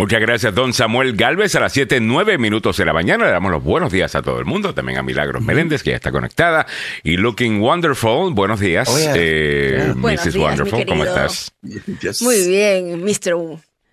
[0.00, 1.54] Muchas gracias, don Samuel Galvez.
[1.56, 4.38] A las 7, 9 minutos de la mañana le damos los buenos días a todo
[4.38, 4.72] el mundo.
[4.72, 6.66] También a Milagros Meléndez, que ya está conectada.
[7.02, 8.88] Y Looking Wonderful, buenos días.
[9.14, 10.32] Eh, buenos Mrs.
[10.32, 11.52] días, Wonderful, mi ¿cómo estás?
[12.00, 12.22] Yes.
[12.22, 13.34] Muy bien, Mr.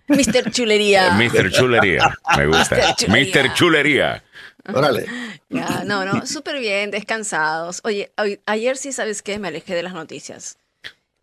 [0.08, 0.50] Mr.
[0.50, 1.12] Chulería.
[1.12, 1.50] Mr.
[1.50, 2.76] Chulería, me gusta.
[2.76, 2.94] Mr.
[2.96, 3.42] Chulería.
[3.42, 3.52] Mr.
[3.52, 4.24] Chulería.
[4.72, 5.06] Órale.
[5.50, 7.82] Ya, no, no, súper bien, descansados.
[7.84, 8.10] Oye,
[8.46, 9.38] ayer sí, ¿sabes qué?
[9.38, 10.56] Me alejé de las noticias.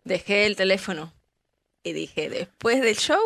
[0.04, 1.12] Dejé el teléfono
[1.82, 3.20] y dije, después del show,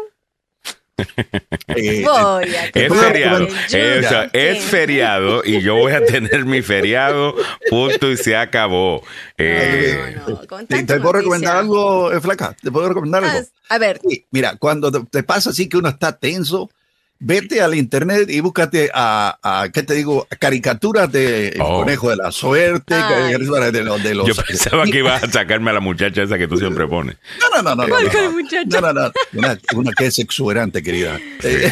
[1.68, 3.48] Eh, voy a Es feriado.
[3.48, 4.30] Eso, yuca.
[4.34, 7.36] es feriado y yo voy a tener mi feriado,
[7.70, 9.04] punto y se acabó.
[9.38, 12.56] Eh, No, no, con ¿Te, puedo recomendar algo, eh, Flaca?
[12.62, 13.40] ¿Te puedo recomendar algo?
[13.70, 16.70] Ah, A ver, Sí, mira, cuando te, te pasa así que uno está tenso,
[17.20, 20.26] vete al internet y búscate a, a, ¿qué te digo?
[20.40, 21.80] Caricaturas de el Oh.
[21.82, 23.34] conejo de la suerte, Ay.
[23.34, 23.40] de
[23.84, 24.04] los...
[24.04, 26.88] De los yo pensaba que ibas a sacarme a la muchacha esa que tú siempre
[26.88, 27.18] pones.
[27.42, 27.84] No, no, no, no.
[27.84, 28.32] no, ¿Cuál no, no.
[28.32, 28.82] muchacha?
[28.82, 29.12] No, no, no.
[29.34, 31.20] Una, una que es exuberante, querida.
[31.44, 31.72] Eh,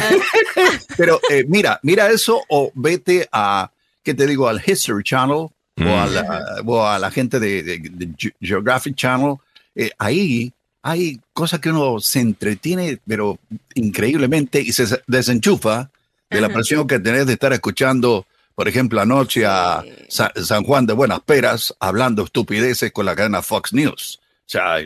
[0.96, 3.70] pero eh, mira, mira eso o vete a,
[4.02, 4.48] ¿qué te digo?
[4.48, 5.48] Al History Channel
[5.80, 5.86] Mm.
[5.86, 9.36] o, a la, o a la gente de, de- de Ge- Geographic Channel.
[9.76, 13.38] Eh, ahí hay cosas que uno se entretiene, pero
[13.74, 15.90] increíblemente y se desenchufa
[16.30, 18.26] de la presión que tenés de estar escuchando.
[18.54, 23.72] Por ejemplo, anoche a San Juan de Buenas Peras hablando estupideces con la cadena Fox
[23.72, 24.18] News.
[24.20, 24.76] O sea,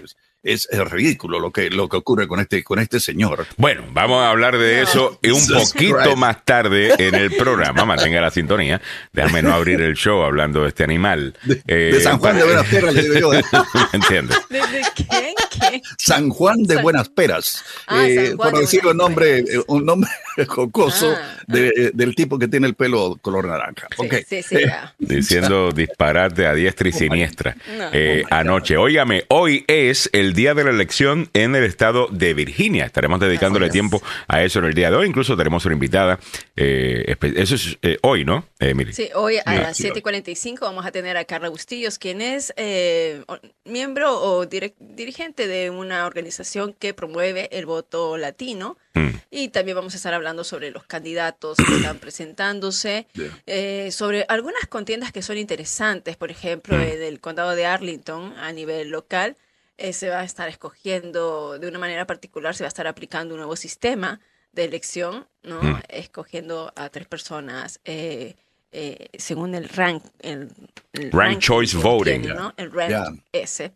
[0.42, 3.46] es, es ridículo lo que, lo que ocurre con este, con este señor.
[3.56, 6.16] Bueno, vamos a hablar de eso un poquito Christ.
[6.16, 7.84] más tarde en el programa.
[7.84, 8.80] Mantenga la sintonía.
[9.12, 11.34] Déjame no abrir el show hablando de este animal.
[11.44, 13.34] De, Eh, de San Juan de Buenas Peras, le digo yo.
[13.34, 13.42] ¿eh?
[13.74, 14.36] ¿Me entiendes?
[14.48, 15.34] ¿de, de qué?
[15.50, 15.82] ¿Qué?
[15.98, 17.64] San Juan de San- Buenas Peras.
[17.86, 20.10] Ah, Eh, por de decir un Buenas nombre, eh, un nombre
[20.48, 23.86] jocoso Ah, de- del tipo que tiene el pelo color naranja.
[23.96, 24.14] Sí, Ok.
[24.28, 24.72] sí, sí, Eh.
[24.98, 27.90] Diciendo disparate a diestra y siniestra No.
[27.92, 28.76] eh, anoche.
[28.76, 32.84] Óigame, hoy es el día de la elección en el estado de Virginia.
[32.84, 33.72] Estaremos dedicándole es.
[33.72, 35.06] tiempo a eso en el día de hoy.
[35.06, 36.18] Incluso tenemos una invitada.
[36.56, 38.74] eh, eso es eh, hoy, ¿no, eh?
[38.92, 43.22] Sí, hoy a las sí, 7:45 vamos a tener a Carla Bustillos, quien es eh,
[43.64, 48.76] miembro o dirigente de una organización que promueve el voto latino.
[48.94, 49.08] Mm.
[49.30, 53.38] Y también vamos a estar hablando sobre los candidatos que están presentándose, Yeah.
[53.46, 56.80] eh, sobre algunas contiendas que son interesantes, por ejemplo, Mm.
[56.98, 59.36] del condado de Arlington a nivel local.
[59.82, 63.34] Eh, se va a estar escogiendo de una manera particular, se va a estar aplicando
[63.34, 64.20] un nuevo sistema
[64.52, 65.62] de elección, ¿no?
[65.62, 65.80] Mm.
[65.88, 68.34] Escogiendo a tres personas eh,
[68.70, 70.02] eh, según el rank.
[70.20, 70.48] El,
[70.92, 72.22] el Rank choice voting.
[72.22, 72.54] tiene, ¿no?
[72.56, 73.72] El rank ese.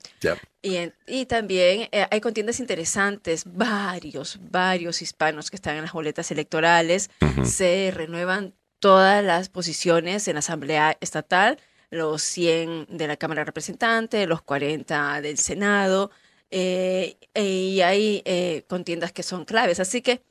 [0.63, 5.93] Y, en- y también eh, hay contiendas interesantes, varios, varios hispanos que están en las
[5.93, 7.11] boletas electorales.
[7.45, 11.59] Se renuevan todas las posiciones en la Asamblea Estatal,
[11.91, 16.11] los 100 de la Cámara de Representantes, los 40 del Senado,
[16.51, 19.81] eh, y hay eh, contiendas que son claves.
[19.81, 20.23] Así que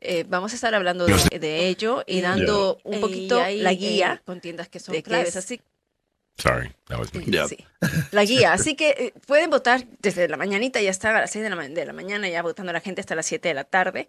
[0.00, 3.60] eh, vamos a estar hablando de, de ello y dando un Eh, poquito y hay,
[3.60, 5.30] la eh, guía, contiendas que son claves.
[5.30, 5.60] es- Así
[6.38, 7.24] Sorry, that was me.
[7.26, 7.46] Ya.
[7.46, 7.58] Sí,
[8.12, 8.52] la guía.
[8.54, 11.56] Así que eh, pueden votar desde la mañanita, ya está a las 6 de la,
[11.56, 14.08] ma- de la mañana, ya votando la gente hasta las 7 de la tarde.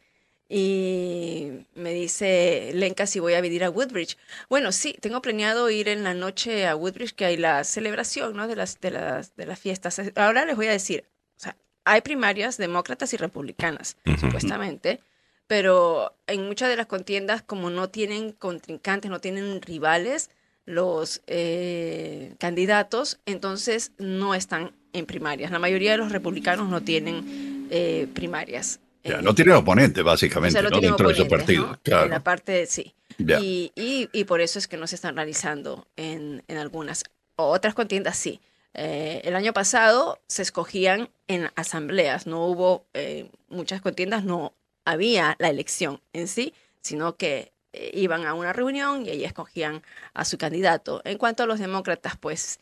[0.54, 4.18] Y me dice Lenka si voy a venir a Woodbridge.
[4.50, 8.50] Bueno, sí, tengo planeado ir en la noche a Woodbridge, que hay la celebración ¿no?
[8.50, 10.02] de, las, de, las, de las fiestas.
[10.16, 11.06] Ahora les voy a decir,
[11.38, 15.00] o sea, hay primarias demócratas y republicanas, supuestamente,
[15.48, 20.32] pero en muchas de las contiendas, como no tienen contrincantes, no tienen rivales,
[20.66, 25.50] los eh, candidatos, entonces no están en primarias.
[25.50, 28.82] La mayoría de los republicanos no tienen eh, primarias.
[29.04, 31.68] Ya, Eh, no tiene oponente, o básicamente, sea, no dentro de su partido.
[31.68, 31.80] ¿no?
[31.82, 32.06] Claro.
[32.06, 32.94] En la parte, sí.
[33.18, 37.04] Y, y, y por eso es que no se están realizando en, en algunas.
[37.36, 38.40] Otras contiendas sí.
[38.74, 44.54] Eh, el año pasado se escogían en asambleas, no hubo eh, muchas contiendas, no
[44.86, 49.84] había la elección en sí, sino que eh, iban a una reunión y ahí escogían
[50.14, 51.02] a su candidato.
[51.04, 52.60] En cuanto a los demócratas, pues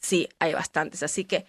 [0.00, 1.02] sí, hay bastantes.
[1.02, 1.46] Así que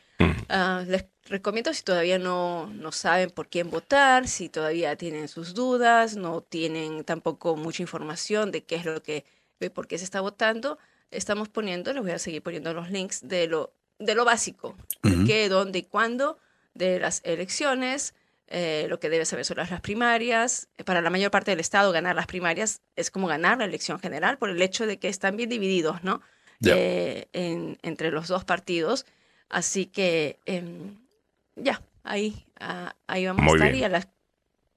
[0.49, 5.53] Ah, les recomiendo si todavía no, no saben por quién votar, si todavía tienen sus
[5.53, 9.25] dudas, no tienen tampoco mucha información de qué es lo que,
[9.59, 10.77] de por qué se está votando,
[11.11, 15.15] estamos poniendo, les voy a seguir poniendo los links de lo, de lo básico, de
[15.17, 15.25] Ujú.
[15.27, 16.39] qué, dónde y cuándo,
[16.73, 18.13] de las elecciones,
[18.47, 20.69] eh, lo que debe saber sobre las primarias.
[20.83, 24.39] Para la mayor parte del Estado, ganar las primarias es como ganar la elección general
[24.39, 26.21] por el hecho de que están bien divididos, ¿no?
[26.59, 26.73] Ya.
[26.75, 29.05] Eh, en- entre los dos partidos.
[29.49, 30.95] Así que em,
[31.55, 33.71] ya, ahí, ah, ahí vamos Muy a estar.
[33.71, 33.81] bien.
[33.81, 34.07] Y a las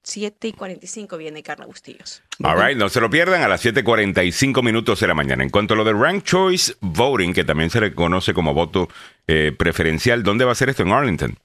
[0.03, 2.21] 7 y 45 viene Carla Bustillos.
[2.43, 5.43] All right, no se lo pierdan a las 7:45 minutos de la mañana.
[5.43, 8.89] En cuanto a lo de Rank Choice Voting, que también se le conoce como voto
[9.27, 11.37] eh, preferencial, ¿dónde va a ser esto en Arlington?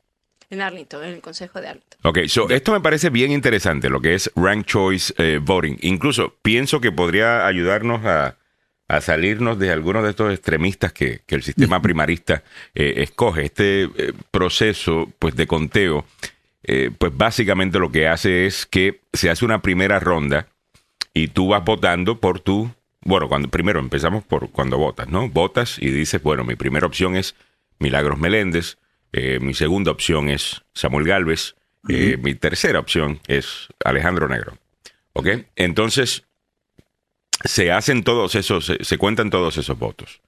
[0.50, 2.00] en Arlington, en el Consejo de Arlington.
[2.04, 5.76] Ok, so esto me parece bien interesante, lo que es Rank Choice eh, Voting.
[5.82, 8.36] Incluso pienso que podría ayudarnos a,
[9.00, 12.42] salirnos de algunos de estos extremistas que, el sistema primarista
[12.74, 13.44] eh, escoge.
[13.44, 16.06] Este eh, proceso pues, de conteo,
[16.98, 20.48] pues básicamente lo que hace es que se hace una primera ronda
[21.14, 22.70] y tú vas votando por tu...
[23.00, 25.30] Bueno, cuando primero empezamos por cuando votas, ¿no?
[25.30, 27.36] Votas y dices, bueno, mi primera opción es
[27.78, 28.76] Milagros Meléndez,
[29.12, 31.54] eh, mi segunda opción es Samuel Galvez.
[31.88, 34.58] Eh, mi tercera opción es Alejandro Negro.
[35.14, 35.28] ¿Ok?
[35.56, 36.24] Entonces,
[37.44, 40.20] se hacen todos esos, se, cuentan todos esos votos.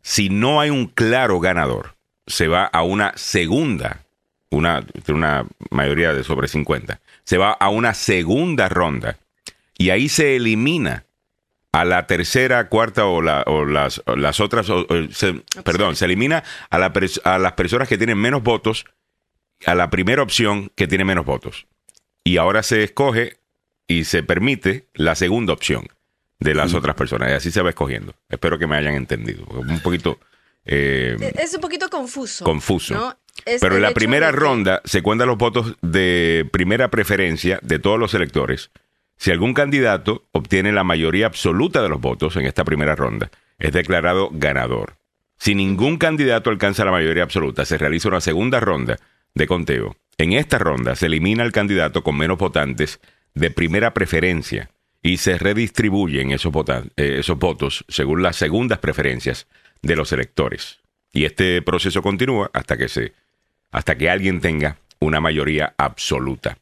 [0.00, 1.96] Si no hay un claro ganador,
[2.26, 4.04] se va a una segunda,
[4.50, 9.18] una, una mayoría de sobre 50, se va a una segunda ronda
[9.76, 11.04] y ahí se elimina
[11.72, 14.68] a la tercera, cuarta o, la, o las, las, otras,
[15.64, 16.92] perdón, se elimina a, la,
[17.24, 18.86] a las personas que tienen menos votos,
[19.66, 21.66] a la primera opción que tiene menos votos.
[22.24, 23.36] Y ahora se escoge
[23.86, 25.88] y se permite la segunda opción
[26.40, 27.30] de las otras personas.
[27.30, 28.14] Y así se va escogiendo.
[28.28, 29.44] Espero que me hayan entendido.
[29.46, 30.18] Un poquito...
[30.64, 32.44] Eh, es un poquito confuso.
[32.44, 33.16] Confuso.
[33.60, 38.12] Pero en la primera ronda se cuentan los votos de primera preferencia de todos los
[38.14, 38.70] electores
[39.18, 43.72] si algún candidato obtiene la mayoría absoluta de los votos en esta primera ronda, es
[43.72, 44.94] declarado ganador.
[45.38, 48.96] Si ningún candidato alcanza la mayoría absoluta, se realiza una segunda ronda
[49.34, 49.96] de conteo.
[50.16, 53.00] En esta ronda se elimina el candidato con menos votantes
[53.34, 54.70] de primera preferencia
[55.02, 56.52] y se redistribuyen esos,
[56.96, 59.46] eh, esos votos según las segundas preferencias
[59.82, 60.80] de los electores.
[61.12, 63.12] Y este proceso continúa hasta que se
[63.70, 66.58] hasta que alguien tenga una mayoría absoluta.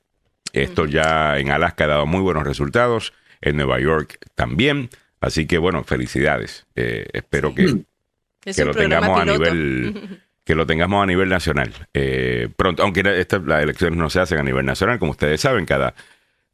[0.53, 4.91] Esto ya en Alaska ha dado muy buenos resultados, en Nueva York también.
[5.21, 6.67] Así que bueno, felicidades.
[6.75, 7.85] Eh, espero que,
[8.41, 11.73] que lo tengamos a nivel que lo tengamos a nivel nacional.
[11.93, 15.94] Eh, pronto, aunque las elecciones no se hacen a nivel nacional, como ustedes saben, cada,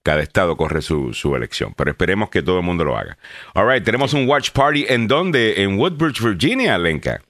[0.02, 1.75] cada estado corre su, su, elección.
[1.76, 3.19] Pero esperemos que todo el mundo lo haga.
[3.54, 5.62] All right, tenemos un watch party en donde?
[5.62, 7.22] En Woodbridge, Virginia, Lenka.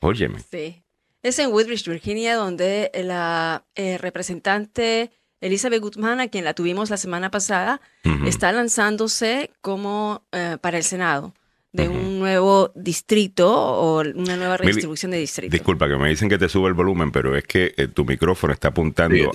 [0.00, 0.40] Óyeme.
[0.40, 0.82] Sí.
[1.22, 6.96] Es en Woodbridge, Virginia, donde la eh, representante Elizabeth Guzmán, a quien la tuvimos la
[6.96, 7.80] semana pasada,
[8.26, 11.34] está lanzándose como eh, para el Senado
[11.72, 15.52] de un nuevo distrito o una nueva redistribución de distritos.
[15.52, 18.52] Disculpa que me dicen que te sube el volumen, pero es que eh, tu micrófono
[18.52, 19.30] está apuntando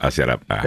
[0.00, 0.62] hacia, la,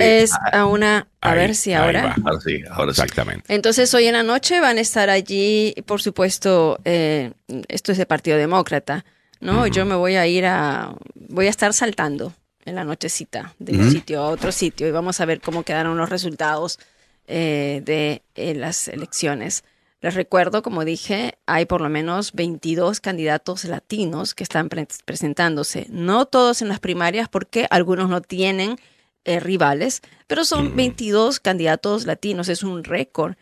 [0.00, 2.14] es a una a ver si ahora.
[2.24, 3.00] Ahora sí, ahora sí.
[3.00, 3.52] Exactamente.
[3.52, 7.32] Entonces hoy en la noche van a estar allí, por supuesto, eh,
[7.66, 9.04] esto es de Partido Demócrata,
[9.40, 9.66] ¿no?
[9.66, 12.32] Yo me voy a ir a, voy a estar saltando
[12.64, 15.96] en la nochecita de un sitio a otro sitio y vamos a ver cómo quedaron
[15.96, 16.78] los resultados
[17.26, 19.64] eh, de eh, las elecciones.
[20.00, 25.86] Les recuerdo, como dije, hay por lo menos 22 candidatos latinos que están presentándose.
[25.90, 28.76] No todos en las primarias porque algunos no tienen
[29.24, 32.48] eh, rivales, pero son 22 candidatos latinos.
[32.48, 33.34] Es un récord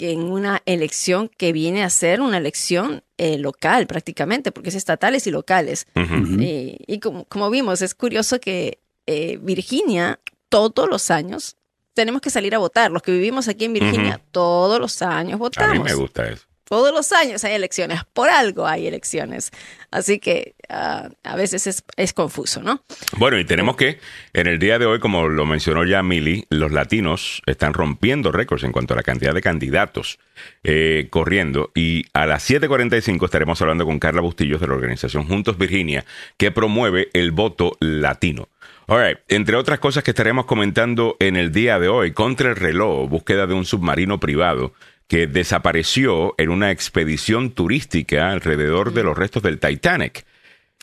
[0.00, 5.26] en una elección que viene a ser una elección eh, local prácticamente, porque es estatales
[5.26, 5.86] y locales.
[5.94, 11.56] Eh, y como, como, vimos, es curioso que eh, Virginia todos los años
[12.00, 12.90] tenemos que salir a votar.
[12.90, 15.76] Los que vivimos aquí en Virginia todos los años votamos.
[15.76, 16.46] A mí me gusta eso.
[16.64, 19.50] Todos los años hay elecciones, por algo hay elecciones.
[19.90, 22.82] Así que ah, a veces es, confuso, ¿no?
[23.18, 23.98] Bueno, y tenemos que,
[24.32, 28.62] en el día de hoy, como lo mencionó ya Mili, los latinos están rompiendo récords
[28.62, 30.20] en cuanto a la cantidad de candidatos
[30.62, 31.70] eh, corriendo.
[31.74, 36.06] Y a las 7.45 estaremos hablando con Carla Bustillos de la organización Juntos Virginia,
[36.38, 38.48] que promueve el voto latino.
[38.90, 43.08] All Entre otras cosas que estaremos comentando en el día de hoy, contra el reloj,
[43.08, 44.74] búsqueda de un submarino privado
[45.06, 50.26] que desapareció en una expedición turística alrededor de los restos del Titanic,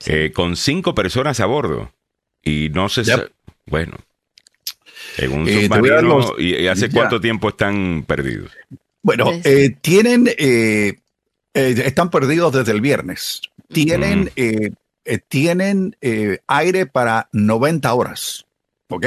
[0.05, 1.91] eh, con cinco personas a bordo.
[2.41, 3.27] Y no se sabe,
[3.65, 3.97] bueno,
[5.17, 8.51] en un eh, submarino, y, hace cuánto tiempo están perdidos?
[9.03, 10.29] Bueno, eh, tienen,
[11.53, 13.41] están perdidos desde el viernes.
[13.67, 14.31] Tienen,
[15.27, 15.95] tienen
[16.47, 18.45] aire para 90 horas,
[18.89, 19.05] ¿ok?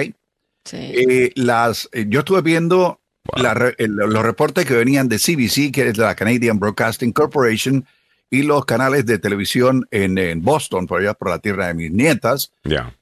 [0.64, 1.32] Sí.
[1.36, 3.00] las, yo estuve viendo
[3.36, 7.84] los reportes que venían de CBC, que es la Canadian Broadcasting Corporation,
[8.32, 12.52] y los canales de televisión en, Boston, por allá por la tierra de mis nietas,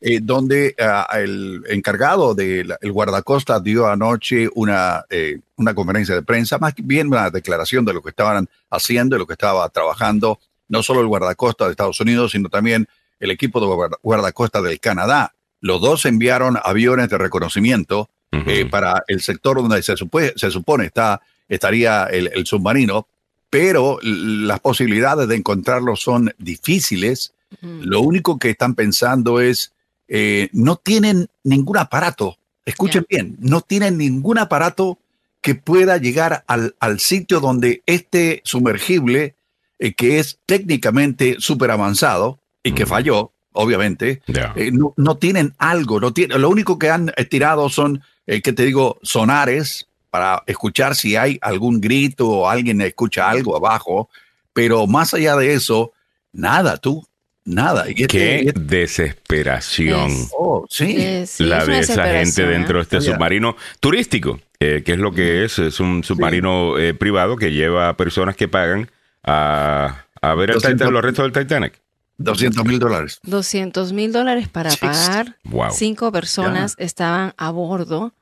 [0.01, 6.57] eh, donde ah, el encargado del guardacosta dio anoche una, eh, una conferencia de prensa,
[6.57, 10.83] más bien una declaración de lo que estaban haciendo y lo que estaba trabajando, no
[10.83, 12.89] solo el guardacosta de Estados Unidos, sino también
[13.21, 15.35] el equipo de guardacosta del Canadá.
[15.61, 20.87] Los dos enviaron aviones de reconocimiento eh, para el sector donde se, supone, se supone
[20.87, 23.07] está, estaría el, submarino,
[23.51, 27.33] pero las posibilidades de encontrarlo son difíciles.
[27.63, 29.73] Lo único que están pensando es,
[30.09, 34.99] eh, no tienen ningún aparato, escuchen bien, no tienen ningún aparato
[35.41, 39.35] que pueda llegar al, al sitio donde este sumergible,
[39.79, 44.21] eh, que es técnicamente súper avanzado y que falló, obviamente,
[44.57, 48.65] eh, no, no, tienen algo, no tienen, lo único que han tirado son, que te
[48.65, 54.09] digo, sonares para escuchar si hay algún grito o alguien escucha algo abajo,
[54.53, 55.93] pero más allá de eso,
[56.33, 57.07] nada, tú,
[57.45, 57.87] nada.
[57.89, 60.11] Y este, Qué este desesperación.
[60.37, 61.25] oh, sí.
[61.39, 65.59] la de esa gente dentro de este submarino turístico, eh, que es lo que es,
[65.59, 68.91] es un submarino eh, privado que lleva a personas que pagan
[69.29, 71.81] a, a ver el Titan, los restos del Titanic.
[72.19, 73.21] 200 mil dólares.
[73.23, 75.37] 200 mil dólares para pagar.
[75.71, 78.13] Cinco personas estaban a bordo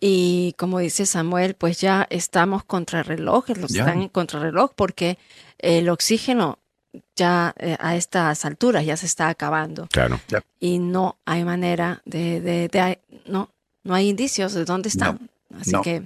[0.00, 5.18] y como dice Samuel, pues ya estamos contra reloj, los están en contrarreloj porque
[5.58, 6.58] el oxígeno
[7.16, 9.88] ya eh, a estas alturas ya se está acabando.
[9.90, 10.20] Claro.
[10.60, 13.50] Y no hay manera de, de, no,
[13.84, 15.30] no hay indicios de dónde están.
[15.58, 16.04] Así que,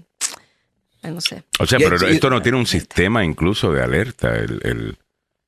[1.10, 1.42] no sé.
[1.58, 4.36] O sea, pero esto no tiene un sistema incluso de alerta.
[4.36, 4.96] El,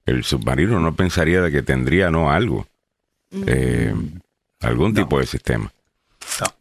[0.06, 2.66] el, submarino no pensaría de que tendría no algo.
[3.30, 3.44] Mm.
[3.46, 3.94] Eh,
[4.60, 5.72] algún tipo de sistema.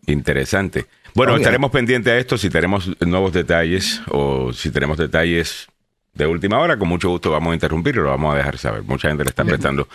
[0.08, 0.86] Interesante.
[1.16, 5.68] Bueno, estaremos pendientes a esto si tenemos nuevos detalles o si tenemos detalles
[6.14, 8.84] de última hora, con mucho gusto vamos a interrumpir y lo vamos a dejar saber.
[8.84, 9.88] Mucha gente le está prestando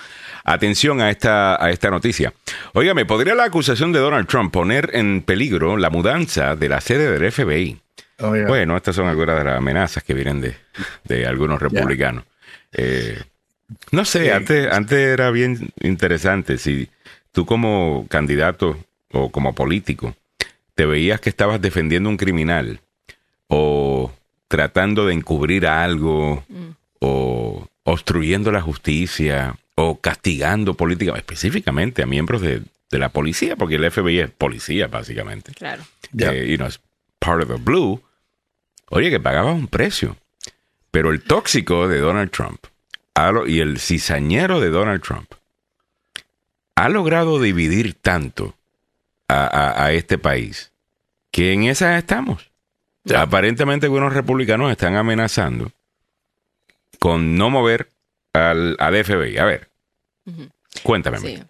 [0.44, 2.32] atención a esta, a esta noticia.
[2.72, 7.16] Óigame, ¿podría la acusación de Donald Trump poner en peligro la mudanza de la sede
[7.16, 7.80] del FBI?
[8.20, 10.56] Oh, bueno, estas son algunas de las amenazas que vienen de,
[11.04, 12.24] de algunos republicanos.
[12.72, 13.22] Eh,
[13.92, 16.88] no sé, antes, antes era bien interesante si
[17.32, 18.78] tú como candidato
[19.12, 20.16] o como político
[20.74, 22.80] te veías que estabas defendiendo un criminal
[23.48, 24.12] o
[24.48, 26.68] tratando de encubrir algo mm.
[27.00, 33.90] o obstruyendo la justicia o castigando políticamente, específicamente a miembros de, la policía, porque el
[33.90, 35.52] FBI es policía, básicamente.
[35.52, 35.82] Claro.
[36.18, 36.80] Eh, y no es
[37.18, 38.02] part of the blue.
[38.90, 40.16] Oye, que pagaba un precio.
[40.90, 42.64] Pero el tóxico de Donald Trump
[43.46, 45.32] y el cizañero de Donald Trump
[46.76, 48.54] ha logrado dividir tanto
[49.28, 50.72] a, este país,
[51.30, 52.50] que en esa estamos.
[53.14, 55.72] Aparentemente algunos republicanos están amenazando
[56.98, 57.90] con no mover
[58.32, 59.36] al, FBI.
[59.38, 59.68] A ver,
[60.82, 61.44] cuéntame.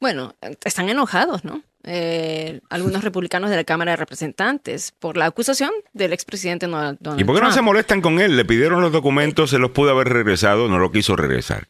[0.00, 1.62] Bueno, están enojados, ¿no?
[1.84, 7.20] Eh, algunos republicanos de la Cámara de Representantes por la acusación del expresidente Donald Trump.
[7.20, 8.36] ¿Y por qué no se molestan con él?
[8.36, 11.68] Le pidieron los documentos, se los pudo haber regresado, no lo quiso regresar.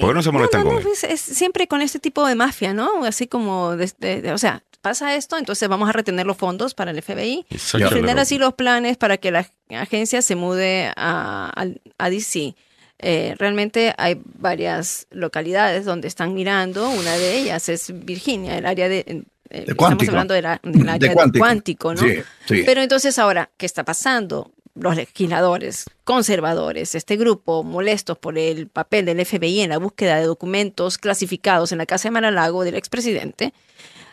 [0.00, 0.86] ¿Por qué no se molestan con él?
[1.08, 3.04] Es, siempre con este tipo de mafia, ¿no?
[3.04, 7.46] Así como, o sea, pasa esto, entonces vamos a retener los fondos para el FBI
[7.50, 11.50] y tener así los planes para que la agencia se mude a,
[11.98, 12.54] a, DC.
[12.98, 18.90] Eh, realmente hay varias localidades donde están mirando, una de ellas es Virginia, el área
[18.90, 19.24] de...
[19.54, 22.02] Eh, estamos hablando del área cuántico, ¿no?
[22.48, 24.50] Pero entonces ahora, ¿qué está pasando?
[24.74, 30.24] Los legisladores conservadores, este grupo molestos por el papel del FBI en la búsqueda de
[30.24, 33.52] documentos clasificados en la casa de Mar-a-Lago del expresidente,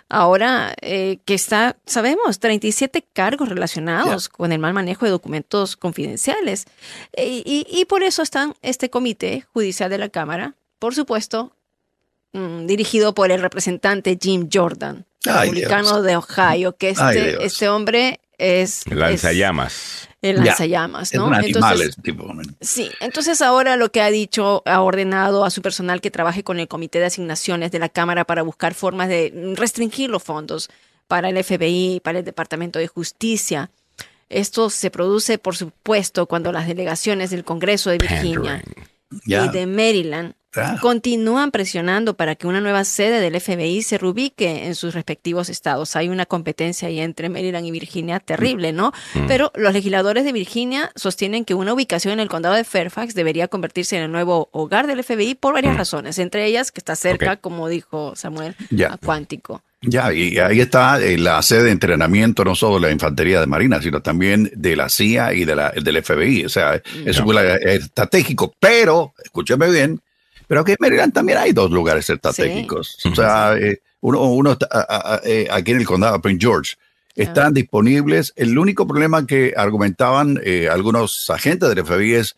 [0.08, 6.66] ahora eh, que está, sabemos, 37 cargos relacionados con el mal manejo de documentos confidenciales.
[7.14, 11.56] Eh, y, por eso está este comité judicial de la Cámara, por supuesto,
[12.34, 18.84] mm, dirigido por el representante Jim Jordan, republicano de Ohio, que este, este hombre es...
[18.88, 20.10] Lanzallamas.
[20.22, 21.34] el lanzallamas, ¿no?
[21.40, 21.96] entonces,
[22.60, 26.60] Sí, entonces ahora lo que ha dicho, ha ordenado a su personal que trabaje con
[26.60, 30.70] el Comité de Asignaciones de la Cámara para buscar formas de restringir los fondos
[31.08, 33.70] para el FBI, para el Departamento de Justicia.
[34.30, 38.64] Esto se produce, por supuesto, cuando las delegaciones del Congreso de Virginia
[39.26, 40.34] y de Maryland
[40.82, 45.96] Continúan presionando para que una nueva sede del FBI se reubique en sus respectivos estados.
[45.96, 48.92] Hay una competencia ahí entre Maryland y Virginia terrible, ¿no?
[49.14, 49.28] Mm.
[49.28, 53.48] Pero los legisladores de Virginia sostienen que una ubicación en el condado de Fairfax debería
[53.48, 55.78] convertirse en el nuevo hogar del FBI por varias mm.
[55.78, 58.56] razones, entre ellas que está cerca, como dijo Samuel,
[58.90, 59.64] a Cuántico.
[59.84, 63.48] Ya, y ahí está eh, la sede de entrenamiento no solo de la Infantería de
[63.48, 66.46] Marina, sino también de la CIA y de la, del FBI.
[66.46, 70.00] O sea, es un estratégico, pero, escúchame bien,
[70.52, 72.98] pero que en Maryland también hay dos lugares estratégicos.
[73.06, 74.58] O sea, eh, uno, uno
[75.24, 76.76] eh, aquí en el condado de Prince George
[77.16, 78.34] están disponibles.
[78.36, 82.36] El único problema que argumentaban eh, algunos agentes del FBI es,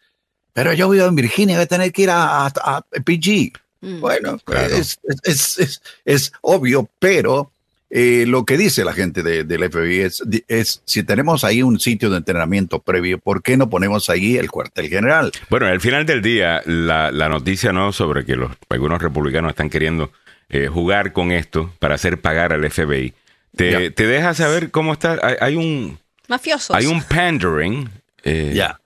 [0.53, 3.53] pero yo vivo en Virginia, voy a tener que ir a, PG.
[3.81, 3.99] Mm.
[3.99, 4.37] Bueno,
[4.69, 7.49] es, es, es, obvio, pero
[7.95, 11.79] eh, lo que dice la gente de- del FBI es, es, si tenemos ahí un
[11.79, 15.31] sitio de entrenamiento previo, ¿por qué no ponemos ahí el cuartel general?
[15.49, 19.69] Bueno, al final del día, la, la noticia no sobre que los, algunos republicanos están
[19.69, 20.11] queriendo
[20.49, 23.13] eh, jugar con esto para hacer pagar al FBI,
[23.55, 25.19] te, te deja saber cómo está.
[25.21, 26.75] Hay, hay un Mafiosos.
[26.75, 27.89] hay un pandering
[28.23, 28.79] eh, Ya.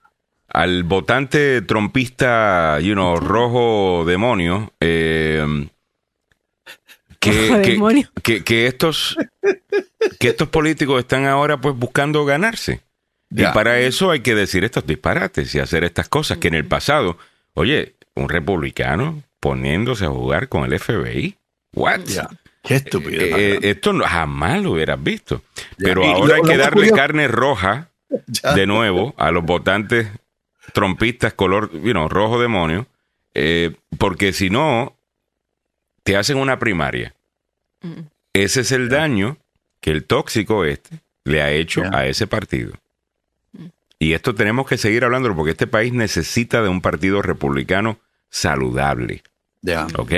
[0.48, 4.72] al votante trompista, you know, rojo demonio.
[4.80, 5.66] eh,
[7.20, 7.30] que,
[7.62, 8.10] que- demonio.
[8.22, 9.16] que- que estos
[10.20, 12.80] que estos políticos están ahora pues buscando ganarse.
[13.30, 13.50] Ya.
[13.50, 16.64] Y para eso hay que decir estos disparates y hacer estas cosas que en el
[16.64, 17.18] pasado,
[17.54, 21.36] oye, un republicano poniéndose a jugar con el FBI.
[21.74, 22.00] What?
[22.06, 22.28] Ya.
[22.62, 23.22] Qué estúpido.
[23.22, 25.42] Eh, eh, esto no- jamás lo hubieras visto.
[25.76, 27.88] Pero ahora hay que darle curioso- carne roja
[28.26, 28.54] Ya.
[28.54, 30.08] de nuevo a los votantes
[30.72, 32.86] trompistas color, you know, rojo demonio,
[33.34, 34.97] eh, porque si no,
[36.08, 37.14] te hacen una primaria.
[37.82, 38.00] Mm.
[38.32, 39.36] Ese es el daño
[39.78, 42.72] que el tóxico este le ha hecho a ese partido.
[43.98, 47.98] Y esto tenemos que seguir hablándolo porque este país necesita de un partido republicano
[48.30, 49.22] saludable.
[49.60, 49.86] Ya.
[49.98, 50.12] ¿Ok?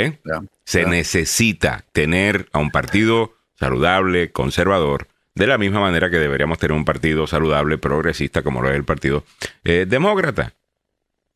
[0.64, 6.76] Se necesita tener a un partido saludable, conservador, de la misma manera que deberíamos tener
[6.76, 9.24] un partido saludable, progresista, como lo es el partido
[9.64, 10.52] eh, demócrata.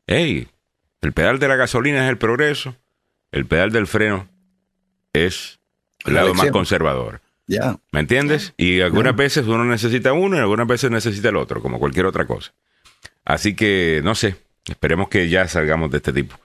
[0.07, 0.47] ¡Ey!
[1.01, 2.77] El pedal de la gasolina es el progreso,
[3.33, 4.33] el pedal del freno
[5.15, 5.59] es
[6.05, 7.21] el La lado más conservador.
[7.47, 7.77] Ya.
[7.91, 8.53] ¿Me entiendes?
[8.57, 9.17] Y algunas Ya.
[9.17, 12.53] veces uno necesita uno y algunas veces necesita el otro, como cualquier otra cosa.
[13.23, 14.35] Así que, no sé,
[14.67, 16.35] esperemos que ya salgamos de este tipo.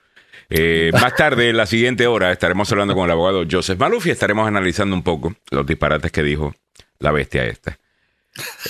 [0.50, 4.10] Eh, más tarde, en la siguiente hora, estaremos hablando con el abogado Joseph Maluf y
[4.10, 6.54] estaremos analizando un poco los disparates que dijo
[6.98, 7.78] la bestia esta.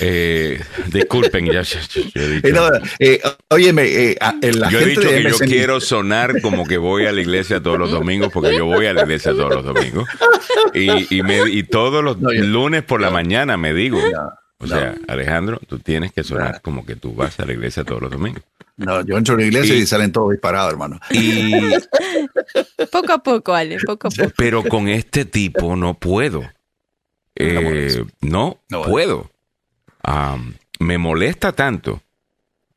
[0.00, 2.48] Eh, disculpen, ya, ya- ya- ya he dicho.
[2.48, 5.80] Eh, no, eh, óyeme, eh, a- eh, la Yo he dicho de que yo quiero
[5.80, 9.02] sonar como que voy a la iglesia todos los domingos, porque yo voy a la
[9.02, 10.08] iglesia todos los domingos.
[10.74, 14.32] Y, y, me- y todos los No, yo- lunes por la mañana me digo, No,
[14.58, 18.00] o sea, Alejandro, tú tienes que sonar como que tú vas a la iglesia todos
[18.02, 18.42] los domingos.
[18.76, 20.98] No, yo entro a la iglesia Y- y, salen todos disparados, hermano.
[21.10, 21.52] Y,
[22.90, 24.32] Poco a poco, Ale, poco a poco.
[24.36, 26.42] pero con este tipo no puedo.
[27.36, 29.30] Eh, no No, puedo.
[30.78, 32.02] Me molesta tanto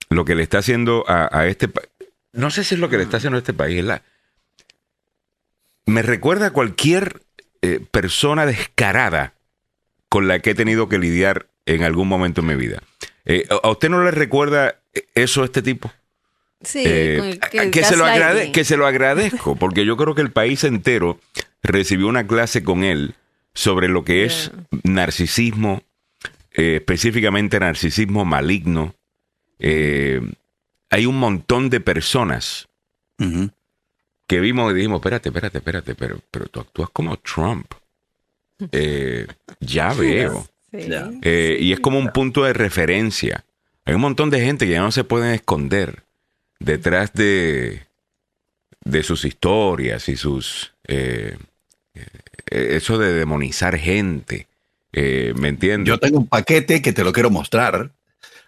[0.10, 1.88] lo que le está haciendo a, a este país.
[2.34, 3.80] No sé si es lo que le está haciendo a este país.
[3.80, 4.02] es la-
[5.86, 7.22] Me recuerda a cualquier
[7.62, 9.34] eh, persona descarada
[10.10, 12.82] con la que he tenido que lidiar en algún momento en mi vida.
[13.26, 14.76] Eh, ¿A usted no le recuerda
[15.16, 15.92] eso a este tipo?
[16.62, 17.40] Sí, Eh,
[17.72, 21.20] que, se lo agrade- que se lo agradezco, porque yo creo que el país entero
[21.62, 23.16] recibió una clase con él
[23.54, 24.52] sobre lo que es
[24.84, 25.84] narcisismo,
[26.54, 28.94] eh, específicamente narcisismo maligno.
[29.58, 30.22] Eh,
[30.90, 32.68] hay un montón de personas
[34.28, 37.74] que vimos y dijimos, espérate, espérate, espérate, pero, pero tú actúas como Trump.
[38.72, 39.28] Eh,
[39.60, 40.48] ya veo.
[40.72, 40.88] Sí.
[41.24, 43.44] Eh, y es como un punto de referencia.
[43.84, 46.04] Hay un montón de gente que ya no se pueden esconder
[46.60, 47.88] detrás de,
[48.86, 50.72] de sus historias y sus...
[52.46, 54.48] eso de demonizar gente.
[54.94, 55.88] Eh, ¿Me entiendes?
[55.88, 57.92] Yo tengo un paquete que te lo quiero mostrar.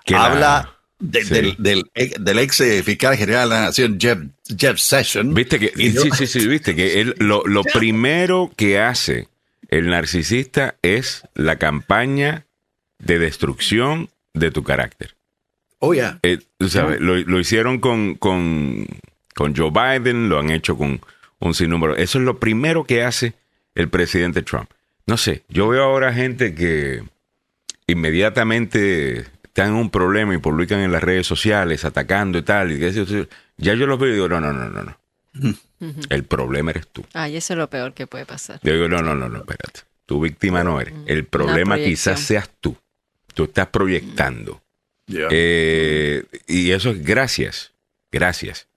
[0.05, 1.33] Que la- Habla de- sí.
[1.33, 1.83] del, del,
[2.19, 4.19] del ex eh, fiscal general de la Nación, Jeff,
[4.57, 5.33] Jeff Sessions.
[5.33, 9.27] Viste que, Y yo- sí, sí, sí, viste que él, lo, lo primero que hace
[9.69, 12.45] el narcisista es la campaña
[12.99, 15.15] de destrucción de tu carácter.
[15.79, 16.19] Oh, yeah.
[16.23, 18.87] Eh, tú sabes, lo, lo hicieron con, con,
[19.33, 21.01] con Joe Biden, lo han hecho con
[21.39, 21.95] un sinnúmero.
[21.95, 23.33] Eso es lo primero que hace
[23.75, 24.69] el presidente Trump.
[25.07, 27.03] No sé, yo veo ahora gente que
[27.87, 32.71] inmediatamente están en un problema y publican en las redes sociales atacando y tal.
[32.71, 34.97] Y que ya yo los veo y digo, no, no, no, no, no.
[36.09, 37.05] El problema eres tú.
[37.13, 38.59] Ay, eso es lo peor que puede pasar.
[38.63, 39.81] Yo digo, no, no, no, no, espérate.
[40.05, 40.93] Tu víctima no eres.
[41.05, 42.75] El problema quizás seas tú.
[43.33, 44.61] Tú estás proyectando.
[45.07, 45.27] Yeah.
[45.29, 47.73] Eh, y eso es gracias,
[48.11, 48.67] gracias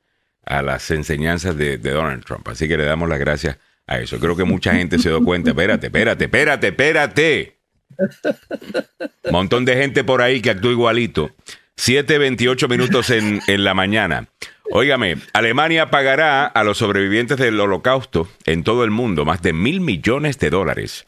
[0.45, 2.47] a las enseñanzas de, de Donald Trump.
[2.49, 3.57] Así que le damos las gracias
[3.89, 4.21] a eso.
[4.21, 5.51] Creo que mucha gente se dio cuenta.
[5.51, 7.59] Espérate, espérate, espérate, espérate.
[9.33, 11.31] Montón de gente por ahí que actúa igualito.
[11.77, 14.29] 7.28 minutos en, en la mañana.
[14.71, 19.81] Óigame, Alemania pagará a los sobrevivientes del holocausto en todo el mundo más de mil
[19.81, 21.05] millones de dólares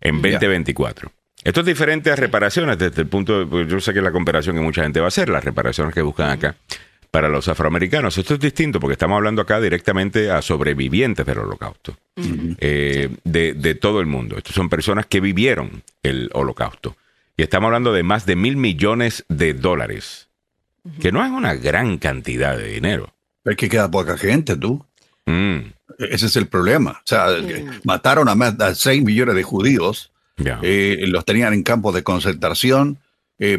[0.00, 1.12] en 2024.
[1.44, 4.56] Esto es diferente a reparaciones desde el punto de, pues, yo sé que la comparación
[4.56, 6.56] que mucha gente va a hacer, las reparaciones que buscan acá
[7.14, 8.18] para los afroamericanos.
[8.18, 11.96] Esto es distinto porque estamos hablando acá directamente a sobrevivientes del holocausto,
[12.58, 14.36] eh, de, de todo el mundo.
[14.36, 16.96] Estos son personas que vivieron el holocausto.
[17.36, 20.28] Y estamos hablando de más de mil millones de dólares,
[20.98, 23.14] que no es una gran cantidad de dinero.
[23.44, 24.84] Es que queda poca gente, tú.
[25.26, 25.58] Mm.
[26.00, 26.98] Ese es el problema.
[26.98, 31.94] O sea, que mataron a más de 6 millones de judíos los tenían en campos
[31.94, 32.98] de concentración,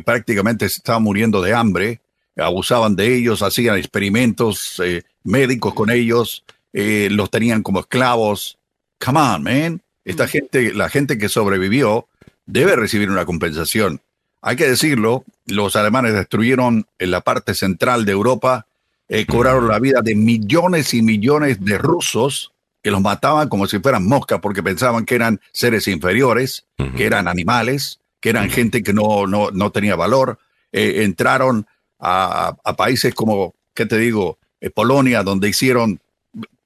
[0.03, 2.01] prácticamente se estaban muriendo de hambre,
[2.38, 4.82] abusaban de ellos, hacían experimentos
[5.24, 6.43] médicos con ellos,
[6.74, 8.58] los tenían como esclavos.
[9.04, 9.82] Come on, man.
[10.04, 10.28] Esta mm.
[10.28, 12.08] gente, la gente que sobrevivió,
[12.45, 14.02] debe recibir una compensación.
[14.41, 18.67] Hay que decirlo, los alemanes destruyeron en la parte central de Europa,
[19.10, 22.52] eh, cobraron la vida de millones y millones de rusos
[22.84, 27.28] que los mataban como si fueran moscas porque pensaban que eran seres inferiores, que eran
[27.28, 30.38] animales, que eran gente que no, no, tenía valor.
[30.71, 31.65] Eh, entraron
[31.99, 34.38] a, países como, ¿qué te digo?
[34.62, 35.99] Eh, Polonia, donde hicieron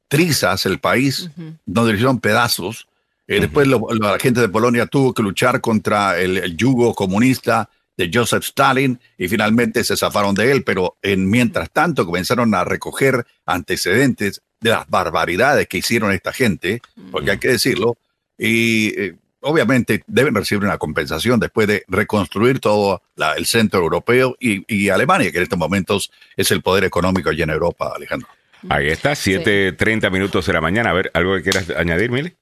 [0.08, 1.30] trizas el país,
[1.65, 2.88] donde hicieron pedazos.
[3.28, 8.44] Eh, después la gente de Polonia tuvo que luchar contra el, yugo comunista de Joseph
[8.44, 14.42] Stalin y finalmente se zafaron de él, pero en mientras tanto comenzaron a recoger antecedentes
[14.60, 17.98] de las barbaridades que hicieron esta gente, porque hay que decirlo,
[18.38, 23.02] y eh, obviamente deben recibir una compensación después de reconstruir todo
[23.38, 27.43] el centro europeo y, y, Alemania, que en estos momentos es el poder económico allá
[27.43, 28.28] en Europa, Alejandro.
[28.67, 30.89] Ahí está, 7.30 minutos de la mañana.
[30.89, 32.36] A ver, ¿algo que quieras añadir, Mili?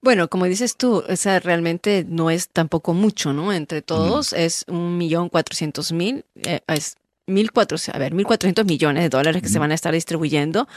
[0.00, 3.52] Bueno, como dices tú, o sea, realmente no es tampoco mucho, ¿no?
[3.52, 6.96] Entre todos es un millón cuatrocientos mil, eh, es
[7.32, 7.50] mil
[7.92, 10.68] a ver, mil cuatrocientos millones de dólares que se van a estar distribuyendo.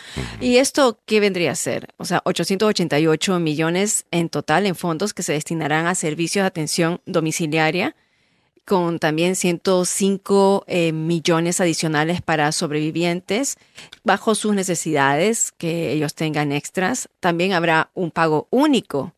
[0.41, 1.89] ¿Y esto qué vendría a ser?
[1.97, 7.01] O sea, 888 millones en total en fondos que se destinarán a servicios de atención
[7.05, 7.95] domiciliaria,
[8.65, 13.57] con también 105 eh, millones adicionales para sobrevivientes
[14.03, 17.07] bajo sus necesidades que ellos tengan extras.
[17.19, 19.13] También habrá un pago único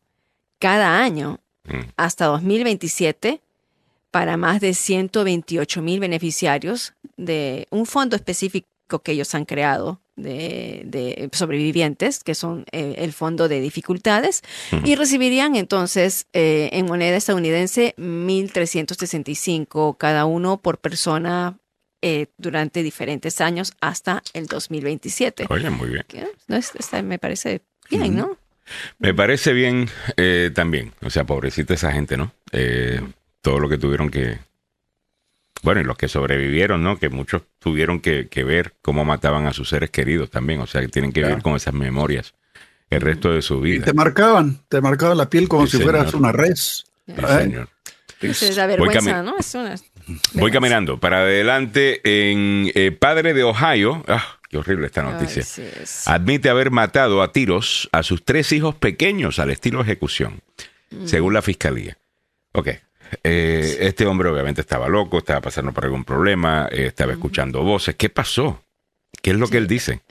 [0.58, 1.92] cada año mm.
[1.96, 3.40] hasta 2027
[4.10, 8.68] para más de 128 mil beneficiarios de un fondo específico
[9.02, 14.42] que ellos han creado de, sobrevivientes, que son eh, el fondo de dificultades,
[14.84, 21.58] y recibirían entonces eh, en moneda estadounidense 1.365 cada uno por persona
[22.00, 25.46] eh, durante diferentes años hasta el 2027.
[25.50, 26.04] Oye, muy bien.
[27.02, 28.36] me parece bien, ¿no?
[28.98, 29.88] Me parece bien
[30.54, 30.92] también.
[31.02, 32.32] O sea, pobrecita esa gente, ¿no?
[33.40, 34.38] Todo lo que tuvieron que,
[35.62, 36.98] bueno, y los que sobrevivieron, ¿no?
[36.98, 40.88] Que muchos tuvieron que, ver cómo mataban a sus seres queridos también, o sea, que
[40.88, 42.34] tienen que ver con esas memorias
[42.90, 43.84] el resto de su vida.
[43.84, 46.84] te marcaban, te marcaban la piel como si fueras una res.
[47.06, 47.68] Sí, señor.
[50.32, 54.02] Voy, caminando para adelante en eh, Padre de Ohio.
[54.08, 55.44] Ah, qué horrible esta noticia.
[56.06, 60.40] Admite haber matado a tiros a sus tres hijos pequeños al estilo ejecución,
[60.90, 61.06] mm.
[61.06, 61.98] según la fiscalía.
[62.52, 62.70] Ok,
[63.22, 67.96] eh, este hombre obviamente estaba loco, estaba pasando por algún problema, eh, estaba escuchando voces.
[67.96, 68.62] ¿Qué pasó?
[69.22, 70.02] ¿Qué es lo que él dice?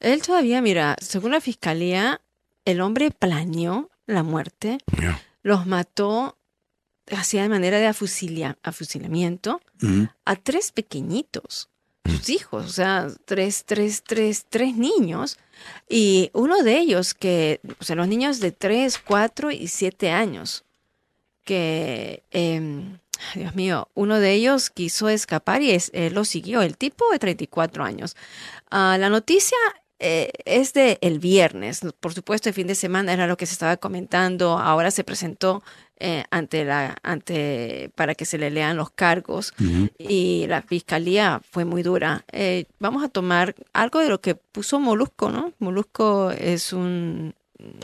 [0.00, 2.20] Él todavía, mira, según la fiscalía,
[2.64, 4.78] el hombre planeó la muerte,
[5.42, 6.36] los mató,
[7.10, 9.60] hacía de manera de afusilamiento
[10.24, 11.70] a tres pequeñitos,
[12.04, 15.38] sus hijos, o sea, tres, tres, tres, tres niños.
[15.88, 20.64] Y uno de ellos que, o sea, los niños de tres, cuatro y siete años
[21.44, 22.98] que, em,
[23.34, 27.18] Dios mío, uno de ellos quiso escapar y es, él lo siguió, el tipo de
[27.18, 28.16] 34 años.
[28.70, 29.56] Ah, la noticia
[30.00, 33.52] eh, es de el viernes, por supuesto, el fin de semana era lo que se
[33.52, 35.62] estaba comentando, ahora se presentó
[36.00, 39.54] eh, ante la, ante, para que se le lean los cargos
[39.96, 42.24] y la fiscalía fue muy dura.
[42.32, 45.52] Eh, vamos a tomar algo de lo que puso Molusco, ¿no?
[45.60, 47.34] Molusco es un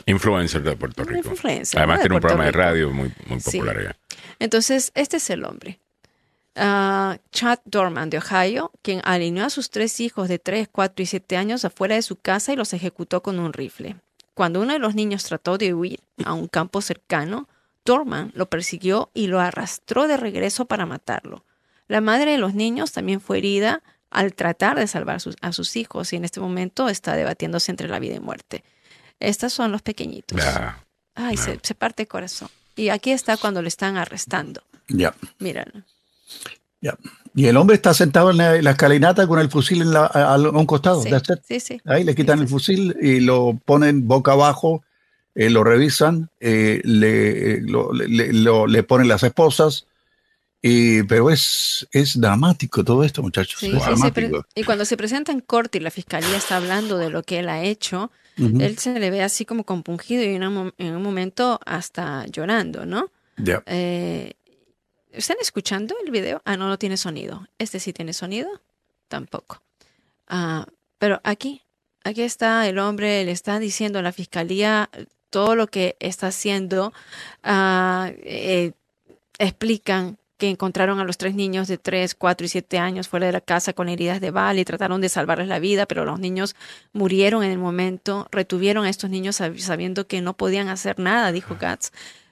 [0.05, 1.33] Influencer de Puerto Rico.
[1.75, 3.97] Además tiene un programa de radio muy, muy popular allá.
[4.39, 5.79] Entonces, este es el hombre.
[6.55, 11.05] Uh, Chad Dorman de Ohio, quien alineó a sus tres hijos de 3, 4 y
[11.05, 13.95] 7 años afuera de su casa y los ejecutó con un rifle.
[14.33, 17.47] Cuando uno de los niños trató de huir a un campo cercano,
[17.85, 21.45] Dorman lo persiguió y lo arrastró de regreso para matarlo.
[21.87, 26.11] La madre de los niños también fue herida al tratar de salvar a sus hijos
[26.11, 28.63] y en este momento está debatiéndose entre la vida y muerte.
[29.21, 30.43] Estos son los pequeñitos.
[31.15, 32.49] Ay, Se, parte el corazón.
[32.75, 34.63] Y aquí está cuando le están arrestando.
[34.87, 35.13] Ya.
[35.39, 35.83] Míralo.
[36.81, 36.97] Ya.
[37.35, 41.03] Y el hombre está sentado en la, escalinata con el fusil en a, un costado.
[41.47, 44.83] Sí, sí, Ahí le quitan el fusil y lo ponen boca abajo,
[45.35, 49.85] eh, lo revisan, eh, le, le, ponen las esposas.
[50.63, 53.59] Y, pero es, es dramático todo esto, muchachos.
[53.59, 53.71] Sí,
[54.55, 57.49] y cuando se presenta en corte y la fiscalía está hablando de lo que él
[57.49, 62.85] ha hecho, él se le ve así como compungido y en un, momento hasta llorando,
[62.85, 63.11] ¿no?
[63.65, 64.33] Eh,
[65.11, 66.41] ¿Están escuchando el video?
[66.45, 67.47] Ah, no, no tiene sonido.
[67.57, 68.49] ¿Este sí tiene sonido?
[69.07, 69.61] Tampoco.
[70.27, 70.65] Ah,
[70.97, 71.61] pero aquí,
[72.03, 74.89] aquí está el hombre, le está diciendo a la fiscalía
[75.29, 76.93] todo lo que está haciendo,
[77.43, 78.71] ah, eh,
[79.39, 83.31] explican que encontraron a los tres niños de 3, 4 y 7 años fuera de
[83.31, 86.55] la casa con heridas de bala y trataron de salvarles la vida, pero los niños
[86.93, 91.59] murieron en el momento, retuvieron a estos niños sabiendo que no podían hacer nada, dijo
[91.59, 91.91] Katz.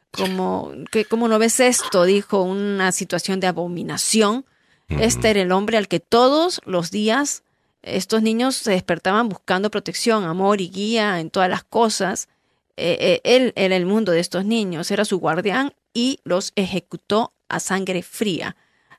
[0.10, 2.04] Como, que, ¿Cómo no ves esto?
[2.04, 4.43] Dijo, una situación de abominación.
[4.88, 7.43] Este era el hombre al que todos los días
[7.84, 12.28] estos niños se despertaban buscando protección, amor y guía en todas las cosas.
[12.76, 17.34] Eh, eh, él era el mundo de estos niños, era su guardián y los ejecutó
[17.49, 18.55] a sangre fría.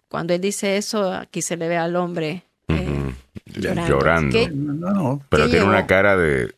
[0.09, 3.15] Cuando él dice eso, aquí se le ve al hombre eh,
[3.55, 5.23] llorando.
[5.29, 6.53] Pero tiene una cara de,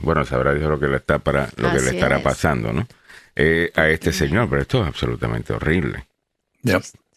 [0.00, 2.86] bueno, sabrá Dios lo que le está para lo que le estará pasando, ¿no?
[3.36, 6.06] Eh, a este señor, pero esto es absolutamente horrible.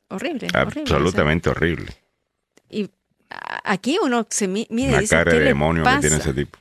[0.10, 0.48] horrible.
[0.54, 1.94] Absolutamente horrible.
[2.70, 2.90] Y
[3.64, 4.68] aquí uno se mide.
[4.70, 6.58] Una cara de demonio que tiene ese tipo.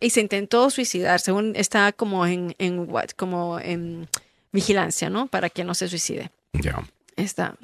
[0.00, 4.08] y, se intentó suicidar, según está como en, en como en
[4.54, 5.26] vigilancia, ¿no?
[5.26, 6.30] Para que no se suicide.
[6.54, 6.82] Ya.
[7.16, 7.56] Está.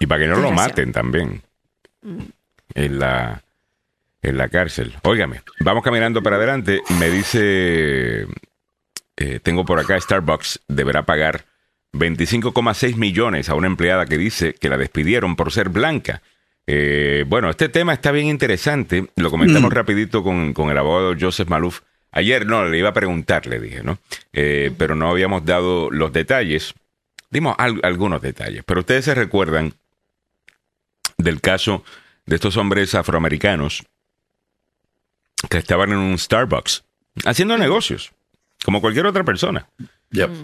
[0.00, 1.42] Y para que no lo maten también.
[2.02, 2.20] Mm.
[2.74, 3.42] En la
[4.22, 4.94] en la cárcel.
[5.02, 6.80] Óigame, vamos caminando para adelante.
[6.98, 8.26] Me dice,
[9.16, 11.44] eh, tengo por acá Starbucks deberá pagar
[11.92, 16.22] 25,6 millones a una empleada que dice que la despidieron por ser blanca.
[16.66, 19.10] Eh, bueno, este tema está bien interesante.
[19.16, 19.74] Lo comentamos mm.
[19.74, 21.82] rapidito con, con el abogado Joseph Maluf
[22.16, 23.98] Ayer no, le iba a preguntar, le dije, ¿no?
[24.32, 26.72] Eh, pero no habíamos dado los detalles.
[27.28, 29.74] Dimos algunos detalles, pero ustedes se recuerdan
[31.18, 31.84] del caso
[32.24, 33.84] de estos hombres afroamericanos
[35.50, 36.84] que estaban en un Starbucks
[37.24, 38.12] haciendo negocios,
[38.64, 39.68] como cualquier otra persona.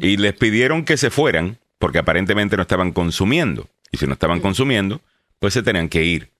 [0.00, 3.68] Y les pidieron que se fueran porque aparentemente no estaban consumiendo.
[3.92, 5.00] Y si no estaban consumiendo,
[5.38, 6.30] pues se tenían que ir.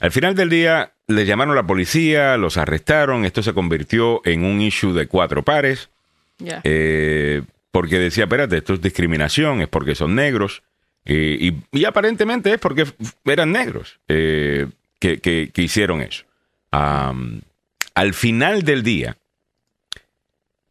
[0.00, 4.44] Al final del día le llamaron a la policía, los arrestaron, esto se convirtió en
[4.44, 5.90] un issue de cuatro pares,
[6.38, 10.62] eh, porque decía, espérate, esto es discriminación, es porque son negros,
[11.06, 12.86] y, aparentemente es porque
[13.26, 14.66] eran negros eh,
[14.98, 16.24] que, hicieron eso.
[16.70, 19.16] al final del día,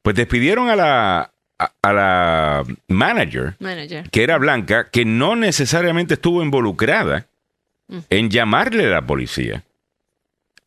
[0.02, 3.56] pues despidieron a la, a, la manager,
[4.12, 7.28] que era blanca, que no necesariamente estuvo involucrada
[8.10, 9.64] en llamarle a la policía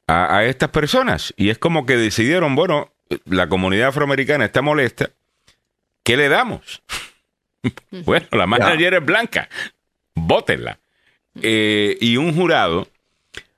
[0.07, 1.35] a, estas personas.
[1.37, 2.92] Y es como que decidieron, bueno,
[3.25, 5.11] la comunidad afroamericana está molesta,
[6.03, 6.83] ¿qué le damos?
[8.05, 9.49] bueno, la manager es blanca,
[10.14, 10.79] bótenla.
[11.42, 12.88] Eh, y un jurado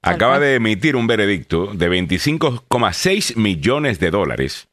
[0.02, 4.68] acaba de emitir un veredicto de 25,6 millones de dólares,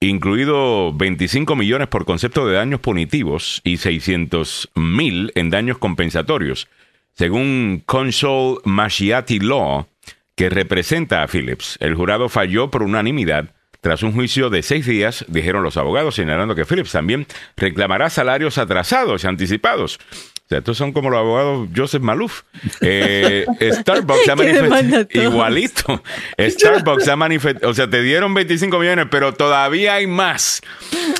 [0.00, 6.68] incluido 25 millones por concepto de daños punitivos y 600 mil en daños compensatorios
[7.14, 9.86] según Console Mashiati Law,
[10.34, 13.50] que representa a Phillips, el jurado falló por unanimidad
[13.82, 18.56] tras un juicio de seis días, dijeron los abogados, señalando que Phillips también reclamará salarios
[18.56, 19.96] atrasados y anticipados.
[19.96, 22.42] O sea, estos son como los abogados Joseph Maluf.
[22.80, 25.06] Eh, Starbucks ha manifestado.
[25.10, 26.02] Igualito.
[26.38, 27.70] Starbucks ha manifestado.
[27.70, 30.62] O sea, te dieron 25 millones, pero todavía hay más.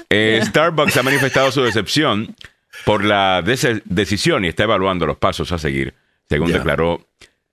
[0.08, 2.36] Eh, Starbucks ha manifestado su decepción
[2.84, 5.94] por la decisión y está evaluando los pasos a seguir,
[6.28, 7.08] según declaró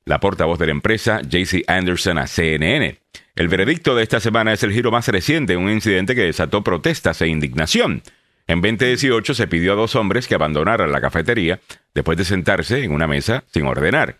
[0.09, 2.97] la portavoz de la empresa, JC Anderson, a CNN.
[3.35, 7.21] El veredicto de esta semana es el giro más reciente un incidente que desató protestas
[7.21, 8.01] e indignación.
[8.47, 11.59] En 2018 se pidió a dos hombres que abandonaran la cafetería
[11.93, 14.17] después de sentarse en una mesa sin ordenar.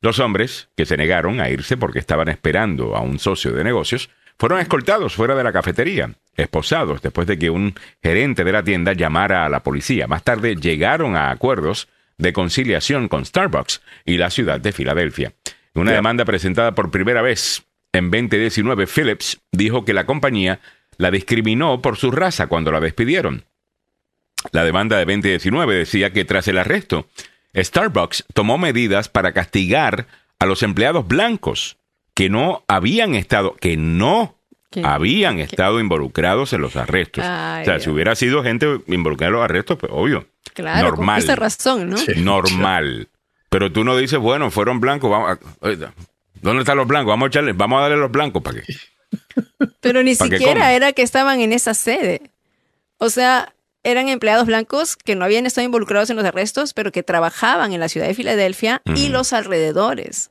[0.00, 4.10] Dos hombres, que se negaron a irse porque estaban esperando a un socio de negocios,
[4.38, 8.92] fueron escoltados fuera de la cafetería, esposados después de que un gerente de la tienda
[8.92, 10.06] llamara a la policía.
[10.06, 15.32] Más tarde llegaron a acuerdos de conciliación con Starbucks y la ciudad de Filadelfia.
[15.74, 20.60] Una demanda presentada por primera vez en 2019, Phillips dijo que la compañía
[20.96, 23.44] la discriminó por su raza cuando la despidieron.
[24.50, 27.06] La demanda de 2019 decía que tras el arresto,
[27.54, 30.06] Starbucks tomó medidas para castigar
[30.38, 31.76] a los empleados blancos
[32.14, 34.36] que no habían estado, que no
[34.82, 37.24] habían estado involucrados en los arrestos.
[37.24, 40.26] o sea, si hubiera sido gente involucrada en los arrestos, pues obvio.
[40.54, 41.20] Claro, normal.
[41.20, 41.96] Con esa razón, ¿no?
[42.16, 43.08] Normal.
[43.48, 45.38] Pero tú no dices, bueno, fueron blancos, vamos
[46.40, 47.10] ¿dónde están los blancos?
[47.10, 48.74] Vamos a echarles, vamos a darle los blancos para qué.
[49.80, 52.22] Pero ni siquiera era que estaban en esa sede.
[52.98, 53.52] O sea,
[53.84, 57.80] eran empleados blancos que no habían estado involucrados en los arrestos, pero que trabajaban en
[57.80, 60.30] la ciudad de Filadelfia y los alrededores.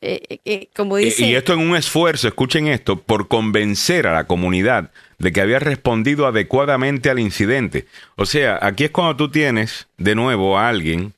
[0.00, 1.26] Eh, eh, eh, como dice...
[1.26, 5.58] Y esto en un esfuerzo, escuchen esto, por convencer a la comunidad de que había
[5.58, 7.86] respondido adecuadamente al incidente.
[8.16, 11.14] O sea, aquí es cuando tú tienes de nuevo a alguien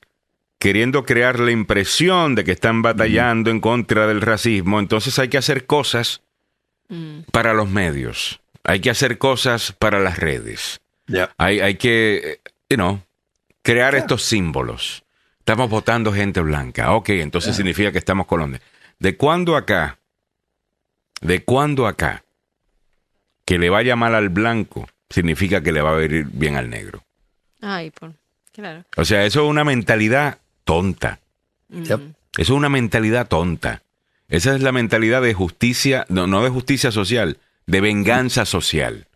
[0.59, 5.37] queriendo crear la impresión de que están batallando en contra del racismo, entonces hay que
[5.37, 6.21] hacer cosas
[6.89, 7.19] mm.
[7.31, 8.39] para los medios.
[8.63, 10.81] hay que hacer cosas para las redes.
[11.05, 11.31] Ya.
[11.37, 13.01] Hay, hay que, you know,
[13.61, 15.03] crear estos símbolos.
[15.47, 16.91] Estamos votando gente blanca.
[16.93, 18.59] Ok, entonces significa que estamos colondes.
[18.99, 19.97] ¿De cuándo acá?
[21.21, 22.25] ¿De cuándo acá?
[23.45, 27.01] Que le vaya mal al blanco significa que le va a venir bien al negro.
[27.61, 28.11] Ay, por,
[28.51, 28.83] claro.
[28.97, 31.21] O sea, eso es una mentalidad tonta.
[31.69, 32.01] Yep.
[32.01, 33.83] Eso es una mentalidad tonta.
[34.27, 39.07] Esa es la mentalidad de justicia, no, no de justicia social, de venganza social.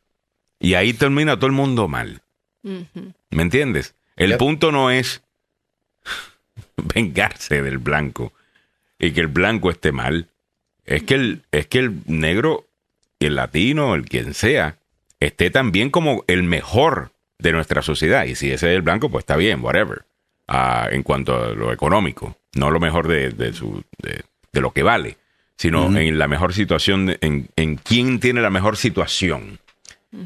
[0.62, 2.22] Y ahí termina todo el mundo mal.
[2.64, 3.96] ¿Me entiendes?
[4.16, 4.40] El Yep.
[4.40, 5.24] punto no es
[6.96, 8.34] vengarse del blanco
[9.00, 10.28] y que el blanco esté mal.
[10.86, 12.66] Es que el, es que el negro,
[13.20, 14.78] el latino, el quien sea,
[15.20, 18.26] esté también como el mejor de nuestra sociedad.
[18.26, 20.04] Y si ese es el blanco, pues está bien, whatever.
[20.48, 24.72] Ah, en cuanto a lo económico, no lo mejor de, de su, de, de lo
[24.72, 25.18] que vale,
[25.56, 29.60] sino en la mejor situación, en, en quién tiene la mejor situación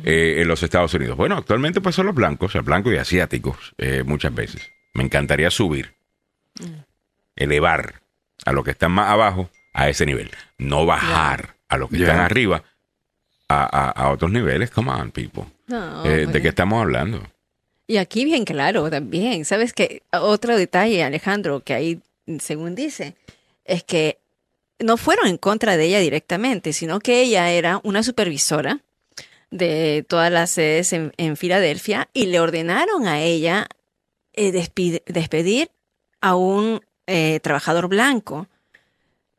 [0.04, 1.16] eh, en los Estados Unidos.
[1.16, 4.72] Bueno, actualmente pues son los blancos, el blanco y asiáticos, eh, muchas veces.
[4.94, 5.94] Me encantaría subir,
[7.36, 8.02] elevar
[8.46, 12.20] a los que están más abajo a ese nivel, no bajar a los que están
[12.20, 12.64] arriba
[13.50, 14.70] a, a- a otros niveles.
[14.72, 15.44] Come on, people.
[15.68, 17.22] No, Eh, ¿De qué estamos hablando?
[17.88, 22.00] Y aquí bien claro también, ¿sabes que Otro detalle, Alejandro, que ahí,
[22.40, 23.16] según dice,
[23.66, 24.18] es que
[24.80, 28.80] no fueron en contra de ella directamente, sino que ella era una supervisora
[29.52, 33.68] de todas las sedes en, en Filadelfia y le ordenaron a ella
[34.34, 35.70] eh, despedir
[36.26, 38.48] a un eh, trabajador blanco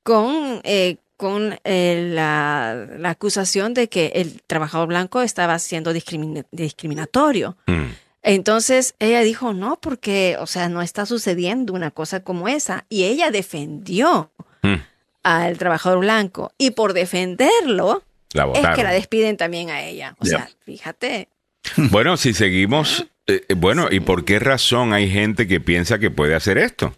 [0.02, 6.46] con, eh, con eh, la, la acusación de que el trabajador blanco estaba siendo discrimin-
[6.52, 7.56] discriminatorio.
[7.66, 7.86] Mm.
[8.22, 12.84] Entonces ella dijo, no, porque, o sea, no está sucediendo una cosa como esa.
[12.88, 14.30] Y ella defendió
[14.62, 14.74] Mm.
[15.22, 16.52] al trabajador blanco.
[16.58, 20.14] Y por defenderlo, La es que la despiden también a ella.
[20.20, 21.28] O sea, fíjate.
[21.76, 26.10] Bueno, si seguimos, eh, eh, bueno, ¿y por qué razón hay gente que piensa que
[26.10, 26.94] puede hacer esto?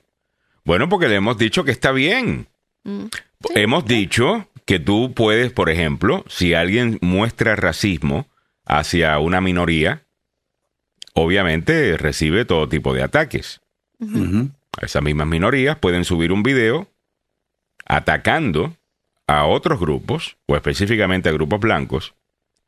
[0.65, 2.49] Bueno, porque le hemos dicho que está bien.
[2.85, 3.07] Mm.
[3.55, 8.27] Hemos dicho que tú puedes, por ejemplo, si alguien muestra racismo
[8.67, 10.03] hacia una minoría,
[11.15, 13.61] obviamente recibe todo tipo de ataques.
[14.81, 16.89] Esas mismas minorías pueden subir un video
[17.87, 18.77] atacando
[19.27, 22.15] a otros grupos, o específicamente a grupos blancos,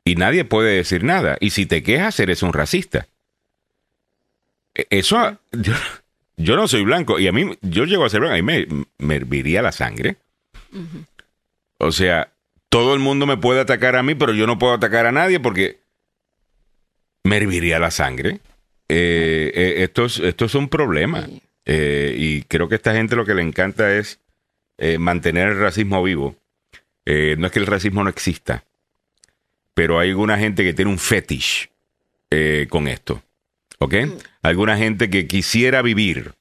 [0.03, 1.37] y nadie puede decir nada.
[1.39, 3.07] Y si te quejas, eres un racista.
[4.75, 5.73] E- Eso, yo,
[6.37, 8.85] yo no soy blanco, y a mí, yo llego a ser blanco, a mí me,
[8.97, 10.17] me herviría la sangre.
[11.77, 12.31] O sea,
[12.69, 15.39] todo el mundo me puede atacar a mí, pero yo no puedo atacar a nadie
[15.39, 15.79] porque
[17.23, 18.39] me herviría la sangre.
[18.87, 21.27] Eh, eh, esto, es, esto es un problema.
[21.65, 24.19] Eh, y creo que a esta gente lo que le encanta es
[24.97, 26.35] mantener el racismo vivo.
[27.05, 28.63] No es que el racismo no exista,
[29.75, 31.69] pero hay alguna gente que tiene un fetish
[32.69, 33.21] con esto.
[33.81, 33.95] ¿Ok?
[34.43, 36.33] Alguna gente que quisiera vivir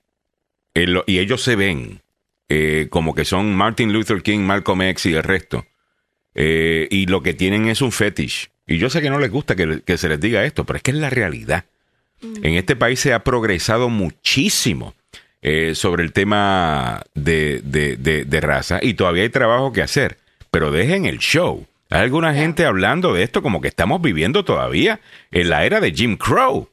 [0.74, 2.02] lo- y ellos se ven
[2.50, 5.64] eh, como que son Martin Luther King, Malcolm X y el resto.
[6.34, 8.50] Eh, y lo que tienen es un fetish.
[8.66, 10.82] Y yo sé que no les gusta que, que se les diga esto, pero es
[10.82, 11.64] que es la realidad.
[12.42, 14.94] En este país se ha progresado muchísimo
[15.42, 20.18] eh, sobre el tema de, de- de- de raza y todavía hay trabajo que hacer.
[20.50, 21.66] Pero dejen el show.
[21.88, 25.00] Hay alguna gente hablando de esto como que estamos viviendo todavía
[25.30, 26.68] en la era de Jim Crow.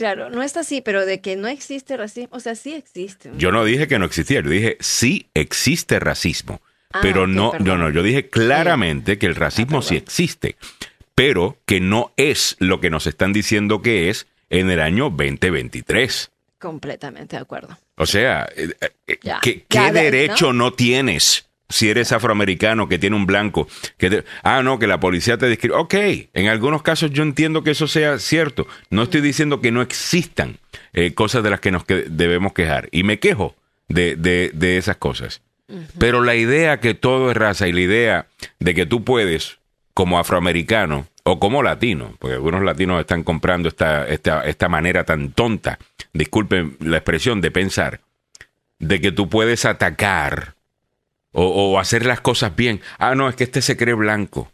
[0.00, 3.30] Claro, no está así, pero de que no existe racismo, o sea, sí existe.
[3.36, 6.62] Yo no dije que no existía, yo dije sí existe racismo.
[6.90, 7.66] Ah, pero no, perdón.
[7.66, 10.56] no, no, yo dije claramente que el racismo Ah, sí existe,
[11.14, 16.30] pero que no es lo que nos están diciendo que es en el año 2023.
[16.58, 17.76] Completamente de acuerdo.
[17.96, 18.70] O sea, eh,
[19.06, 19.40] eh, Ya.
[19.42, 20.64] ¿qué, Ya qué ves, derecho ¿no?
[20.64, 20.72] ¿no?
[20.72, 23.66] tienes si eres afroamericano que tiene un blanco?
[23.96, 25.76] Que te- ah, no, que la policía te describe.
[25.76, 25.94] Ok,
[26.34, 28.66] en algunos casos yo entiendo que eso sea cierto.
[28.90, 30.58] No estoy diciendo que no existan
[30.92, 32.88] eh, cosas de las que nos que- debemos quejar.
[32.92, 33.56] Y me quejo
[33.88, 35.40] de, de- de esas cosas.
[35.98, 38.26] Pero la idea que todo es raza y la idea
[38.58, 39.58] de que tú puedes,
[39.94, 45.30] como afroamericano o como latino, porque algunos latinos están comprando esta, esta, esta manera tan
[45.30, 45.78] tonta,
[46.12, 48.00] disculpen la expresión, de pensar,
[48.80, 50.54] de que tú puedes atacar
[51.32, 52.80] o, o hacer las cosas bien.
[52.98, 54.50] Ah, no, es que este se cree blanco.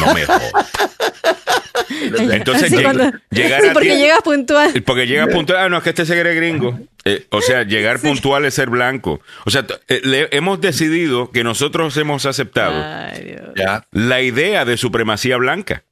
[0.00, 0.70] No me jodas.
[2.30, 4.82] Entonces Sí, lleg- cuando- llegar sí, a porque llegas puntual.
[4.84, 6.78] porque llega puntual, ah, no, es que este se cree gringo.
[7.04, 9.20] Eh, o sea, llegar puntual es ser blanco.
[9.46, 13.36] O sea, eh, le- hemos decidido que nosotros hemos aceptado Ay.
[13.56, 13.86] Ya.
[13.92, 15.84] la idea de supremacía blanca.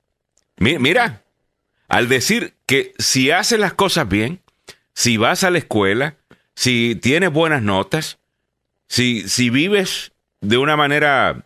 [0.58, 1.22] Mi- mira,
[1.88, 4.40] al decir que si haces las cosas bien,
[4.94, 6.14] si vas a la escuela,
[6.54, 8.18] si tienes buenas notas,
[8.88, 11.44] si, si vives de una manera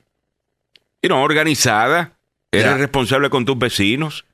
[1.02, 2.16] you know, organizada,
[2.52, 2.76] eres Ya.
[2.76, 4.24] responsable con tus vecinos.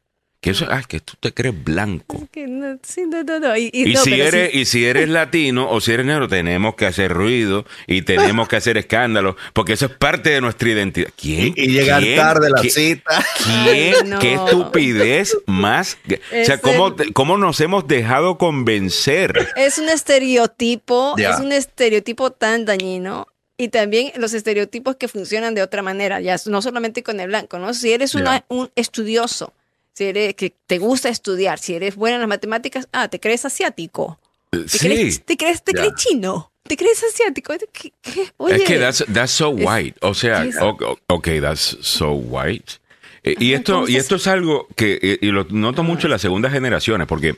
[0.41, 2.29] Que eso, ah, que tú te crees blanco.
[2.31, 3.57] Que no, sí, no, no, no.
[3.57, 6.29] Y, y Y no, si sí- eres, y si eres latino o si eres negro,
[6.29, 10.69] tenemos que hacer ruido y tenemos que hacer escándalo, porque eso es parte de nuestra
[10.69, 11.09] identidad.
[11.21, 11.55] ¿Quién?
[11.57, 12.17] Y, y llegar ¿Quién?
[12.17, 12.73] tarde a la ¿Quién?
[12.73, 13.25] cita.
[13.45, 13.95] ¿Quién?
[14.03, 14.19] Ay, no.
[14.21, 15.99] ¿Qué estupidez más?
[16.07, 19.49] O sea, ¿cómo, el- ¿cómo nos hemos dejado convencer?
[19.57, 21.31] Es un estereotipo, Ya.
[21.31, 23.27] es un estereotipo tan dañino.
[23.59, 27.59] Y también los estereotipos que funcionan de otra manera, ya no solamente con el blanco,
[27.59, 27.73] ¿no?
[27.73, 29.55] Si eres una- un estudioso,
[29.97, 33.47] si eres que te gusta estudiar, si eres bueno en las matemáticas, ah, te crees
[33.47, 34.19] asiático.
[34.51, 34.79] ¿Te Sí.
[34.79, 36.53] crees, te crees, te crees chino?
[36.65, 37.55] ¿Te crees asiático?
[37.73, 38.31] ¿Qué- qué?
[38.37, 39.97] Oye, es que that's, that's so white.
[40.03, 42.75] O sea, es- ok, that's so white.
[43.23, 46.11] Eh, y, esto, ¿cómo y esto es algo que eh, y lo noto mucho en
[46.11, 47.37] las segundas generaciones, porque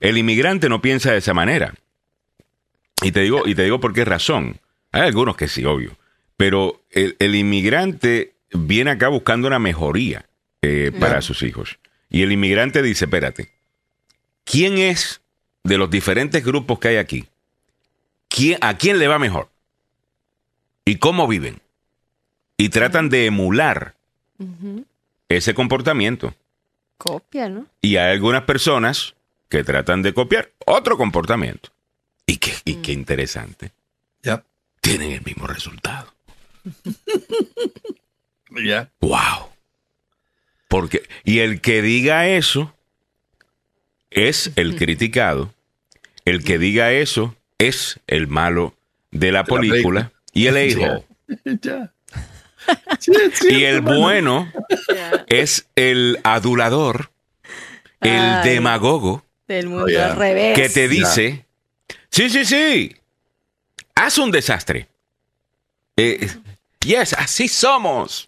[0.00, 1.74] el inmigrante no piensa de esa manera.
[3.02, 4.58] Y te digo, y te digo por qué razón.
[4.90, 5.96] Hay algunos que sí, obvio.
[6.36, 10.26] Pero el, el inmigrante viene acá buscando una mejoría
[10.66, 11.78] eh, para sus hijos.
[12.08, 13.50] Y el inmigrante dice, espérate,
[14.44, 15.20] ¿quién es
[15.62, 17.26] de los diferentes grupos que hay aquí?
[18.28, 19.50] ¿Quién, ¿A quién le va mejor?
[20.86, 21.60] ¿Y cómo viven?
[22.56, 23.94] Y tratan de emular
[25.28, 26.34] ese comportamiento.
[26.96, 27.66] copia, ¿no?
[27.82, 29.14] Y hay algunas personas
[29.50, 31.70] que tratan de copiar otro comportamiento.
[32.26, 33.72] Y qué, y qué interesante.
[34.22, 34.42] Ya.
[34.80, 36.12] Tienen el mismo resultado.
[38.64, 38.88] Ya.
[39.00, 39.53] ¡Wow!
[40.74, 42.74] Porque, y el que diga eso
[44.10, 45.54] es el criticado.
[46.24, 48.74] El que diga eso es el malo
[49.12, 50.12] de la De la película.
[50.32, 51.04] Y el hijo.
[53.48, 54.52] Y el bueno
[55.28, 57.12] es el adulador,
[58.00, 58.48] el Ay.
[58.48, 60.56] demagogo Del mundo Oh, al revés.
[60.56, 61.46] que te dice,
[62.10, 62.96] sí, sí, sí,
[63.94, 64.88] haz un desastre.
[65.96, 66.28] Eh,
[66.80, 68.26] yes, así somos.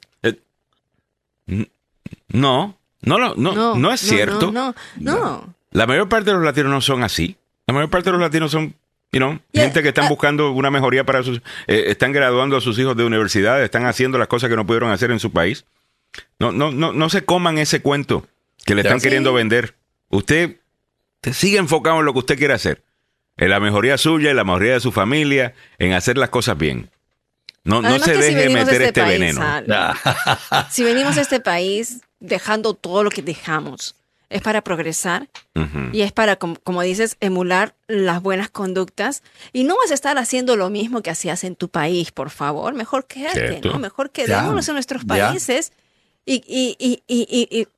[2.29, 4.53] Eh, no, no, lo- no, no, es cierto.
[4.53, 5.55] No, no, no.
[5.71, 7.37] La mayor parte de los latinos no son así.
[7.67, 8.75] La mayor parte de los latinos son,
[9.13, 10.09] you know, Yeah, gente que están ah.
[10.09, 11.39] buscando una mejoría para sus...
[11.67, 14.91] eh, están graduando a sus hijos de universidad, están haciendo las cosas que no pudieron
[14.91, 15.65] hacer en su país.
[16.39, 18.27] No, no, no, no se coman ese cuento
[18.65, 19.05] que le están Sí.
[19.05, 19.75] queriendo vender.
[20.09, 20.57] Usted
[21.21, 22.83] te sigue enfocado en lo que usted quiere hacer.
[23.37, 26.89] En la mejoría suya, en la mejoría de su familia, en hacer las cosas bien.
[27.65, 29.43] No, no se si deje meter este, país, veneno.
[30.71, 33.95] Si venimos a este país dejando todo lo que dejamos,
[34.29, 35.91] es para progresar Ujú.
[35.93, 39.23] y es para, como, como dices, emular las buenas conductas.
[39.53, 42.75] Y no vas a estar haciendo lo mismo que hacías en tu país, por favor.
[42.75, 43.61] Mejor quédate.
[43.63, 43.79] ¿no?
[43.79, 45.73] Mejor quedémonos en nuestros países.
[46.25, 47.69] Y, y, y, y, y- y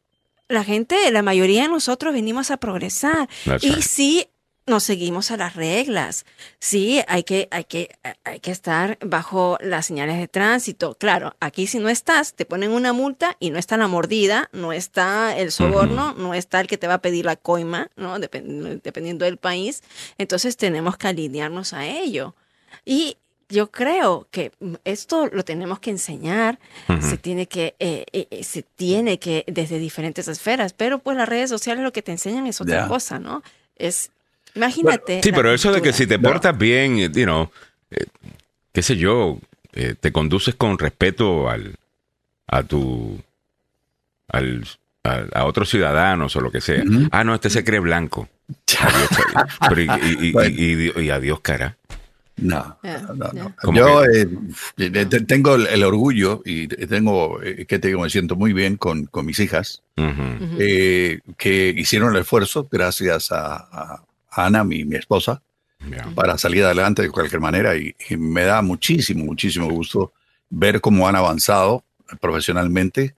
[0.48, 3.28] la gente, la mayoría de nosotros venimos a progresar.
[3.44, 3.82] That's y right.
[3.82, 4.28] sí,
[4.68, 6.24] nos seguimos a las reglas.
[6.60, 10.94] Sí, hay que, hay que, hay que estar bajo las señales de tránsito.
[10.94, 14.72] Claro, aquí si no estás, te ponen una multa y no está la mordida, no
[14.72, 18.18] está el soborno, no está el que te va a pedir la coima, ¿no?
[18.18, 19.82] Depend- dependiendo del país.
[20.18, 22.34] Entonces tenemos que alinearnos a ello.
[22.84, 23.16] Y
[23.50, 24.52] yo creo que
[24.84, 26.58] esto lo tenemos que enseñar,
[27.00, 31.48] se tiene que, eh, eh, se tiene que desde diferentes esferas, pero pues las redes
[31.48, 33.42] sociales lo que te enseñan es otra cosa, ¿no?
[33.76, 34.10] Es,
[34.54, 35.22] imagínate.
[35.22, 37.50] Sí, pero eso de que si te portas bien, eh, you know,
[37.90, 38.04] eh,
[38.72, 39.38] qué sé yo,
[39.72, 41.74] eh, te conduces con respeto al,
[42.46, 43.20] a tu,
[44.28, 44.64] al,
[45.04, 46.82] a, a otros ciudadanos o lo que sea.
[47.12, 48.28] Ah, no, este se cree blanco.
[48.80, 49.46] Adiós, cara.
[49.68, 50.54] Pero y, y- y- Bueno.
[50.56, 51.76] y- y- y adiós, cara.
[52.40, 53.32] No, Ya, no, no.
[53.32, 53.54] ya.
[53.62, 54.28] ¿Cómo Yo eh,
[54.76, 58.76] te- tengo el, el orgullo y tengo, eh, que te digo, me siento muy bien
[58.76, 64.96] con, con mis hijas, eh, que hicieron el esfuerzo, gracias a, a Ana, mi, mi
[64.96, 65.42] esposa,
[66.14, 67.76] para salir adelante de cualquier manera.
[67.76, 70.12] Y, y me da muchísimo, muchísimo gusto
[70.50, 71.84] ver cómo han avanzado
[72.20, 73.14] profesionalmente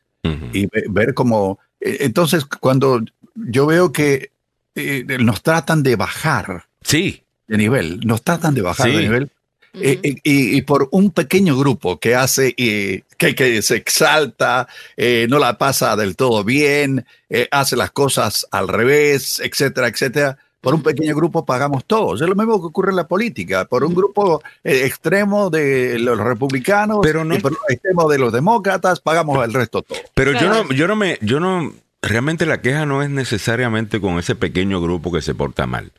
[0.53, 1.59] y ve- ver cómo...
[1.81, 3.03] eh, Entonces, cuando
[3.35, 4.31] yo veo que
[4.75, 8.97] eh, nos tratan de bajar Sí, de nivel, nos tratan de bajar Sí.
[8.97, 9.31] de nivel,
[9.75, 15.27] eh, eh, y, y por un pequeño grupo que hace, que, que se exalta, eh,
[15.31, 20.39] no la pasa del todo bien, eh, hace las cosas al revés, etcétera, etcétera.
[20.61, 22.21] Por un pequeño grupo pagamos todos.
[22.21, 23.65] Es lo mismo que ocurre en la política.
[23.65, 28.19] Por un grupo eh, extremo de los republicanos Pero no- y por un extremo de
[28.19, 29.99] los demócratas pagamos el resto todo.
[30.15, 34.19] Pero yo no, yo no me, yo no, realmente la queja no es necesariamente con
[34.19, 35.93] ese pequeño grupo que se porta mal.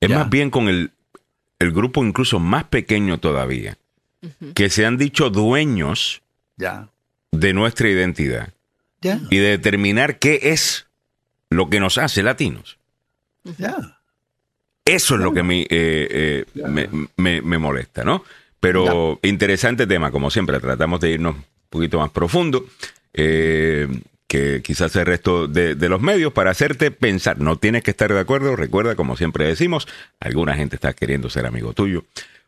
[0.00, 0.18] Es Ya.
[0.18, 0.90] más bien con el,
[1.60, 3.78] el grupo incluso más pequeño todavía,
[4.54, 6.22] que se han dicho dueños
[6.56, 6.88] Ya,
[7.30, 8.52] de nuestra identidad
[9.00, 10.86] ya, y de determinar qué es
[11.50, 12.78] lo que nos hace latinos.
[13.58, 13.94] ya.
[14.88, 18.24] Eso es lo que me, eh, eh, me, me- me molesta, ¿no?
[18.60, 22.66] Pero interesante tema, como siempre, tratamos de irnos un poquito más profundo.
[23.14, 23.86] Eh,
[24.26, 27.40] que quizás el resto de, de, los medios para hacerte pensar.
[27.40, 28.56] No tienes que estar de acuerdo.
[28.56, 29.88] Recuerda, como siempre decimos,
[30.20, 32.04] alguna gente está queriendo ser amigo tuyo,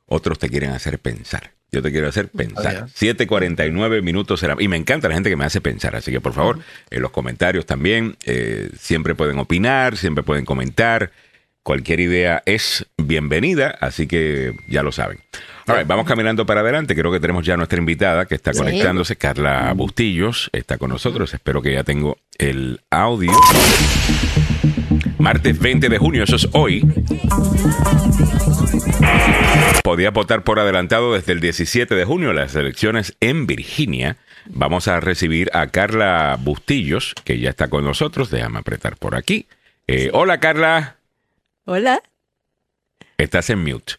[0.06, 1.52] otros te quieren hacer pensar.
[1.72, 2.86] Yo te quiero hacer pensar.
[2.88, 4.56] 7.49 minutos será.
[4.58, 5.96] Y me encanta la gente que me hace pensar.
[5.96, 6.58] Así que por favor,
[6.90, 11.12] en los comentarios también, eh, siempre pueden opinar, siempre pueden comentar.
[11.70, 15.20] Cualquier idea es bienvenida, así que ya lo saben.
[15.86, 16.96] vamos caminando para adelante.
[16.96, 21.32] Creo que tenemos ya nuestra invitada que está conectándose, Carla Bustillos, está con nosotros.
[21.32, 23.30] Espero que ya tengo el audio.
[25.18, 26.84] Martes 20 de junio, eso es hoy.
[29.84, 34.16] Podía votar por adelantado desde el 17 de junio las elecciones en Virginia.
[34.46, 38.28] Vamos a recibir a Carla Bustillos, que ya está con nosotros.
[38.28, 39.46] Déjame apretar por aquí.
[39.86, 40.96] Eh, hola, Carla.
[41.72, 42.02] Hola.
[43.16, 43.92] Estás en mute.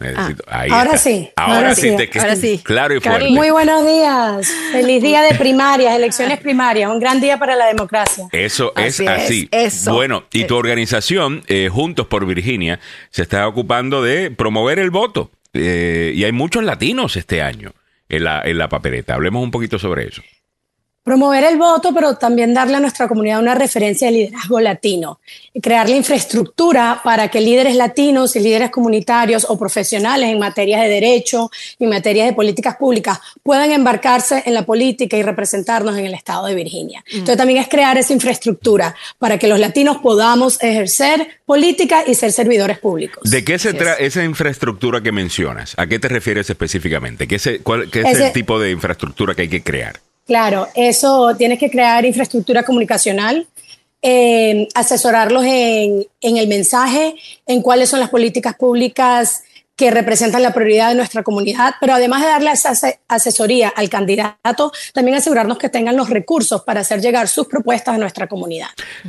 [0.00, 0.30] Ah,
[0.70, 1.28] ahora sí.
[1.36, 2.62] Ahora, sí, ahora sí.
[2.64, 3.28] Claro y fuerte.
[3.28, 4.50] Muy buenos días.
[4.72, 6.90] Feliz día de primarias, elecciones primarias.
[6.90, 8.26] Un gran día para la democracia.
[8.32, 9.50] Eso es así.
[9.90, 12.80] Bueno, y tu organización, eh, Juntos por Virginia,
[13.10, 15.30] se está ocupando de promover el voto.
[15.52, 17.74] Eh, y hay muchos latinos este año
[18.08, 19.12] en la, en la papeleta.
[19.12, 20.22] Hablemos un poquito sobre eso
[21.04, 25.20] promover el voto, pero también darle a nuestra comunidad una referencia de liderazgo latino
[25.62, 30.88] crear la infraestructura para que líderes latinos y líderes comunitarios o profesionales en materias de
[30.88, 36.14] derecho y materias de políticas públicas puedan embarcarse en la política y representarnos en el
[36.14, 37.04] estado de Virginia.
[37.06, 37.18] Mm.
[37.18, 42.32] Entonces también es crear esa infraestructura para que los latinos podamos ejercer política y ser
[42.32, 43.30] servidores públicos.
[43.30, 45.74] ¿De qué se trata esa infraestructura que mencionas?
[45.76, 47.28] ¿A qué te refieres específicamente?
[47.28, 50.00] ¿Qué es, el tipo de infraestructura que hay que crear?
[50.26, 53.46] Claro, eso tienes que crear infraestructura comunicacional,
[54.00, 57.14] eh, asesorarlos en, el mensaje,
[57.46, 59.44] en cuáles son las políticas públicas
[59.76, 62.74] que representan la prioridad de nuestra comunidad, pero además de darle esa
[63.08, 67.98] asesoría al candidato, también asegurarnos que tengan los recursos para hacer llegar sus propuestas a
[67.98, 68.68] nuestra comunidad.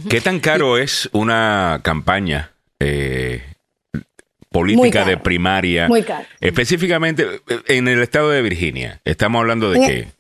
[0.10, 3.44] ¿Qué tan caro es una campaña eh,
[4.50, 5.88] política de primaria?
[5.88, 6.26] Muy caro.
[6.42, 10.15] Específicamente en el estado de Virginia, ¿estamos hablando de qué?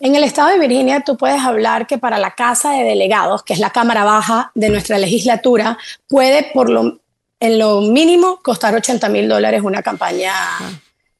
[0.00, 3.52] En el estado de Virginia tú puedes hablar que para la Casa de Delegados, que
[3.52, 5.78] es la Cámara Baja de nuestra legislatura,
[6.08, 6.98] puede por lo,
[7.40, 10.34] en lo mínimo costar 80 mil dólares una campaña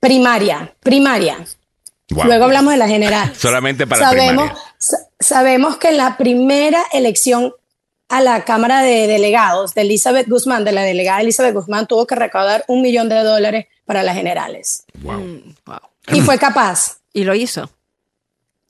[0.00, 1.38] primaria, primaria.
[2.08, 3.32] Luego hablamos de la general.
[3.38, 4.50] Solamente para sabemos,
[5.18, 7.54] sabemos que en la primera elección
[8.08, 12.14] a la Cámara de Delegados de Elizabeth Guzmán, de la delegada Elizabeth Guzmán, tuvo que
[12.14, 14.84] recaudar un millón de dólares para las generales.
[15.00, 15.20] wow.
[15.20, 16.98] Mm, y fue capaz.
[17.12, 17.70] Y lo hizo.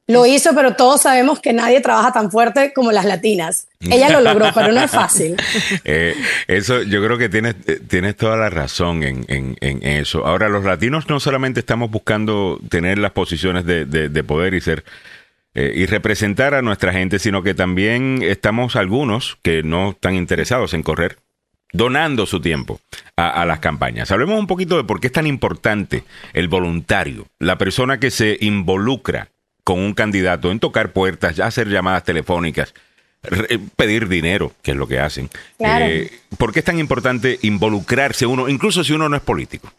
[0.07, 3.69] Lo hizo, pero todos sabemos que nadie trabaja tan fuerte como las latinas.
[3.81, 5.37] Ella lo logró, pero no es fácil.
[5.85, 6.15] Eh,
[6.47, 10.27] eso, yo creo que tienes, eh, tienes toda la razón en, en, eso.
[10.27, 14.85] Ahora, los latinos no solamente estamos buscando tener las posiciones de, de, poder y ser
[15.55, 20.75] eh, y representar a nuestra gente, sino que también estamos algunos que no están interesados
[20.75, 21.19] en correr,
[21.73, 22.81] donando su tiempo
[23.17, 24.11] a, a, las campañas.
[24.11, 28.39] Hablemos un poquito de por qué es tan importante el voluntario, la persona que se
[28.41, 29.29] involucra
[29.65, 32.75] con un candidato en tocar puertas, ya hacer llamadas telefónicas,
[33.49, 35.31] eh, pedir dinero, que es lo que hacen.
[35.59, 39.73] Eh, ¿Por qué es tan importante involucrarse uno, incluso si uno no es político?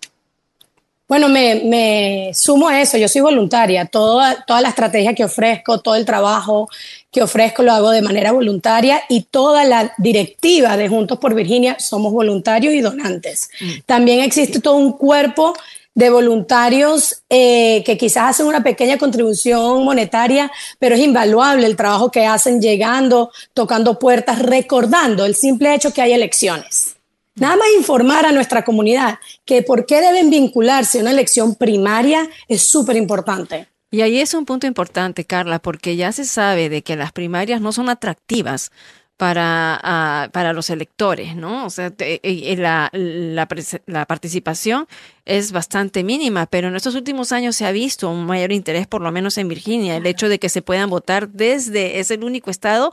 [1.07, 5.93] Bueno, me, sumo a eso, yo soy voluntaria, toda, toda la estrategia que ofrezco, todo
[5.93, 6.67] el trabajo
[7.11, 11.77] que ofrezco lo hago de manera voluntaria y toda la directiva de Juntos por Virginia
[11.77, 13.51] somos voluntarios y donantes.
[13.61, 13.71] Mm.
[13.85, 15.53] También existe todo un cuerpo
[15.95, 22.11] de voluntarios eh, que quizás hacen una pequeña contribución monetaria, pero es invaluable el trabajo
[22.11, 26.97] que hacen llegando, tocando puertas, recordando el simple hecho que hay elecciones.
[27.35, 32.29] Nada más informar a nuestra comunidad que por qué deben vincularse a una elección primaria
[32.47, 33.67] es súper importante.
[33.91, 37.61] Y ahí es un punto importante, Carla, porque ya se sabe de que las primarias
[37.61, 38.71] no son atractivas
[39.17, 41.65] para, ah, para los electores, ¿no?
[41.65, 43.47] O sea, eh, eh, la, la,
[43.85, 44.87] la, participación
[45.23, 49.01] es bastante mínima, pero en estos últimos años se ha visto un mayor interés, por
[49.01, 52.51] lo menos en Virginia, el hecho de que se puedan votar desde, es el único
[52.51, 52.91] estado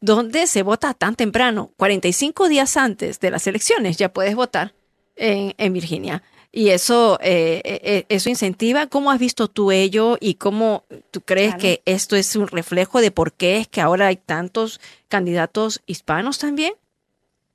[0.00, 4.74] donde se vota tan temprano, 45 días antes de las elecciones ya puedes votar
[5.16, 6.22] en, en Virginia
[6.54, 8.86] y eso, eh, eh, eh, eso incentiva.
[8.86, 13.10] ¿Cómo has visto tú ello y cómo tú crees que esto es un reflejo de
[13.10, 16.74] por qué es que ahora hay tantos candidatos hispanos también?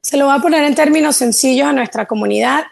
[0.01, 2.65] Se lo voy a poner en términos sencillos a nuestra comunidad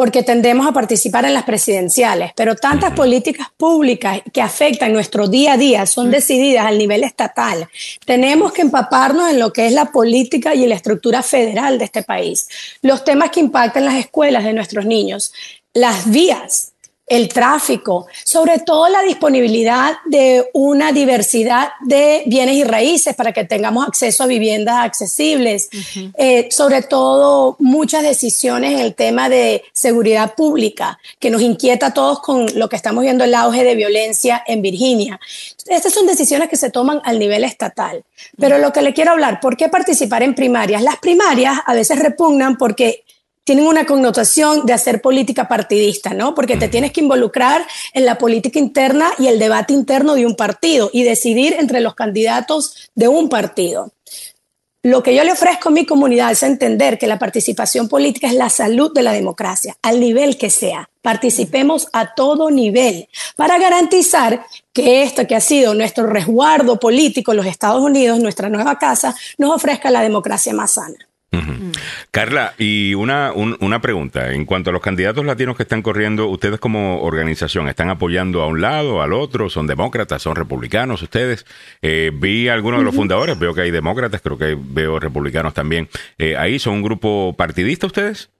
[0.00, 5.52] porque tendemos a participar en las presidenciales, pero tantas políticas públicas que afectan nuestro día
[5.52, 7.68] a día son decididas al nivel estatal.
[8.06, 12.02] Tenemos que empaparnos en lo que es la política y la estructura federal de este
[12.02, 12.48] país,
[12.80, 15.34] los temas que impactan las escuelas de nuestros niños,
[15.74, 16.72] las vías,
[17.10, 23.44] el tráfico, sobre todo la disponibilidad de una diversidad de bienes y raíces para que
[23.44, 25.68] tengamos acceso a viviendas accesibles,
[26.16, 31.94] eh, sobre todo muchas decisiones en el tema de seguridad pública, que nos inquieta a
[31.94, 35.18] todos con lo que estamos viendo el auge de violencia en Virginia.
[35.66, 38.04] Estas son decisiones que se toman al nivel estatal.
[38.38, 40.80] Pero lo que le quiero hablar, ¿por qué participar en primarias?
[40.80, 43.02] Las primarias a veces repugnan porque
[43.44, 46.34] tienen una connotación de hacer política partidista, ¿no?
[46.34, 50.36] Porque te tienes que involucrar en la política interna y el debate interno de un
[50.36, 53.92] partido y decidir entre los candidatos de un partido.
[54.82, 58.34] Lo que yo le ofrezco a mi comunidad es entender que la participación política es
[58.34, 60.88] la salud de la democracia, al nivel que sea.
[61.02, 67.44] Participemos a todo nivel para garantizar que esto que ha sido nuestro resguardo político los
[67.44, 71.09] Estados Unidos, nuestra nueva casa, nos ofrezca la democracia más sana.
[72.10, 74.32] Carla, y una, una pregunta.
[74.32, 78.46] En cuanto a los candidatos latinos que están corriendo, ¿ustedes como organización están apoyando a
[78.46, 79.48] un lado, al otro?
[79.48, 80.22] ¿Son demócratas?
[80.22, 81.46] ¿Son republicanos ustedes?
[81.82, 85.54] Eh, vi a algunos de los fundadores, veo que hay demócratas, creo que veo republicanos
[85.54, 85.88] también.
[86.18, 88.30] Eh, ¿Ahí son un grupo partidista ustedes?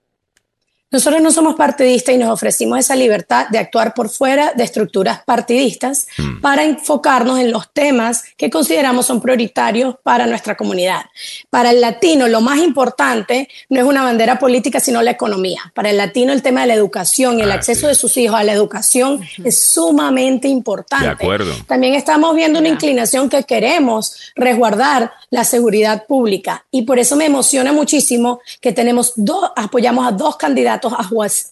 [0.91, 5.23] Nosotros no somos partidistas y nos ofrecimos esa libertad de actuar por fuera de estructuras
[5.23, 6.41] partidistas mm.
[6.41, 11.05] para enfocarnos en los temas que consideramos son prioritarios para nuestra comunidad.
[11.49, 15.61] Para el latino, lo más importante no es una bandera política, sino la economía.
[15.73, 18.37] Para el latino, el tema de la educación y el ah, acceso de sus hijos
[18.37, 21.05] a la educación es sumamente importante.
[21.05, 21.53] De acuerdo.
[21.67, 27.25] También estamos viendo una inclinación que queremos resguardar la seguridad pública y por eso me
[27.25, 30.80] emociona muchísimo que tenemos dos, apoyamos a dos candidatos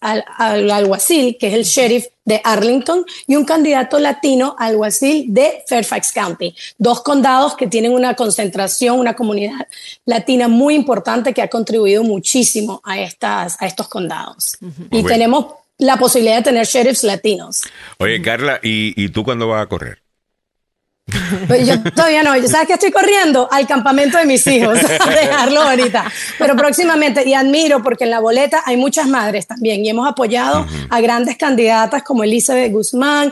[0.01, 5.63] al, alguacil, que es el sheriff de Arlington, y un candidato latino al alguacil de
[5.67, 6.55] Fairfax County.
[6.77, 9.67] Dos condados que tienen una concentración, una comunidad
[10.05, 14.57] latina muy importante que ha contribuido muchísimo a, estas, a estos condados.
[14.91, 17.63] Y tenemos la posibilidad de tener sheriffs latinos.
[17.97, 19.98] Oye, Carla, ¿y, ¿y tú cuándo vas a correr?
[21.47, 22.31] Pues yo todavía no.
[22.47, 23.47] ¿Sabes que estoy corriendo?
[23.51, 26.05] Al campamento de mis hijos, a dejarlo ahorita.
[26.37, 30.65] Pero próximamente, y admiro porque en la boleta hay muchas madres también, y hemos apoyado
[30.89, 33.31] a grandes candidatas como Elizabeth Guzmán,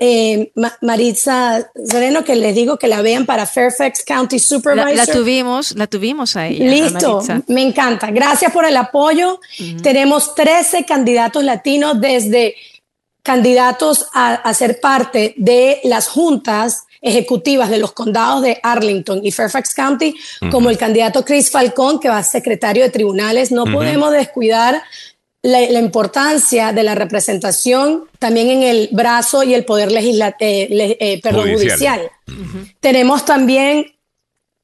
[0.00, 0.50] eh,
[0.80, 4.94] Maritza Sereno, que les digo que la vean para Fairfax County Supervisor.
[4.94, 6.58] La, tuvimos, la tuvimos ahí.
[6.58, 8.10] Listo, me encanta.
[8.10, 9.40] Gracias por el apoyo.
[9.82, 12.54] Tenemos 13 candidatos latinos desde
[13.22, 19.30] candidatos a, a, ser parte de las juntas ejecutivas de los condados de Arlington y
[19.30, 20.14] Fairfax County,
[20.50, 23.52] como el candidato Chris Falcón, que va a secretario de tribunales.
[23.52, 24.82] No podemos descuidar
[25.42, 31.20] la, importancia de la representación también en el brazo y el poder legislativo, eh, eh,
[31.22, 32.10] perdón, judicial.
[32.80, 33.95] Tenemos también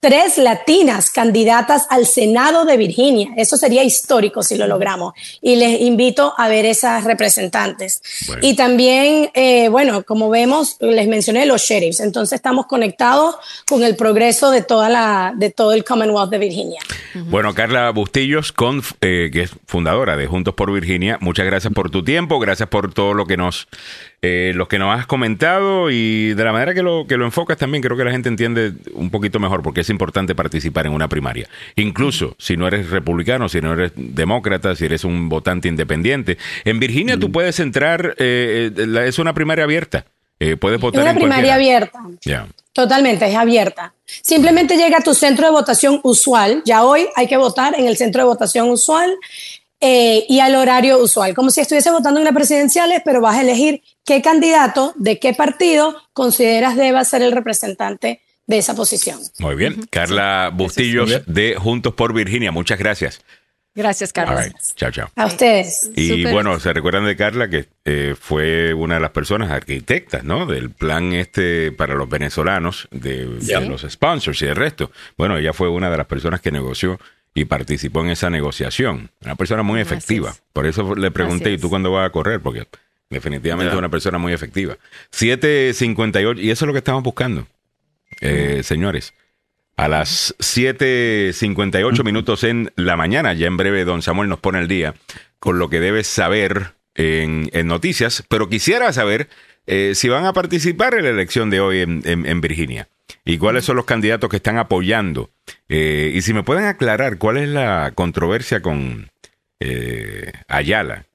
[0.03, 3.29] tres latinas candidatas al Senado de Virginia.
[3.37, 5.13] Eso sería histórico si lo logramos.
[5.41, 8.03] Y les invito a ver esas representantes.
[8.41, 12.01] Y también, eh, bueno, como vemos, les mencioné los sheriffs.
[12.01, 13.37] Entonces estamos conectados
[13.69, 16.81] con el progreso de toda la, de todo el Commonwealth de Virginia.
[17.15, 21.91] Bueno, Carla Bustillos, con, eh, que es fundadora de Juntos por Virginia, muchas gracias por
[21.91, 23.69] tu tiempo, gracias por todo lo que nos
[24.25, 27.59] eh, los que nos has comentado y de la manera que lo, que lo enfocas
[27.59, 31.09] también creo que la gente entiende un poquito mejor porque es importante participar en una
[31.09, 31.49] primaria.
[31.75, 36.39] Incluso si no eres republicano, si no eres demócrata, si eres un votante independiente.
[36.65, 40.07] En Virginia tú puedes entrar, eh, eh, es una primaria abierta.
[40.61, 41.01] puedes votar.
[41.01, 41.99] Es una primaria abierta.
[42.73, 43.93] Totalmente, es abierta.
[44.07, 46.63] Simplemente llega a tu centro de votación usual.
[46.65, 49.13] Ya hoy hay que votar en el centro de votación usual.
[49.83, 53.83] Y al horario usual, como si estuviese votando en las presidenciales, pero vas a elegir
[54.05, 59.19] qué candidato de qué partido consideras deba ser el representante de esa posición.
[59.39, 59.87] Muy bien.
[59.91, 63.21] Carla Bustillos de Juntos por Virginia, muchas gracias.
[63.75, 64.53] Gracias, Carlos.
[64.77, 65.11] Chao, chao.
[65.17, 65.91] A ustedes.
[65.97, 70.45] Y bueno, se recuerdan de Carla que eh, fue una de las personas arquitectas, ¿no?
[70.45, 73.25] Del plan este para los venezolanos, de,
[73.67, 74.91] los sponsors y el resto.
[75.17, 77.01] Bueno, ella fue una de las personas que negoció
[77.35, 79.11] y participó en esa negociación.
[79.25, 80.35] Una persona muy efectiva.
[80.53, 82.41] Por eso le pregunté, ¿y tú cuándo vas a correr?
[82.41, 82.67] Porque
[83.13, 84.79] Definitivamente una persona muy efectiva.
[85.13, 87.47] 7.58, y eso es lo que estamos buscando,
[88.23, 89.13] eh, señores.
[89.77, 94.69] A las 7.58 minutos en la mañana, ya en breve don Samuel nos pone el
[94.69, 94.95] día
[95.39, 99.29] con lo que debes saber en, noticias, pero quisiera saber
[99.67, 102.89] eh, si van a participar en la elección de hoy en, Virginia
[103.25, 105.31] y cuáles son los candidatos que están apoyando.
[105.69, 109.09] Eh, y si me pueden aclarar cuál es la controversia con
[110.49, 111.07] Ayala,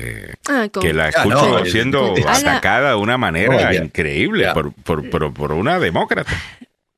[0.00, 5.80] eh, ah, que la escucho siendo atacada de una manera increíble por, por, por, una
[5.80, 6.32] demócrata.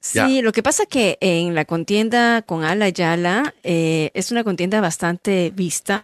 [0.00, 4.44] Sí, lo que pasa es que en la contienda con Ala Yala eh, es una
[4.44, 6.02] contienda bastante vista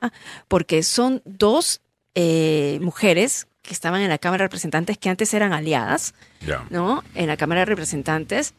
[0.48, 1.82] porque son dos
[2.14, 6.14] eh, mujeres que estaban en la Cámara de Representantes, que antes eran aliadas.
[6.70, 7.02] ¿no?
[7.14, 8.54] En la Cámara de Representantes,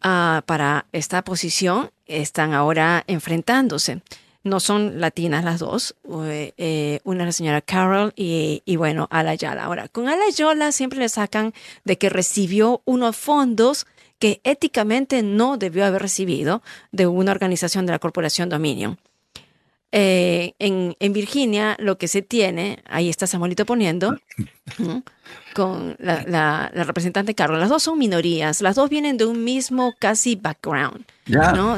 [0.00, 4.00] ah, para esta posición, están ahora enfrentándose.
[4.44, 5.94] No son latinas las dos,
[6.24, 9.64] eh, eh, una es la señora Carol y, y bueno, Ala Yala.
[9.64, 11.52] Ahora, con Ala Yola siempre le sacan
[11.84, 13.86] de que recibió unos fondos
[14.18, 18.98] que éticamente no debió haber recibido de una organización de la Corporación Dominion.
[19.94, 24.16] Eh, en, en Virginia lo que se tiene, ahí está Samuelito poniendo,
[25.54, 29.44] con la, la- la representante Carol, las dos son minorías, las dos vienen de un
[29.44, 31.04] mismo casi background.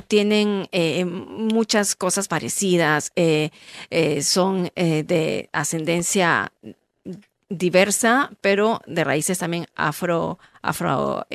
[0.07, 3.51] Tienen eh, muchas cosas parecidas, eh,
[4.23, 6.53] son de ascendencia
[7.49, 11.27] diversa, pero de raíces también afro, afro.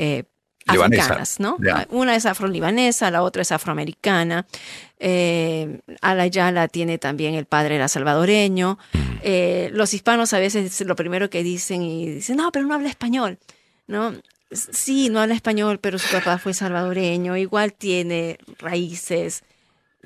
[0.69, 1.57] Africanas, ¿no?
[1.59, 1.87] Ya.
[1.89, 4.45] Una es afro-libanesa, la otra es afroamericana.
[4.99, 8.77] Eh, Ala Yala tiene también el padre era salvadoreño.
[9.21, 12.89] Eh, los hispanos a veces lo primero que dicen y dicen, no, pero no habla
[12.89, 13.37] español,
[13.87, 14.13] ¿no?
[14.51, 19.43] Sí, no habla español, pero su papá fue salvadoreño, igual tiene raíces,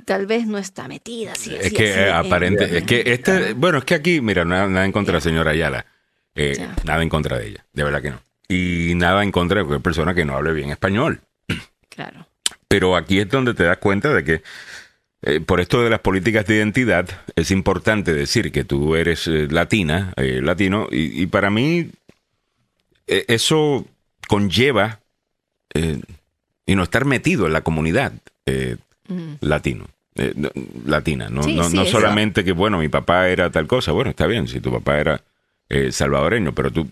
[0.06, 1.32] tal vez no está metida.
[1.32, 4.44] así, Es que así, eh, en- aparente, es que este, bueno, es que aquí, mira,
[4.44, 5.86] nada, nada en contra de la señora Ayala,
[6.36, 8.20] Eh, nada en contra de ella, de verdad que no.
[8.48, 11.22] Y nada en contra de cualquier persona que no hable bien español.
[11.90, 12.28] Claro.
[12.68, 14.42] Pero aquí es donde te das cuenta de que
[15.22, 19.48] eh, por esto de las políticas de identidad es importante decir que tú eres eh,
[19.50, 21.90] latina, eh, latino, y, y para mí
[23.08, 23.86] eh, eso
[24.28, 25.00] conlleva
[26.66, 28.14] y no estar metido en la comunidad
[29.08, 29.34] Mm.
[29.42, 29.86] latino.
[30.36, 30.52] no-
[30.86, 34.12] latina, no, Sí, no, sí, no solamente que, bueno, mi papá era tal cosa, bueno,
[34.12, 35.22] está bien, si tu papá era
[35.92, 36.88] salvadoreño, pero tú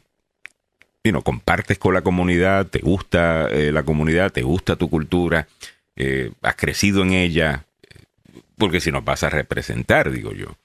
[1.03, 5.47] you know, compartes con la comunidad, te gusta eh, la comunidad, te gusta tu cultura,
[5.95, 8.03] eh, has crecido en ella, eh,
[8.57, 10.55] porque si no vas a representar, digo yo.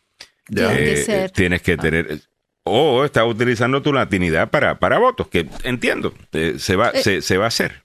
[0.55, 1.31] Eh, ser.
[1.31, 2.21] tienes que tener...
[2.69, 6.13] O estás utilizando tu latinidad para, para votos, que entiendo,
[6.59, 7.85] se, va, se, se va a hacer.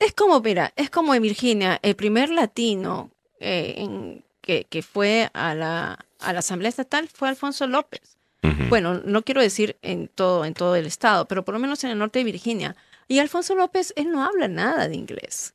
[0.00, 5.54] Es como, mira, es como en Virginia, el primer latino en- que, que fue a
[5.54, 8.18] la, a la Asamblea Estatal fue Alfonso López.
[8.44, 8.68] Ujú.
[8.68, 11.90] Bueno, no quiero decir en todo, en todo el estado, pero por lo menos en
[11.90, 12.76] el norte de Virginia.
[13.08, 15.54] Y Alfonso López, él no habla nada de inglés.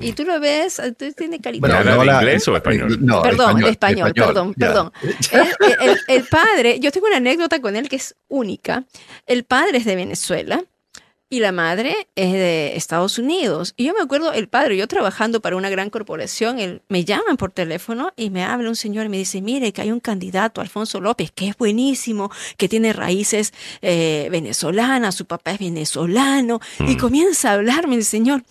[0.00, 1.60] Y tú lo ves, entonces tiene carita.
[1.66, 3.04] Bueno, ¿Habla de inglés o eh, español?
[3.04, 4.66] No, perdón, de español, perdón, ya.
[4.68, 4.92] perdón.
[5.30, 8.84] El, el- el padre, yo tengo una anécdota con él que es única.
[9.26, 10.64] El padre es de Venezuela
[11.34, 13.74] y la madre es de Estados Unidos.
[13.76, 17.36] Y yo me acuerdo, el padre, yo trabajando para una gran corporación, él, me llaman
[17.36, 20.60] por teléfono y me habla un señor y me dice, mire, que hay un candidato,
[20.60, 26.60] Alfonso López, que es buenísimo, que tiene raíces eh, venezolanas, su papá es venezolano.
[26.86, 28.44] Y comienza a hablarme el señor.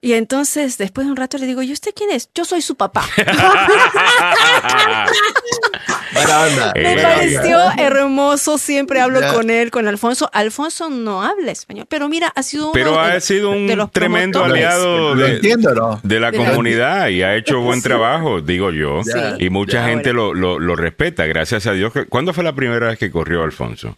[0.00, 2.28] Y entonces, después de un rato, le digo, ¿y usted quién es?
[2.34, 3.08] Yo soy su papá.
[6.22, 7.02] Buena onda, Me onda.
[7.02, 9.32] pareció hermoso, siempre hablo Ya.
[9.32, 10.28] con él, con Alfonso.
[10.32, 13.76] Alfonso no habla español, pero mira, ha sido uno Pero de- ha sido un de
[13.76, 16.00] los tremendo aliado de, entiendo, ¿no?
[16.02, 17.88] de la De la- comunidad y ha hecho buen Sí.
[17.88, 19.02] trabajo, digo yo.
[19.04, 19.12] Sí.
[19.38, 19.92] Y mucha Ahora.
[19.94, 21.92] gente lo, lo, lo respeta, gracias a Dios.
[22.08, 23.96] ¿Cuándo fue la primera vez que corrió Alfonso?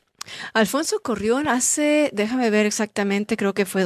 [0.54, 3.82] Alfonso corrió hace, déjame ver exactamente, creo que fue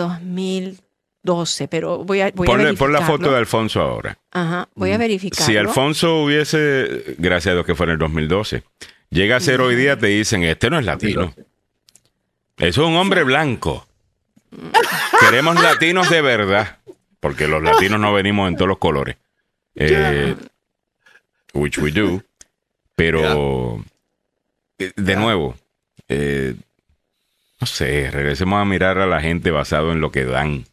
[1.27, 4.17] 2012, pero voy a, voy a Ponle, pon la foto de Alfonso ahora.
[4.31, 5.45] Ajá, voy a verificarlo.
[5.45, 8.63] Si Alfonso hubiese, gracias a Dios que fue en el 2012,
[9.11, 11.35] llega a ser hoy día, te dicen, este no es latino.
[12.57, 13.87] Eso es un hombre blanco.
[15.21, 16.79] Queremos latinos de verdad,
[17.21, 19.17] porque los latinos no venimos en todos los colores.
[19.75, 20.35] Eh,
[21.53, 22.23] which we do.
[22.95, 23.85] Pero,
[24.79, 25.55] eh, de nuevo,
[26.09, 26.55] eh,
[27.61, 30.65] no sé, regresemos a mirar a la gente basado en lo que dan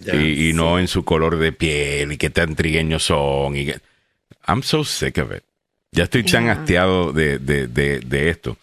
[0.00, 0.14] Ya.
[0.16, 3.56] y, y no en su color de piel y qué tan trigueños son.
[3.56, 3.78] Y que-
[4.46, 5.42] I'm so sick of it.
[5.92, 6.52] Ya estoy tan Ya.
[6.52, 8.56] hastiado de, de, de, de esto.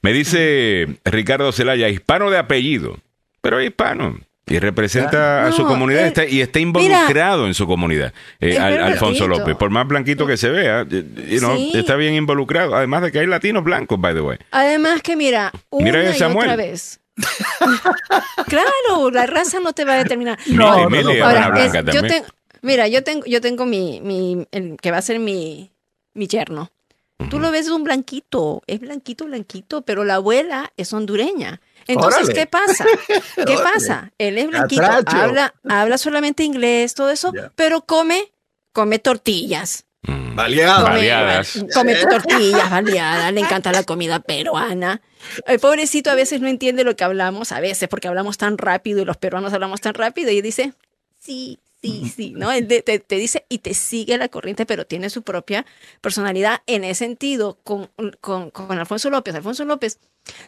[0.00, 2.96] Me dice Ricardo Zelaya, hispano de apellido,
[3.40, 4.18] pero es hispano.
[4.48, 8.12] Y representa a su No, comunidad él- está- y está involucrado en su comunidad.
[8.40, 9.28] Eh, Al- Alfonso.
[9.28, 11.70] López, por más blanquito que se vea, eh, you know, Sí.
[11.74, 12.74] está bien involucrado.
[12.74, 14.38] Además de que hay latinos blancos, by the way.
[14.50, 16.50] Además que mira, una Mira y Samuel.
[16.50, 16.98] otra vez.
[18.48, 20.38] claro, la raza no te va a determinar.
[20.46, 22.08] No, no, no, Ahora, blanca es- yo también.
[22.08, 22.26] tengo,
[22.62, 25.72] mira, yo tengo, yo tengo mi, mi el que va a ser mi,
[26.14, 26.70] mi yerno.
[27.30, 31.60] Tú lo ves un blanquito, es blanquito, blanquito, pero la abuela es hondureña.
[31.86, 32.34] Entonces, Órale.
[32.34, 32.84] ¿qué pasa?
[33.46, 34.12] ¿Qué pasa?
[34.18, 35.16] Él es blanquito, Atracho.
[35.16, 38.32] habla, habla solamente inglés, todo eso, pero come,
[38.72, 39.84] come tortillas.
[40.02, 40.34] Mm.
[40.34, 40.86] Baleado.
[40.86, 41.64] Come, Baleadas.
[41.74, 45.00] come tortillas baleadas, le encanta la comida peruana.
[45.46, 49.00] El pobrecito a veces no entiende lo que hablamos, a veces porque hablamos tan rápido
[49.00, 50.72] y los peruanos hablamos tan rápido y dice,
[51.18, 52.50] sí, sí, sí, ¿no?
[52.52, 55.66] Él te, te- te dice y te sigue la corriente, pero tiene su propia
[56.00, 56.62] personalidad.
[56.66, 59.98] En ese sentido, con, con, con Alfonso López, Alfonso López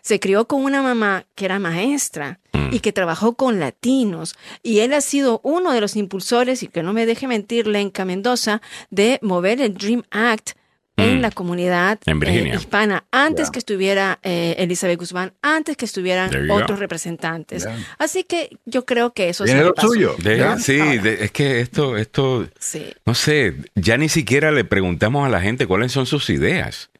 [0.03, 2.39] se crió con una mamá que era maestra
[2.71, 4.37] y que trabajó con latinos.
[4.63, 8.05] Y él ha sido uno de los impulsores, y que no me deje mentir, Lenca
[8.05, 10.53] Mendoza, de mover el Dream Act
[10.97, 11.21] en Mm.
[11.23, 12.55] la comunidad En Virginia.
[12.55, 13.53] eh, hispana, antes Ya.
[13.53, 16.55] que estuviera eh, Elizabeth Guzmán, antes que estuvieran you go.
[16.55, 17.65] otros representantes.
[17.65, 17.77] Ya.
[17.99, 20.15] Así que yo creo que eso sí lo suyo.
[20.19, 22.93] De- sí, de- es que esto, esto, Sí.
[23.05, 26.91] no sé, ya ni siquiera le preguntamos a la gente cuáles son sus ideas.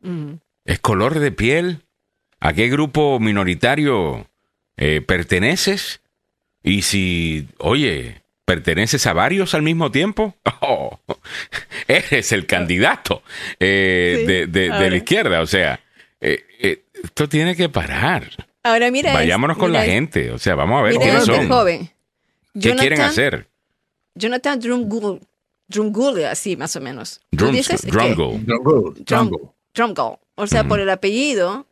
[0.00, 0.34] Mm.
[0.64, 1.82] ¿Es color de piel?
[2.40, 4.26] ¿A qué grupo minoritario
[4.76, 6.00] eh, perteneces?
[6.62, 10.34] Y si, oye, ¿perteneces a varios al mismo tiempo?
[10.60, 10.98] Oh,
[12.10, 13.22] eres el candidato
[13.58, 15.40] eh, Sí, de, de- la izquierda.
[15.40, 15.80] O sea,
[16.20, 18.24] eh, eh, esto tiene que parar.
[18.62, 19.10] Ahora mira.
[19.10, 20.30] es- Vayámonos con mira la es- gente.
[20.30, 21.48] O sea, vamos a ver Mira quiénes este son.
[21.48, 21.90] joven.
[22.60, 23.46] ¿Qué quieren hacer?
[24.14, 25.20] Jonathan Drumgoole.
[25.68, 27.20] Drumgoole, así más o menos.
[27.30, 27.90] ¿Tú Drums- dices qué?
[27.90, 28.38] Drumgoole.
[28.46, 29.48] Jungle, Drum- jungle.
[29.74, 30.18] Drumgoole.
[30.34, 31.66] O sea, por el apellido.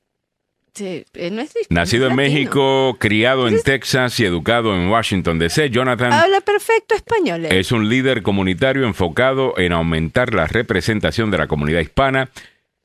[0.76, 2.14] Sí, eh, no es- Nacido en.
[2.16, 7.46] México, criado en Texas y educado en Washington, D.C., Jonathan Habla perfecto español.
[7.46, 7.52] él.
[7.52, 12.30] es un líder comunitario enfocado en aumentar la representación de la comunidad hispana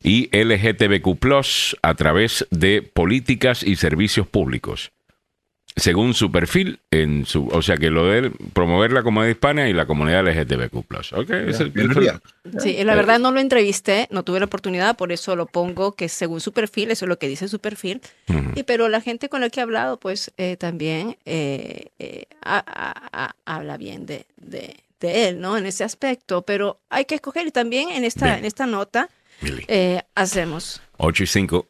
[0.04, 4.92] y LGTBQ a través de políticas y servicios públicos.
[5.76, 9.70] Según su perfil, en su, o sea que lo de él, promover la comunidad hispana
[9.70, 10.76] y la comunidad LGTBQ.
[11.14, 12.22] Ok, es el- Bienvenida.
[12.60, 16.10] Sí, la verdad no lo entrevisté, no tuve la oportunidad, por eso lo pongo que
[16.10, 18.02] según su perfil, eso es lo que dice su perfil.
[18.56, 22.64] Y pero la gente con la que he hablado, pues eh, también eh, eh, ha-
[22.68, 25.58] ha- ha- habla bien de, de, de él, ¿no?
[25.58, 28.40] En ese aspecto, pero hay que escoger y también en esta, Bien.
[28.40, 29.10] en esta nota
[29.68, 30.82] eh, hacemos.
[30.98, 31.68] 8 y 5.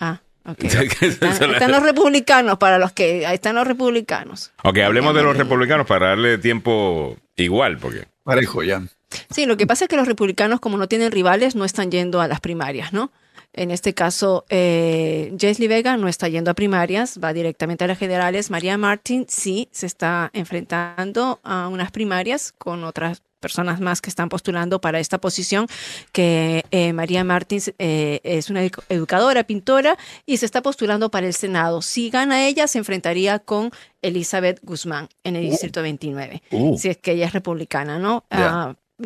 [0.00, 0.64] Ah, ok.
[1.00, 4.52] Están- los republicanos, para los que, ahí están los republicanos.
[4.64, 8.82] Ok, hablemos de los republicanos para darle tiempo igual, porque Parejo, ya.
[9.30, 12.20] Sí, lo que pasa es que los republicanos, como no tienen rivales, no están yendo
[12.20, 13.10] a las primarias, ¿no?
[13.54, 15.36] En este caso, eh,
[15.68, 18.50] Vega no está yendo a primarias, va directamente a las generales.
[18.50, 24.30] María Martin sí se está enfrentando a unas primarias con otras personas más que están
[24.30, 25.66] postulando para esta posición,
[26.12, 31.26] que eh, María Martins eh, es una edu- educadora, pintora, y se está postulando para
[31.26, 31.82] el Senado.
[31.82, 33.70] Si gana ella, se enfrentaría con
[34.00, 38.24] Elizabeth Guzmán en el Distrito 29 Uh, si es que ella es republicana, ¿no?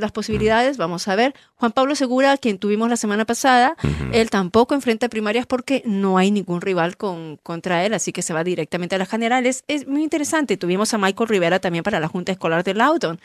[0.00, 1.34] Las posibilidades, vamos a ver.
[1.56, 3.76] Juan Pablo Segura, quien tuvimos la semana pasada,
[4.12, 8.32] él tampoco enfrenta primarias porque no hay ningún rival con, contra él, así que se
[8.32, 9.64] va directamente a las generales.
[9.68, 10.56] Es muy interesante.
[10.56, 13.20] Tuvimos a Michael Rivera también para la Junta Escolar de Loudon.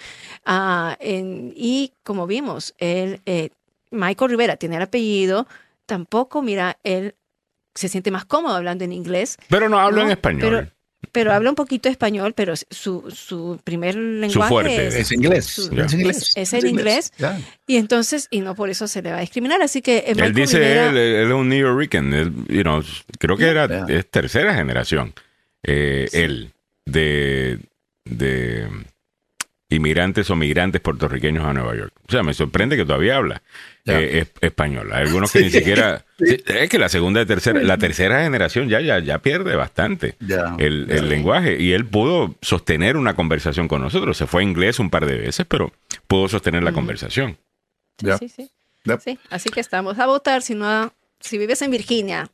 [0.46, 3.50] Ah, en- y como vimos, él, eh,
[3.92, 5.48] Michael Rivera tiene el apellido,
[5.86, 7.16] tampoco, mira, él
[7.76, 10.42] se siente más cómodo hablando en inglés, Pero no hablo No, en español.
[10.42, 10.72] pero-
[11.12, 14.88] pero habla un poquito español, pero su, su primer lenguaje fuerte.
[14.88, 15.46] es, es inglés.
[15.46, 16.32] su- Es inglés.
[16.36, 17.12] es el inglés.
[17.68, 20.34] Y entonces, y no por eso se le va a discriminar, así que Él Michael
[20.34, 22.14] dice, Rivera- él, él es un New Yorkican.
[22.14, 22.84] él, you know,
[23.20, 23.86] creo que era Yeah.
[24.00, 25.14] es tercera generación.
[25.64, 26.52] eh, Él,
[26.86, 27.60] de,
[28.06, 28.68] de
[29.72, 31.94] inmigrantes o migrantes puertorriqueños a Nueva York.
[32.08, 33.42] O sea, me sorprende que todavía habla
[33.86, 34.92] eh, es- español.
[34.94, 36.06] Hay algunos que ni siquiera...
[36.24, 40.16] Sí, Es que la segunda y tercera, la tercera generación ya, ya, ya pierde bastante
[40.60, 44.16] el, el lenguaje y él pudo sostener una conversación con nosotros.
[44.18, 45.74] Se fue a inglés un par de veces, pero
[46.06, 47.38] pudo sostener la conversación.
[47.98, 49.20] Sí, sí, sí.
[49.32, 50.44] Así que estamos a votar.
[50.44, 52.30] Si no, si vives en Virginia,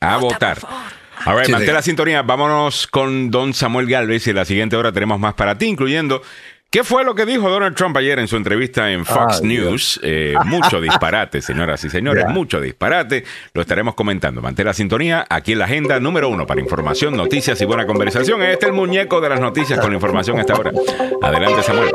[0.00, 0.58] A vota, votar.
[0.60, 0.92] por favor.
[1.26, 1.74] All right, Sí, mantén sí.
[1.74, 2.22] la sintonía.
[2.22, 6.22] Vámonos con don Samuel Galvez y en la siguiente hora tenemos más para ti, incluyendo
[6.70, 9.98] qué fue lo que dijo Donald Trump ayer en su entrevista en Fox News.
[10.02, 13.24] Eh, mucho disparate, señoras y señores, mucho disparate.
[13.54, 14.40] Lo estaremos comentando.
[14.42, 18.42] Mantén la sintonía aquí en la agenda número uno para información, noticias y buena conversación.
[18.42, 20.72] Este es el muñeco de las noticias con la información a esta hora.
[21.22, 21.90] Adelante, Samuel.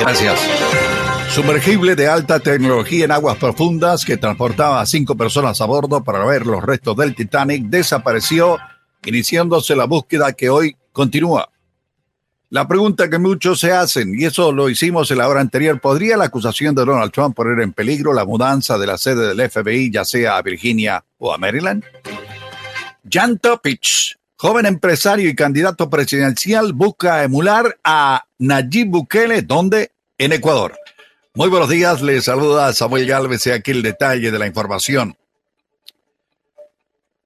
[0.00, 1.05] Gracias.
[1.36, 6.24] Sumergible de alta tecnología en aguas profundas que transportaba a cinco personas a bordo para
[6.24, 8.56] ver los restos del Titanic desapareció,
[9.04, 11.50] iniciándose la búsqueda que hoy continúa.
[12.48, 16.16] La pregunta que muchos se hacen, y eso lo hicimos en la hora anterior, ¿podría
[16.16, 19.90] la acusación de Donald Trump poner en peligro la mudanza de la sede del FBI,
[19.90, 21.84] ya sea a Virginia o a Maryland?
[23.12, 30.72] Jan Topich, joven empresario y candidato presidencial, busca emular a Nayib Bukele, donde en Ecuador.
[31.36, 35.18] Muy buenos días, les saluda Samuel Galvez y aquí el detalle de la información.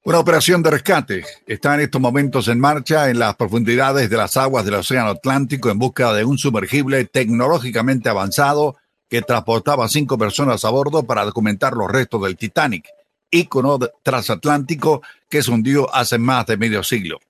[0.03, 4.37] Una operación de rescate está en estos momentos en marcha en las profundidades de las
[4.37, 10.65] aguas del Océano Atlántico en busca de un sumergible tecnológicamente avanzado que transportaba cinco personas
[10.65, 12.89] a bordo para documentar los restos del Titanic,
[13.31, 17.21] ícono transatlántico que se hundió hace más de medio siglo.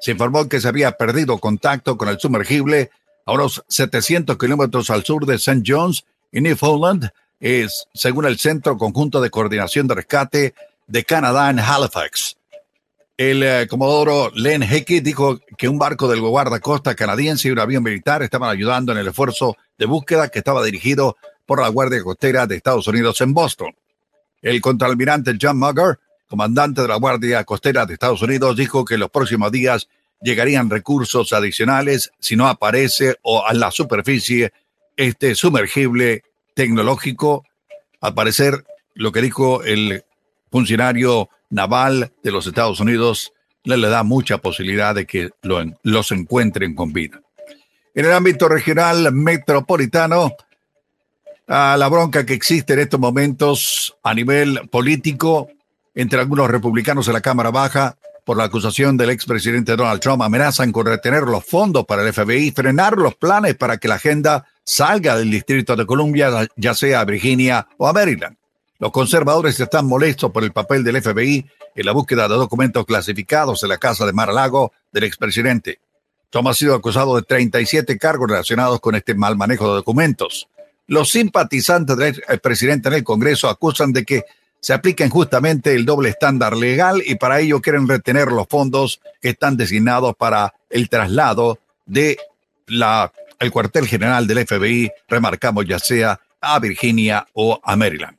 [0.00, 2.90] Se informó que se había perdido contacto con el sumergible
[3.26, 5.62] a unos 700 kilómetros al sur de St.
[5.66, 10.54] John's, en Newfoundland, es, según el Centro Conjunto de Coordinación de Rescate
[10.86, 12.36] de Canadá en Halifax.
[13.16, 17.82] El eh, comodoro Len Hickey dijo que un barco del guardacosta canadiense y un avión
[17.82, 22.46] militar estaban ayudando en el esfuerzo de búsqueda que estaba dirigido por la Guardia Costera
[22.46, 23.74] de Estados Unidos en Boston.
[24.40, 29.00] El contraalmirante John Mugger, comandante de la Guardia Costera de Estados Unidos, dijo que en
[29.00, 29.88] los próximos días
[30.22, 34.52] llegarían recursos adicionales si no aparece o a la superficie
[34.96, 36.22] este sumergible
[36.54, 37.44] tecnológico.
[38.00, 38.64] Al parecer,
[38.94, 40.04] lo que dijo el
[40.50, 43.32] funcionario naval de los Estados Unidos
[43.64, 45.30] le, le da mucha posibilidad de que
[45.82, 47.20] los encuentren con vida.
[47.94, 50.32] En el ámbito regional metropolitano,
[51.46, 55.48] a la bronca que existe en estos momentos a nivel político
[55.94, 60.72] entre algunos republicanos de la Cámara Baja por la acusación del expresidente Donald Trump amenazan
[60.72, 65.16] con retener los fondos para el FBI frenar los planes para que la agenda salga
[65.16, 68.36] del Distrito de Columbia, ya sea a Virginia o a Maryland.
[68.78, 73.62] Los conservadores están molestos por el papel del FBI en la búsqueda de documentos clasificados
[73.62, 75.78] en la casa de Mar-a-Lago del expresidente.
[76.30, 80.48] Trump ha sido acusado de 37 cargos relacionados con este mal manejo de documentos.
[80.86, 84.24] Los simpatizantes del presidente en el Congreso acusan de que
[84.60, 89.30] se aplica injustamente el doble estándar legal y para ello quieren retener los fondos que
[89.30, 92.16] están designados para el traslado de
[92.66, 98.16] la, el cuartel general del FBI, remarcamos ya sea a Virginia o a Maryland.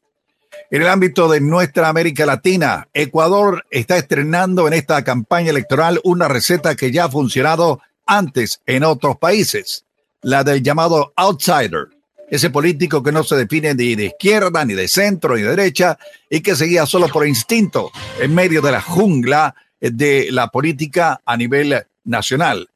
[0.70, 6.28] En el ámbito de nuestra América Latina, Ecuador está estrenando en esta campaña electoral una
[6.28, 9.86] receta que ya ha funcionado antes en otros países,
[10.22, 11.90] la del llamado outsider,
[12.30, 16.00] ese político que no se define ni de izquierda, ni de centro, ni de derecha,
[16.30, 21.38] y que seguía solo por instinto en medio de la jungla de la política a
[21.38, 22.70] nivel nacional.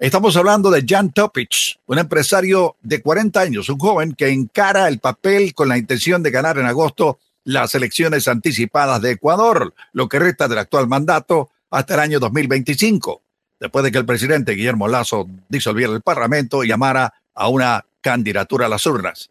[0.00, 4.98] Estamos hablando de Jan Topic, un empresario de 40 años, un joven que encara el
[4.98, 10.18] papel con la intención de ganar en agosto las elecciones anticipadas de Ecuador, lo que
[10.18, 13.20] resta del actual mandato hasta el año 2025,
[13.60, 18.64] después de que el presidente Guillermo Lazo disolviera el Parlamento y llamara a una candidatura
[18.64, 19.28] a las urnas.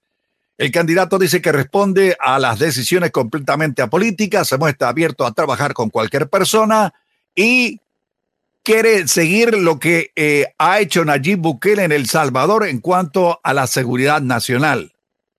[0.55, 5.74] El candidato dice que responde a las decisiones completamente apolíticas, se muestra abierto a trabajar
[5.74, 6.93] con cualquier persona
[7.34, 7.82] y
[8.70, 13.55] quiere seguir lo que eh, ha hecho Nayib Bukele en El Salvador en cuanto a
[13.55, 14.93] la seguridad nacional.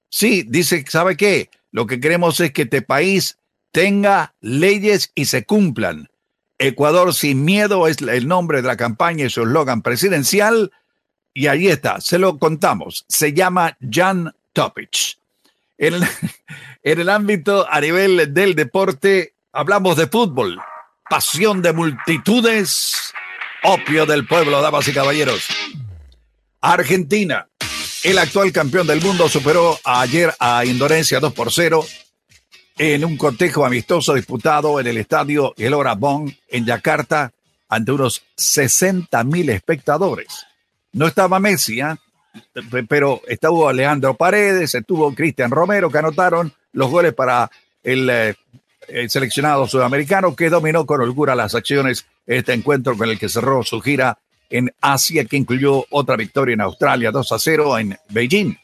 [0.08, 1.48] Sí, dice, ¿sabe qué?
[1.70, 3.38] Lo que queremos es que este país
[3.70, 6.08] tenga leyes y se cumplan.
[6.58, 10.72] Ecuador sin miedo es el nombre de la campaña y su eslogan presidencial
[11.32, 13.04] y ahí está, se lo contamos.
[13.06, 15.18] Se llama Jan Topic.
[15.78, 16.02] En el,
[16.82, 20.60] en el ámbito a nivel del deporte, hablamos de fútbol.
[21.08, 23.12] Pasión de multitudes,
[23.62, 25.46] opio del pueblo, damas y caballeros.
[26.61, 27.48] Argentina,
[28.04, 31.84] el actual campeón del mundo, superó ayer a Indonesia 2 por 0
[32.78, 37.32] en un cortejo amistoso disputado en el estadio El Bon en Yakarta
[37.68, 40.46] ante unos 60 mil espectadores.
[40.92, 41.94] No estaba Messi, ¿eh?
[42.88, 47.50] pero estuvo Leandro Paredes, estuvo Cristian Romero, que anotaron los goles para
[47.82, 48.36] el,
[49.08, 53.80] seleccionado sudamericano, que dominó con holgura las acciones este encuentro con el que cerró su
[53.80, 54.18] gira
[54.48, 58.56] en Asia, que incluyó otra victoria en Australia, 2 a 0 en Beijing.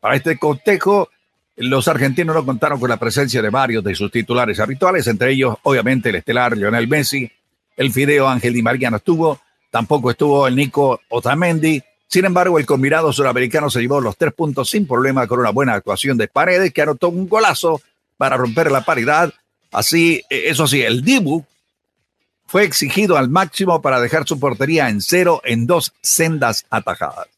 [0.00, 1.08] Para este cotejo,
[1.56, 5.56] los argentinos no contaron con la presencia de varios de sus titulares habituales, entre ellos,
[5.62, 7.30] obviamente, el estelar Lionel Messi,
[7.76, 9.40] el Fideo Ángel Di María no estuvo,
[9.72, 11.82] Tampoco estuvo el Nico Otamendi.
[12.06, 15.72] Sin embargo, el combinado sudamericano se llevó los tres puntos sin problema con una buena
[15.72, 17.80] actuación de Paredes, que anotó un golazo
[18.18, 19.32] para romper la paridad.
[19.72, 21.44] Así, eh, eso sí, el Dibu
[22.46, 27.28] fue exigido al máximo para dejar su portería en cero en dos sendas atajadas.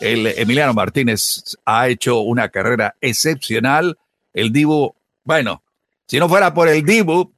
[0.00, 3.96] El Emiliano Martínez ha hecho una carrera excepcional.
[4.32, 5.62] El Dibu, bueno,
[6.06, 7.32] si no fuera por el Dibu,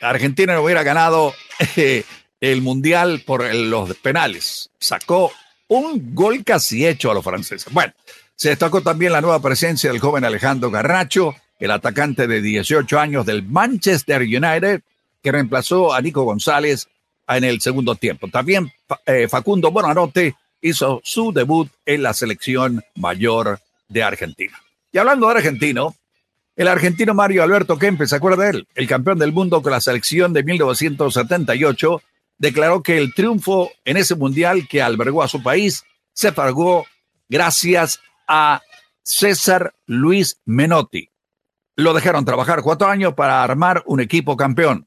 [0.00, 1.34] Argentina no hubiera ganado
[1.76, 2.04] eh,
[2.40, 4.70] el Mundial por los penales.
[4.78, 5.32] Sacó
[5.68, 7.72] un gol casi hecho a los franceses.
[7.72, 7.92] Bueno,
[8.36, 13.26] se destacó también la nueva presencia del joven Alejandro Garnacho, el atacante de 18 años
[13.26, 14.82] del Manchester United,
[15.22, 16.88] que reemplazó a Nico González
[17.28, 18.28] en el segundo tiempo.
[18.28, 18.72] También
[19.06, 24.58] eh, Facundo Bonanote hizo su debut en la selección mayor de Argentina.
[24.92, 25.94] Y hablando de argentino,
[26.56, 28.68] el argentino Mario Alberto Kempes, ¿se acuerda de él?
[28.74, 32.02] El campeón del mundo con la selección de 1978
[32.38, 36.86] declaró que el triunfo en ese mundial que albergó a su país se pagó
[37.28, 38.62] gracias a
[39.02, 41.09] César Luis Menotti.
[41.80, 44.86] Lo dejaron trabajar cuatro años para armar un equipo campeón.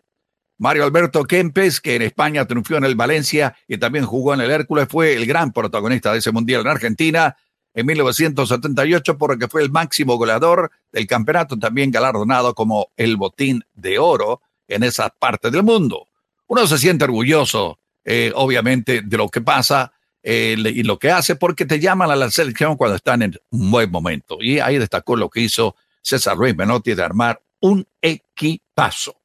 [0.59, 4.51] Mario Alberto Kempes, que en España triunfó en el Valencia y también jugó en el
[4.51, 7.35] Hércules, fue el gran protagonista de ese mundial en Argentina
[7.73, 13.97] en 1978 porque fue el máximo goleador del campeonato, también galardonado como el botín de
[13.97, 16.09] oro en esa parte del mundo.
[16.45, 21.35] Uno se siente orgulloso, eh, obviamente, de lo que pasa eh, y lo que hace
[21.37, 24.37] porque te llaman a la selección cuando están en un buen momento.
[24.39, 29.15] Y ahí destacó lo que hizo César Ruiz Menotti de armar un equipazo.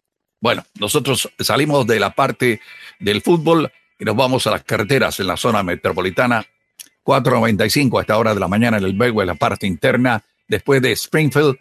[0.41, 2.61] Bueno, nosotros salimos de la parte
[3.01, 6.47] del fútbol y nos vamos a las carreteras en la zona metropolitana
[7.05, 10.93] 4.95 a esta hora de la mañana en el Belway, la parte interna, después de
[10.93, 11.57] Springfield,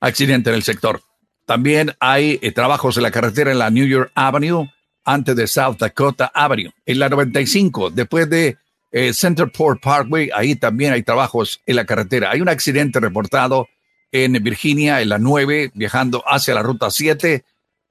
[0.00, 1.02] accidente en el sector.
[1.46, 4.70] También hay eh, trabajos en la carretera en la New York Avenue,
[5.04, 6.72] antes de South Dakota Avenue.
[6.86, 8.56] En la 95, después de
[8.92, 12.30] eh, Centerport Parkway, ahí también hay trabajos en la carretera.
[12.30, 13.68] Hay un accidente reportado
[14.14, 17.44] en Virginia, en la 9, viajando hacia la ruta 7.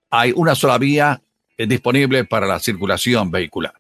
[0.10, 1.22] Hay una sola vía
[1.58, 3.74] eh, disponible para la circulación vehicular.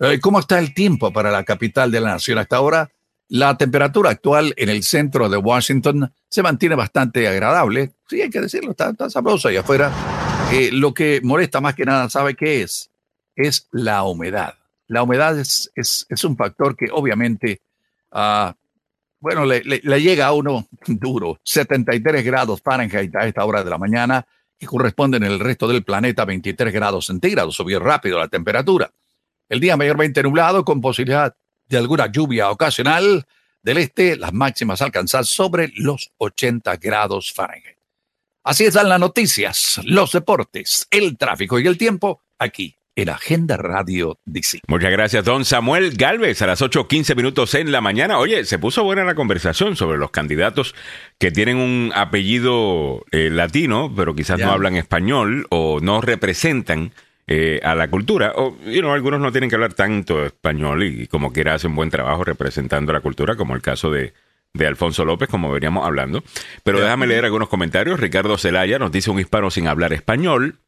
[0.00, 2.90] Eh, ¿Cómo está el tiempo para la capital de la nación hasta ahora?
[3.28, 7.92] La temperatura actual en el centro de Washington se mantiene bastante agradable.
[8.08, 9.92] Sí, hay que decirlo, está, sabroso ahí afuera.
[10.52, 12.90] Eh, lo que molesta más que nada, ¿sabe qué es?
[13.36, 14.54] Es la humedad.
[14.88, 17.60] La humedad es, es, es un factor que obviamente,
[18.10, 18.50] uh,
[19.24, 21.40] bueno, le, le, le, llega a uno duro.
[21.42, 24.26] 73 grados Fahrenheit a esta hora de la mañana
[24.60, 27.54] y corresponde en el resto del planeta 23 grados centígrados.
[27.54, 28.90] Subió rápido la temperatura.
[29.48, 31.34] El día mayormente nublado con posibilidad
[31.66, 33.24] de alguna lluvia ocasional.
[33.62, 37.78] Del este, las máximas alcanzar sobre los 80 grados Fahrenheit.
[38.42, 44.18] Así están las noticias, los deportes, el tráfico y el tiempo aquí en Agenda Radio
[44.24, 44.60] DC.
[44.68, 48.18] Muchas gracias, don Samuel Galvez, a las 8.15 minutos en la mañana.
[48.18, 50.74] Oye, se puso buena la conversación sobre los candidatos
[51.18, 54.46] que tienen un apellido eh, latino, pero quizás yeah.
[54.46, 56.92] no hablan español o no representan
[57.26, 58.32] eh, a la cultura.
[58.36, 61.90] O, you know, algunos no tienen que hablar tanto español y, como quiera hacen buen
[61.90, 64.12] trabajo representando la cultura, como el caso de,
[64.52, 66.22] de Alfonso López, como veníamos hablando.
[66.62, 66.86] Pero yeah.
[66.86, 67.98] déjame leer algunos comentarios.
[67.98, 70.58] Ricardo Zelaya nos dice un hispano sin hablar español.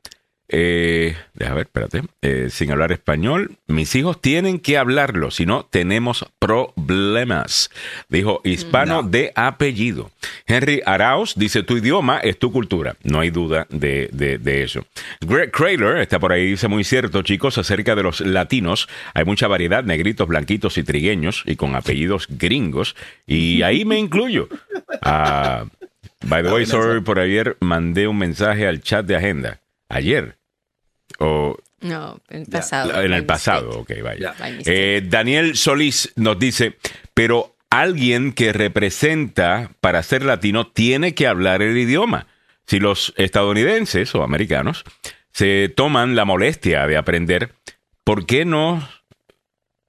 [0.48, 2.02] Eh, déjame ver, espérate.
[2.22, 7.70] Eh, sin hablar español, mis hijos tienen que hablarlo, si no, tenemos problemas.
[8.08, 9.08] Dijo hispano no.
[9.08, 10.10] de apellido.
[10.46, 12.96] Henry Arauz dice: Tu idioma es tu cultura.
[13.02, 14.86] No hay duda de, de, de eso.
[15.20, 18.88] Greg Kraler está por ahí, dice muy cierto, chicos, acerca de los latinos.
[19.14, 22.94] Hay mucha variedad, negritos, blanquitos y trigueños, y con apellidos gringos.
[23.26, 24.48] Y ahí me incluyo.
[25.02, 25.68] Uh,
[26.26, 30.38] by the way, sorry, por ayer mandé un mensaje al chat de agenda ayer.
[31.18, 33.02] O no, en el pasado.
[33.02, 34.34] En el pasado, ok, vaya.
[34.64, 36.78] Eh, Daniel Solís nos dice,
[37.14, 42.26] pero alguien que representa para ser latino tiene que hablar el idioma.
[42.66, 44.84] Si los estadounidenses o americanos
[45.32, 47.52] se toman la molestia de aprender,
[48.02, 48.88] ¿por qué no,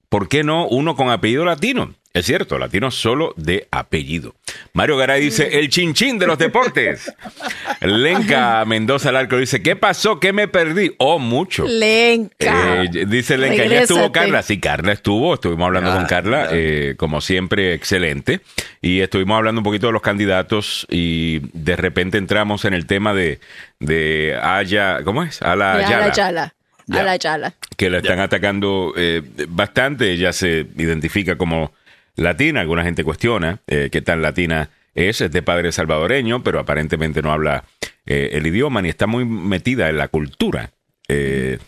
[0.09, 1.95] por qué no uno con apellido latino?
[2.17, 4.33] Es cierto, latino solo de apellido.
[4.73, 7.13] Mario Garay dice, el chinchín de los deportes.
[7.81, 10.19] Lenca Mendoza Larco dice, ¿qué pasó?
[10.19, 10.95] ¿Qué me perdí?
[10.97, 11.67] Oh, mucho.
[11.67, 12.85] Lenca.
[12.85, 13.75] Eh, dice Lenca, Regrésate.
[13.75, 14.41] ya estuvo Carla.
[14.41, 18.41] Sí, Carla estuvo, estuvimos hablando ah, con Carla, eh, como siempre, excelente.
[18.81, 23.13] Y estuvimos hablando un poquito de los candidatos y de repente entramos en el tema
[23.13, 23.39] de,
[23.79, 25.39] de Aya, ¿cómo es?
[25.43, 25.97] Ala Ayala.
[25.97, 26.53] Ala Yala.
[26.89, 27.53] Ala Yala.
[27.75, 30.11] Que la están atacando eh, bastante.
[30.11, 31.71] Ella se identifica como
[32.17, 32.61] latina.
[32.61, 35.21] Alguna gente cuestiona eh, qué tan latina es.
[35.21, 37.63] Es de padre salvadoreño, pero aparentemente no habla
[38.05, 40.71] eh, el idioma ni está muy metida en la cultura
[41.07, 41.59] eh,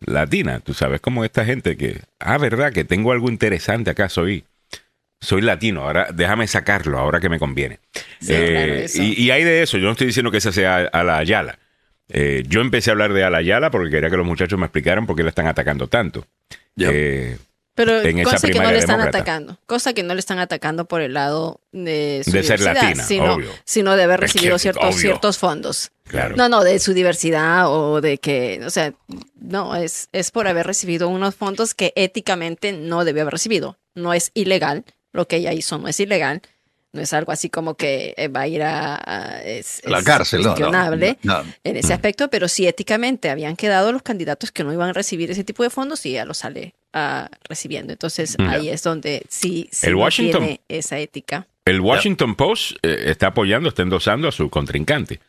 [0.00, 0.60] latina.
[0.60, 4.44] Tú sabes, como esta gente que, ah, verdad, que tengo algo interesante acá, soy.
[5.22, 7.78] Soy latino, ahora déjame sacarlo, ahora que me conviene.
[8.20, 11.04] Sí, claro, y, y, hay de eso, yo no estoy diciendo que esa sea a
[11.04, 11.58] la Ayala.
[12.48, 15.16] yo empecé a hablar de Ala Ayala porque quería que los muchachos me explicaran por
[15.16, 16.26] qué la están atacando tanto.
[16.76, 17.38] Yep.
[17.80, 19.18] Pero en cosa que no le están demócrata.
[19.18, 19.58] atacando.
[19.64, 23.34] Cosa que no le están atacando por el lado de su de ser latina, sino,
[23.36, 23.50] obvio.
[23.64, 25.90] sino de haber recibido es que, ciertos, ciertos fondos.
[26.04, 26.36] Claro.
[26.36, 28.92] No, no, de su diversidad o de que, o sea,
[29.40, 33.78] no, es, es por haber recibido unos fondos que éticamente no debió haber recibido.
[33.94, 36.42] No es ilegal, lo que ella hizo no es ilegal.
[36.92, 40.42] No es algo así como que eh, va a ir a, a es, la cárcel,
[40.42, 44.72] cuestionable no, no, en ese aspecto, pero si éticamente habían quedado los candidatos que no
[44.72, 47.92] iban a recibir ese tipo de fondos y ella lo sale uh, recibiendo.
[47.92, 51.46] Entonces ahí es donde sí, sí el Washington, tiene esa ética.
[51.64, 55.20] El Washington Post eh, está apoyando, está endosando a su contrincante,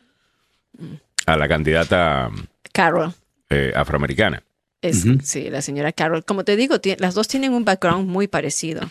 [0.78, 0.94] mm.
[1.26, 2.28] a la candidata
[2.72, 3.14] Carol
[3.50, 4.42] eh, afroamericana.
[4.80, 5.22] Es, uh -huh.
[5.22, 6.24] Sí, la señora Carol.
[6.24, 8.90] Como te digo, las dos tienen un background muy parecido.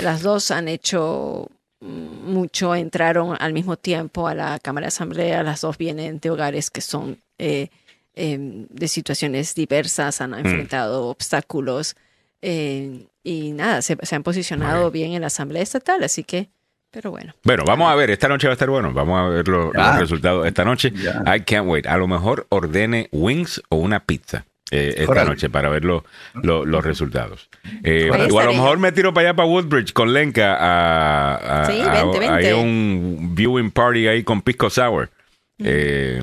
[0.00, 5.62] Las dos han hecho mucho, entraron al mismo tiempo a la Cámara de Asamblea, las
[5.62, 7.68] dos vienen de hogares que son eh,
[8.14, 8.38] eh,
[8.68, 11.96] de situaciones diversas, han enfrentado obstáculos
[12.42, 16.48] eh, y nada, se, se han posicionado bien en la Asamblea Estatal, así que,
[16.90, 17.34] pero bueno.
[17.44, 18.92] Bueno, vamos a ver, esta noche va a estar bueno.
[18.92, 19.90] Vamos a ver lo- Ya.
[19.92, 20.88] los resultados esta noche.
[21.26, 21.86] I can't wait.
[21.86, 26.64] A lo mejor ordene wings o una pizza eh, esta noche para ver lo- lo-
[26.64, 27.48] los resultados.
[27.82, 31.66] Eh, o a lo mejor me tiro para allá para Woodbridge con Lenka a, a,
[31.66, 32.50] Sí, a- vente, a- vente.
[32.50, 35.10] a un viewing party ahí con pisco sour.
[35.58, 36.22] Eh,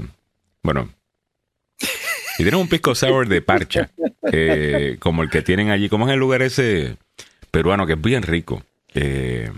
[0.64, 0.90] bueno.
[1.80, 3.90] Si tienen un pisco sour de parcha,
[4.32, 6.98] eh, como el que tienen allí, ¿cómo es el lugar ese
[7.50, 8.62] peruano que es bien rico?
[8.94, 9.52] Eh,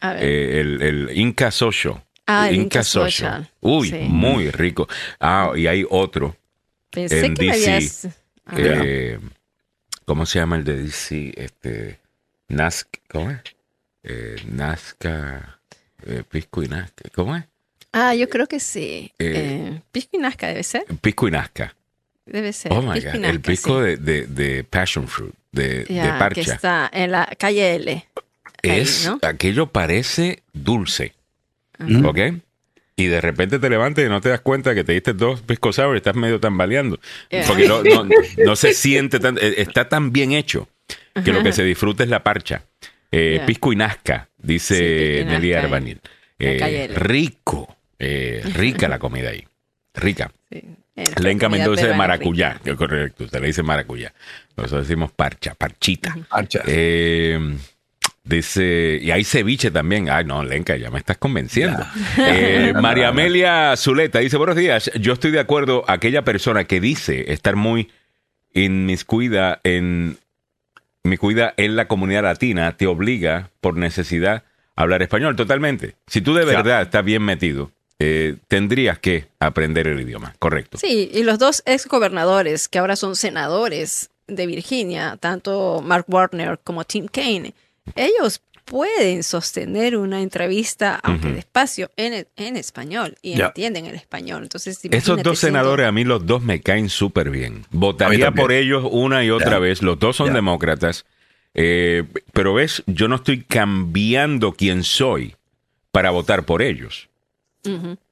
[0.00, 0.24] A ver.
[0.24, 2.02] eh, el, el Inca Social.
[2.26, 2.82] Ah, el Inca.
[2.84, 3.48] Social.
[3.60, 3.98] Uy, Sí.
[4.08, 4.88] muy rico.
[5.20, 6.36] Ah, y hay otro.
[6.90, 8.08] Pensé en que me DC, habías...
[8.46, 9.18] Ah, eh,
[10.04, 11.32] ¿Cómo se llama el de DC?
[11.36, 12.00] Este,
[12.48, 13.40] Nazca, ¿cómo es?
[14.02, 15.60] Eh, Nazca,
[16.04, 17.44] eh, Pisco y Nazca, ¿cómo es?
[17.92, 19.12] Ah, yo creo que sí.
[19.92, 20.84] Pisco y Nazca debe ser.
[21.00, 21.74] Pisco y Nazca.
[22.26, 22.72] Debe ser.
[22.72, 23.84] Oh my Pisco God, el pisco sí.
[23.86, 26.40] de, de, de Passion Fruit, de, de Ya, que parcha.
[26.54, 27.90] está en la calle L.
[28.62, 29.18] ahí, es, ¿no?
[29.22, 31.14] aquello parece dulce.
[32.04, 32.18] ¿ok?
[32.96, 35.72] Y de repente te levantas y no te das cuenta que te diste dos pisco
[35.72, 36.98] sour y estás medio tambaleando.
[37.30, 37.46] Yeah.
[37.46, 38.08] Porque no, no-
[38.44, 40.68] no se siente tan, eh, está tan bien hecho
[41.24, 42.62] que lo que se disfruta es la parcha.
[43.12, 43.46] Eh, Yeah.
[43.46, 46.00] Pisco y Nazca, dice Sí, Nelly Arbanil.
[46.38, 49.44] Eh, rico, eh, rica la comida ahí.
[49.94, 50.30] Rica.
[50.50, 50.62] Sí,
[50.96, 52.64] en Lenca Mendoza de maracuyá, rica.
[52.64, 54.12] que correcto, usted le dice maracuyá.
[54.56, 56.16] Nosotros decimos parcha, parchita.
[56.30, 56.62] Archa.
[56.66, 57.56] Eh,
[58.30, 60.08] dice, y hay ceviche también.
[60.08, 61.84] Ay, no, Lenca, ya me estás convenciendo.
[62.18, 67.32] Eh, María Amelia Zuleta dice, buenos días, yo estoy de acuerdo, aquella persona que dice
[67.32, 67.90] estar muy
[68.52, 70.18] inmiscuida en,
[71.04, 74.44] inmiscuida en la comunidad latina, te obliga por necesidad
[74.76, 75.94] a hablar español totalmente.
[76.06, 76.46] Si tú de Ya.
[76.46, 80.78] verdad estás bien metido, eh, tendrías que aprender el idioma, correcto.
[80.78, 86.58] Sí, y los dos ex gobernadores que ahora son senadores de Virginia, tanto Mark Warner
[86.62, 87.52] como Tim Kaine,
[87.96, 94.44] ellos pueden sostener una entrevista, aunque despacio, en, en español y entienden el español.
[94.44, 97.64] Entonces, Esos dos siendo- senadores, a mí los dos me caen súper bien.
[97.70, 99.82] Votaría por ellos una y otra vez.
[99.82, 101.04] Los dos son demócratas.
[101.54, 105.34] Eh, pero ves, yo no estoy cambiando quién soy
[105.90, 107.08] para votar por ellos.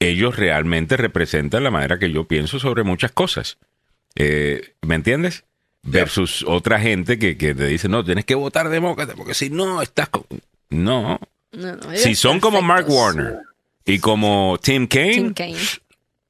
[0.01, 3.59] Ellos realmente representan la manera que yo pienso sobre muchas cosas.
[4.17, 5.45] Eh, ¿Me entiendes?
[5.83, 9.81] Versus otra gente que, que te dice, no, tienes que votar demócrata, porque si no,
[9.81, 10.09] estás...
[10.09, 10.25] con-".
[10.71, 11.19] No.
[11.53, 12.87] No, no, Si son como Mark.
[12.89, 13.39] Warner
[13.87, 15.59] y como Tim Kaine, Tim Kaine.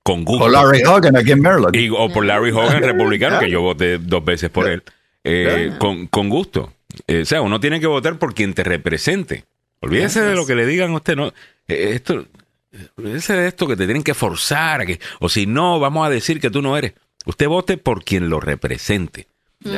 [0.05, 0.45] con gusto.
[0.45, 1.75] O Larry Hogan aquí en Maryland.
[1.75, 4.83] Y- o por Larry Hogan, republicano, que yo voté dos veces por él.
[5.25, 6.73] Eh, con, con gusto.
[7.09, 9.45] Eh, o sea, uno tiene que votar por quien te represente.
[9.81, 11.17] Olvídese de lo que le digan a usted.
[11.17, 11.29] No,
[11.67, 12.25] Eh, esto,
[12.97, 14.83] olvídese de esto que te tienen que forzar.
[14.83, 16.93] a que, o si no, vamos a decir que tú no eres.
[17.27, 19.27] Usted vote por quien lo represente.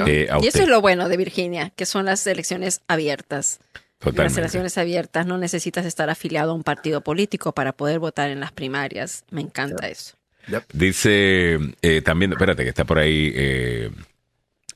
[0.06, 3.60] Eh, Y eso es lo bueno de Virginia, que son las elecciones abiertas.
[3.60, 4.40] En las Totalmente.
[4.40, 8.50] elecciones abiertas no necesitas estar afiliado a un partido político para poder votar en las
[8.50, 9.24] primarias.
[9.30, 10.14] Me encanta eso.
[10.72, 13.90] Dice eh, también, espérate, que está por ahí eh,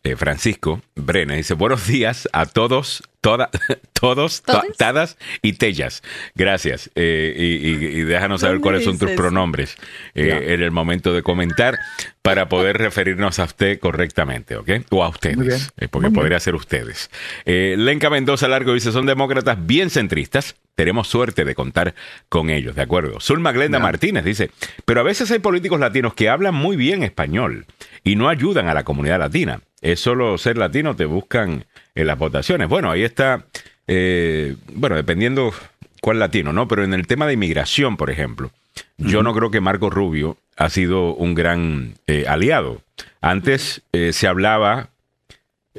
[0.02, 1.34] eh, Francisco Brena.
[1.34, 3.48] Dice, buenos días a todos, toda,
[3.94, 4.76] todos, to- ¿Todes?
[4.76, 6.02] tadas y tellas.
[6.34, 6.90] Gracias.
[6.94, 9.76] Eh, y, y- y déjanos saber ¿Dónde cuáles son tus pronombres
[10.14, 11.78] eh, en el momento de comentar
[12.20, 14.70] para poder referirnos a usted correctamente, ¿ok?
[14.90, 15.58] O a ustedes, Muy bien.
[15.78, 16.20] eh, porque Muy bien.
[16.20, 17.10] podría ser ustedes.
[17.46, 20.56] Eh, Lenca Mendoza Largo dice, son demócratas bien centristas.
[20.74, 21.94] Tenemos suerte de contar
[22.28, 23.20] con ellos, ¿de acuerdo?
[23.20, 23.78] Zulma Glenda.
[23.78, 24.50] Martínez dice,
[24.84, 27.64] pero a veces hay políticos latinos que hablan muy bien español
[28.02, 29.60] y no ayudan a la comunidad latina.
[29.80, 31.64] Es solo ser latino, te buscan
[31.94, 32.68] en las votaciones.
[32.68, 33.44] Bueno, ahí está,
[33.86, 35.52] eh, bueno, dependiendo
[36.00, 36.68] cuál latino, ¿no?
[36.68, 38.50] Pero en el tema de inmigración, por ejemplo,
[38.98, 42.80] yo no creo que Marco Rubio ha sido un gran eh, aliado.
[43.20, 44.88] Antes eh, se hablaba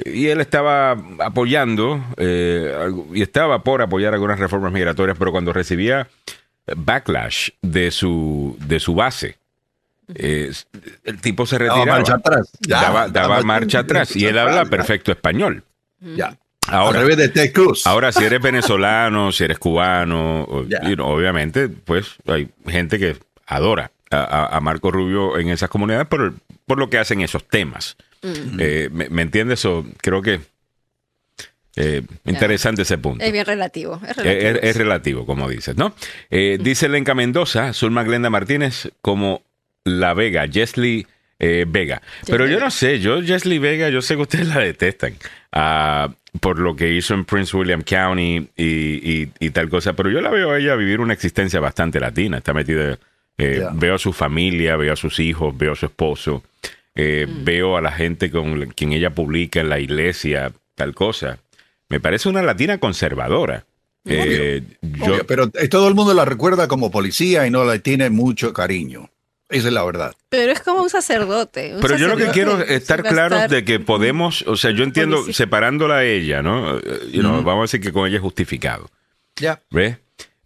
[0.04, 2.74] y él estaba apoyando eh,
[3.14, 6.08] y estaba por apoyar algunas reformas migratorias, pero cuando recibía
[6.76, 9.38] backlash de su, de su base,
[10.16, 10.52] eh,
[11.04, 11.98] el tipo se Daba retiraba.
[12.00, 12.50] marcha atrás.
[12.62, 15.64] Ya, daba, daba daba marcha atrás y él habla perfecto español.
[16.16, 16.38] Ya.
[16.68, 17.86] Ahora, Al revés de Ted Cruz.
[17.86, 20.82] Ahora, si eres venezolano, si eres cubano, o- Ya.
[20.88, 25.70] you know, obviamente, pues hay gente que adora a, a- a Marco Rubio en esas
[25.70, 26.34] comunidades por,
[26.66, 27.98] por lo que hacen esos temas.
[28.24, 29.64] Eh, ¿me, me entiendes?
[29.66, 30.40] O creo que
[31.76, 33.24] eh, interesante ese punto.
[33.24, 34.00] Es bien relativo.
[34.04, 34.50] Es Es, relativo.
[34.50, 35.94] es- es relativo, como dices, ¿no?
[36.32, 39.44] Eh, Dice Lenca Mendoza, Zulma Glenda Martínez, como
[39.84, 41.06] La Vega, Jesly
[41.40, 42.02] eh, Vega.
[42.28, 45.16] Pero yo no sé, yo Jesly Vega, yo sé que ustedes la detestan
[45.52, 46.10] ah,
[46.40, 50.22] por lo que hizo en Prince William County y, y- y tal cosa, pero yo
[50.22, 52.98] la veo a ella vivir una existencia bastante latina, está metida
[53.38, 53.62] Eh.
[53.74, 56.42] Veo a su familia, veo a sus hijos, veo a su esposo,
[56.96, 61.38] eh, veo a la gente con quien ella publica en la iglesia, tal cosa.
[61.90, 63.66] Me parece una latina conservadora.
[64.06, 68.10] Eh, yo, Obvio, pero todo el mundo la recuerda como policía y no le tiene
[68.10, 69.10] mucho cariño.
[69.50, 70.14] Esa es la verdad.
[70.30, 71.76] Pero es como un sacerdote.
[71.76, 74.42] un Pero yo lo que quiero es estar va a claro estar- de que podemos,
[74.48, 75.34] o sea, yo entiendo Policía.
[75.36, 76.80] separándola a ella, ¿no?
[77.12, 78.90] You know, Vamos a decir que con ella es justificado,
[79.36, 79.62] Ya.
[79.70, 79.98] ¿ves?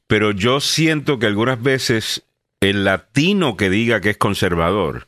[0.07, 2.23] Pero yo siento que algunas veces
[2.59, 5.07] el latino que diga que es conservador,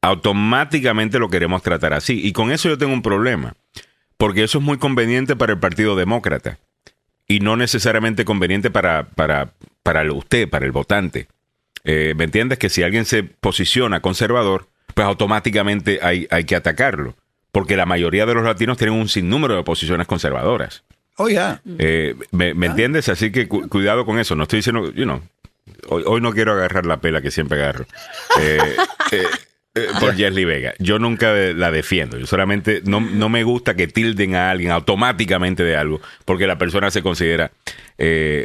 [0.00, 2.20] automáticamente lo queremos tratar así.
[2.24, 3.54] Y con eso yo tengo un problema,
[4.16, 6.58] porque eso es muy conveniente para el Partido Demócrata
[7.26, 11.26] y no necesariamente conveniente para, para, para usted, para el votante.
[11.84, 12.58] Eh, ¿Me entiendes?
[12.58, 17.14] Que si alguien se posiciona conservador, pues automáticamente hay, hay que atacarlo.
[17.52, 20.84] Porque la mayoría de los latinos tienen un sinnúmero de posiciones conservadoras.
[21.16, 21.60] Oh, ya.
[21.78, 23.08] Eh, ¿Me, me entiendes?
[23.08, 24.34] Así que cu- cuidado con eso.
[24.36, 25.20] No estoy diciendo, you know,
[25.88, 27.86] hoy, hoy no quiero agarrar la pela que siempre agarro.
[28.40, 28.58] Eh,
[29.12, 29.22] eh,
[29.74, 30.74] eh, por Jesly Vega.
[30.78, 32.18] Yo nunca la defiendo.
[32.18, 36.58] Yo solamente no, no me gusta que tilden a alguien automáticamente de algo porque la
[36.58, 37.50] persona se considera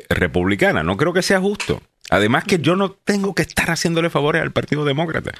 [0.10, 0.84] republicana.
[0.84, 1.82] No creo que sea justo.
[2.14, 5.32] Además que yo no tengo que estar haciéndole favores al Partido Demócrata.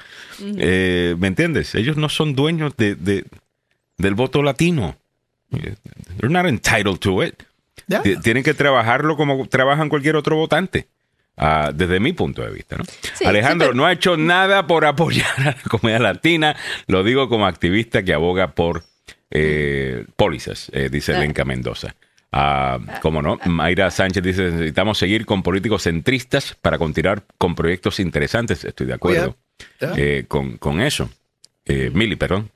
[0.58, 1.74] Eh, ¿Me entiendes?
[1.74, 3.24] Ellos no son dueños de, de-
[3.96, 4.96] del voto latino.
[5.50, 7.34] They're not entitled to it.
[8.22, 10.88] Tienen que trabajarlo como trabajan cualquier otro votante.
[11.36, 12.84] ah, desde mi punto de vista, ¿no?
[13.14, 16.56] Sí, Alejandro sí, pero- no ha hecho nada por apoyar a la comunidad latina.
[16.86, 18.84] Lo digo como activista que aboga por
[19.30, 21.12] eh, pólizas, eh, dice.
[21.18, 21.94] Lenca Mendoza.
[22.36, 23.38] Ah, ¿Cómo no?
[23.46, 28.64] Mayra Sánchez dice, necesitamos seguir con políticos centristas para continuar con proyectos interesantes.
[28.64, 29.36] Estoy de acuerdo
[29.96, 31.08] eh, con, con eso.
[31.64, 32.50] Eh, Mili, perdón.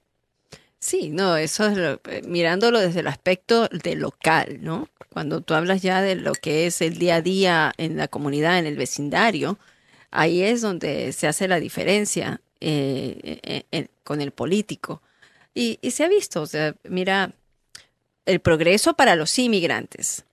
[0.80, 4.88] Sí, no, eso es lo- eh, mirándolo desde el aspecto de local, ¿no?
[5.10, 8.58] Cuando tú hablas ya de lo que es el día a día en la comunidad,
[8.58, 9.58] en el vecindario,
[10.10, 15.02] ahí es donde se hace la diferencia eh, eh, eh, con el político.
[15.54, 17.30] Y, y se ha visto, o sea, mira,
[18.28, 20.24] el progreso para los inmigrantes,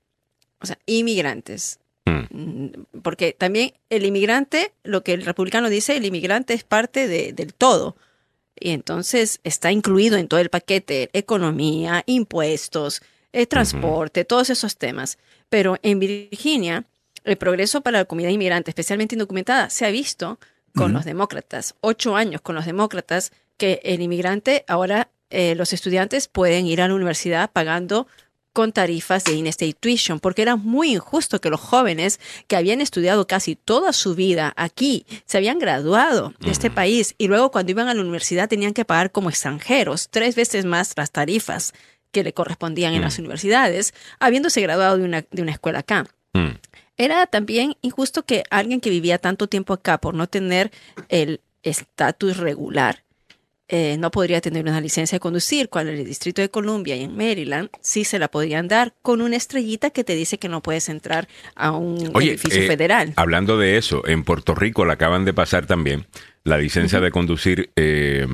[0.61, 1.80] o sea, inmigrantes.
[2.05, 2.67] Mm.
[3.01, 7.53] Porque también el inmigrante, lo que el republicano dice, el inmigrante es parte de- del
[7.53, 7.95] todo.
[8.59, 13.01] Y entonces está incluido en todo el paquete economía, impuestos,
[13.34, 15.17] eh, transporte, todos esos temas.
[15.49, 16.85] Pero en Virginia,
[17.23, 20.39] el progreso para la comunidad inmigrante, especialmente indocumentada, se ha visto
[20.76, 21.76] con los demócratas.
[21.81, 26.88] Ocho años con los demócratas, que el inmigrante, ahora eh, los estudiantes pueden ir a
[26.88, 28.07] la universidad pagando
[28.56, 33.27] con tarifas de in-state tuition, porque era muy injusto que los jóvenes que habían estudiado
[33.27, 37.89] casi toda su vida aquí, se habían graduado de este país y luego cuando iban
[37.89, 41.73] a la universidad tenían que pagar como extranjeros tres veces más las tarifas
[42.14, 46.07] que le correspondían en las universidades, habiéndose graduado de una, de una escuela acá.
[46.31, 46.52] Mm.
[46.95, 50.72] Era también injusto que alguien que vivía tanto tiempo acá por no tener
[51.10, 53.03] el estatus regular,
[53.68, 57.04] eh, no podría tener una licencia de conducir, cuando en el Distrito de Columbia y
[57.04, 60.62] en Maryland sí se la podrían dar con una estrellita que te dice que no
[60.62, 63.14] puedes entrar a un Oye, edificio eh, federal.
[63.16, 66.06] Hablando de eso, en Puerto Rico la acaban de pasar también
[66.44, 68.28] la licencia de conducir, eh,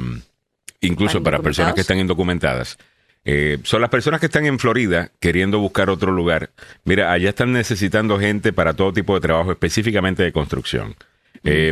[0.82, 2.78] incluso ¿Para personas que están indocumentadas.
[3.24, 6.50] Eh, son las personas que están en Florida queriendo buscar otro lugar.
[6.84, 10.96] Mira, allá están necesitando gente para todo tipo de trabajo, específicamente de construcción,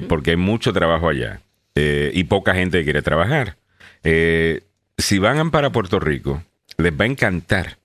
[0.07, 1.41] porque hay mucho trabajo allá
[1.79, 3.55] eh, y poca gente que quiere trabajar.
[4.03, 4.61] Eh,
[4.97, 6.43] si van para Puerto Rico,
[6.77, 7.77] les va a encantar.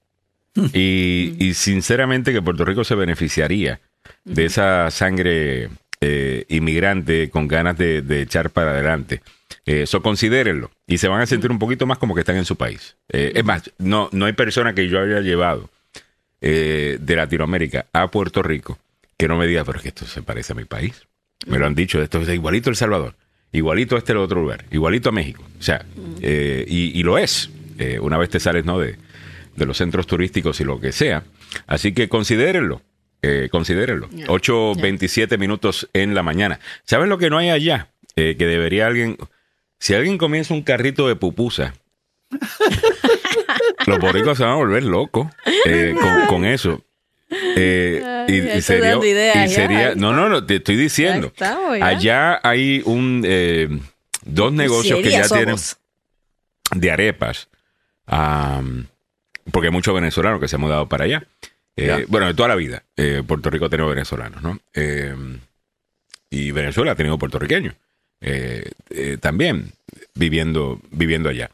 [0.72, 3.80] Y, y sinceramente que Puerto Rico se beneficiaría
[4.24, 5.68] de esa sangre
[6.00, 9.20] eh, inmigrante con ganas de, de echar para adelante.
[9.66, 10.70] Eh, Eso considérenlo.
[10.86, 12.96] Y se van a sentir un poquito más como que están en su país.
[13.08, 15.70] Eh, es más, no, no hay persona que yo haya llevado
[16.40, 18.78] eh, de Latinoamérica a Puerto Rico
[19.16, 21.06] que no me diga, pero es que esto se parece a mi país.
[21.46, 23.14] Me lo han dicho, esto es igualito El Salvador,
[23.54, 25.42] igualito a este otro lugar, igualito a México.
[25.58, 25.84] O sea,
[26.20, 27.50] eh, y, y lo es.
[27.78, 28.78] Eh, una vez te sales, ¿no?
[28.78, 28.96] De,
[29.56, 31.24] de los centros turísticos y lo que sea.
[31.66, 32.82] Así que considérenlo.
[33.22, 34.10] Eh, considérenlo.
[34.12, 36.60] Ya, 8.27 minutos en la mañana.
[36.84, 37.88] ¿Saben lo que no hay allá?
[38.16, 39.16] Eh, que debería alguien...
[39.78, 41.74] Si alguien comienza un carrito de pupusa,
[43.86, 45.28] los boricos se van a volver locos
[45.66, 46.82] eh, con, con eso.
[47.56, 49.54] Eh, Ay, y, sería, dando ideas, y ya.
[49.54, 51.32] sería- no, no, no, te estoy diciendo.
[51.36, 51.86] Ya estamos, ya.
[51.86, 53.68] Allá hay un eh,
[54.24, 55.56] dos negocios que ya tienen
[56.74, 57.48] de arepas.
[58.06, 61.26] Porque hay muchos venezolanos que se han mudado para allá.
[61.76, 62.06] Eh.
[62.08, 62.82] Bueno, de toda la vida.
[63.26, 64.58] Puerto Rico ha tenido venezolanos, ¿no?
[64.72, 65.14] Eh,
[66.30, 67.74] y Venezuela ha tenido puertorriqueños.
[69.20, 69.72] también
[70.14, 71.50] viviendo, viviendo allá.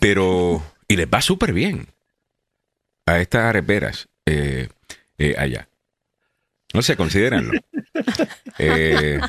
[0.00, 1.86] Pero, y les va súper bien
[3.06, 4.68] a estas areperas eh,
[5.18, 5.68] eh, allá.
[6.72, 7.52] No sé, considérenlo.
[8.58, 9.20] eh,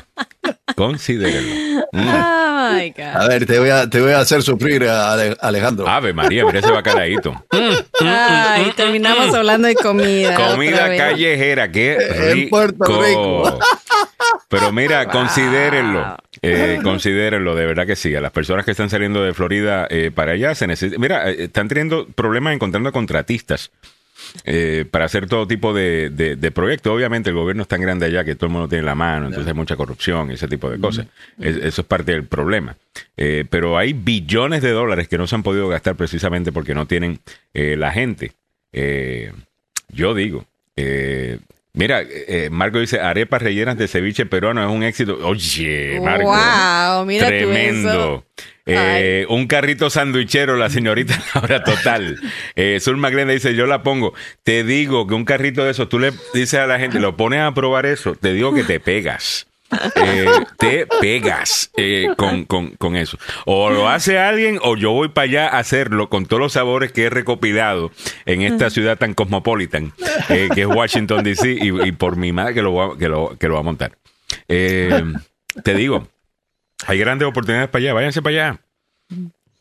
[0.76, 1.86] considérenlo.
[1.92, 2.08] Mm.
[2.08, 3.04] Oh my God.
[3.04, 5.88] A ver, te voy a, te voy a hacer sufrir, Ale- Alejandro.
[5.88, 7.44] Ave María, mira ese bacalaíto.
[8.00, 10.36] Ay, terminamos hablando de comida.
[10.36, 12.50] Comida callejera, qué En rico.
[12.50, 13.58] Puerto Rico.
[14.48, 16.16] Pero mira, considérenlo.
[16.42, 18.14] Eh, considérenlo, de verdad que sí.
[18.14, 20.98] A las personas que están saliendo de Florida eh, para allá se necesita.
[21.00, 23.70] Mira, eh, están teniendo problemas encontrando contratistas
[24.44, 26.92] eh, para hacer todo tipo de, de- de proyectos.
[26.92, 29.48] Obviamente, el gobierno es tan grande allá que todo el mundo tiene la mano, entonces
[29.48, 31.06] hay mucha corrupción y ese tipo de cosas.
[31.38, 32.76] Es- eso es parte del problema.
[33.16, 36.86] Eh, pero hay billones de dólares que no se han podido gastar precisamente porque no
[36.86, 37.18] tienen
[37.54, 38.32] eh, la gente.
[38.72, 39.32] Eh,
[39.88, 40.46] yo digo,
[40.76, 41.38] eh,
[41.74, 45.18] mira, eh, Marco dice, arepas rellenas de ceviche peruano es un éxito.
[45.22, 46.24] Oye, Marco.
[46.24, 47.90] Wow, mira tú Tremendo.
[47.90, 48.24] eso.
[48.64, 52.16] Eh, un carrito sandwichero, la señorita Laura Total.
[52.54, 54.14] Eh, Zulma Glenda dice, yo la pongo.
[54.44, 57.40] Te digo que un carrito de esos, tú le dices a la gente, lo pones
[57.40, 59.46] a probar eso, te digo que te pegas.
[59.96, 60.28] Eh,
[60.58, 63.16] te pegas eh, con, con- con eso.
[63.46, 66.92] O lo hace alguien o yo voy para allá a hacerlo con todos los sabores
[66.92, 67.90] que he recopilado
[68.26, 69.94] en esta ciudad tan cosmopolitan
[70.28, 71.56] eh, que es Washington, D.C.
[71.58, 73.62] Y, y por mi madre que lo, voy a- que lo, que lo va a
[73.62, 73.92] montar.
[75.64, 76.06] Te digo,
[76.86, 77.94] hay grandes oportunidades para allá.
[77.94, 78.60] Váyanse para allá.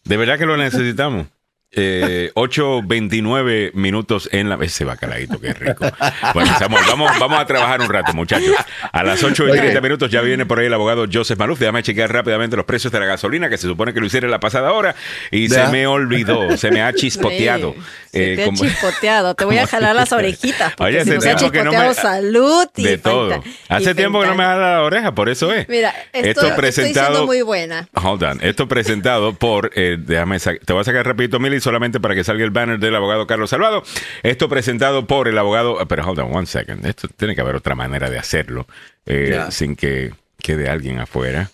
[0.04, 1.28] De verdad que lo necesitamos.
[1.74, 4.58] Eh, 8.29 minutos en la...
[4.62, 5.86] Ese bacalaíto, qué rico.
[6.34, 8.54] Bueno, Samuel, vamos, vamos a trabajar un rato, muchachos.
[8.92, 11.60] A las 8 y 30 minutos ya viene por ahí el abogado Joseph Maluf.
[11.60, 14.40] Déjame chequear rápidamente los precios de la gasolina, que se supone que lo hiciera la
[14.40, 14.96] pasada hora,
[15.32, 15.66] y Ya.
[15.68, 17.74] se me olvidó, se me ha chispoteado.
[17.74, 17.82] Sí,
[18.12, 19.36] se Eh, te como- chispoteado.
[19.36, 20.74] Te voy a jalar las orejitas.
[20.76, 22.98] Porque Oye, si hace no se ha tiempo que no chispoteado, me- salud y de
[22.98, 23.44] todo.
[23.46, 25.70] y Hace tiempo que no me dado la oreja, por eso es.
[25.70, 27.88] Mira, esto, Esto estoy presentado- siendo muy buena.
[27.94, 28.40] Hold on.
[28.42, 32.24] Esto presentado por, eh, déjame sa- te voy a sacar rapidito, Mili, solamente para que
[32.24, 33.84] salga el banner del abogado Carlos Salvado.
[34.24, 36.86] Esto presentado por el abogado, ah, pero hold on one second.
[36.86, 38.68] Esto tiene que haber otra manera de hacerlo
[39.06, 41.50] eh, sin que quede alguien afuera.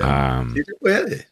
[0.00, 1.28] Ah, Sí se puede.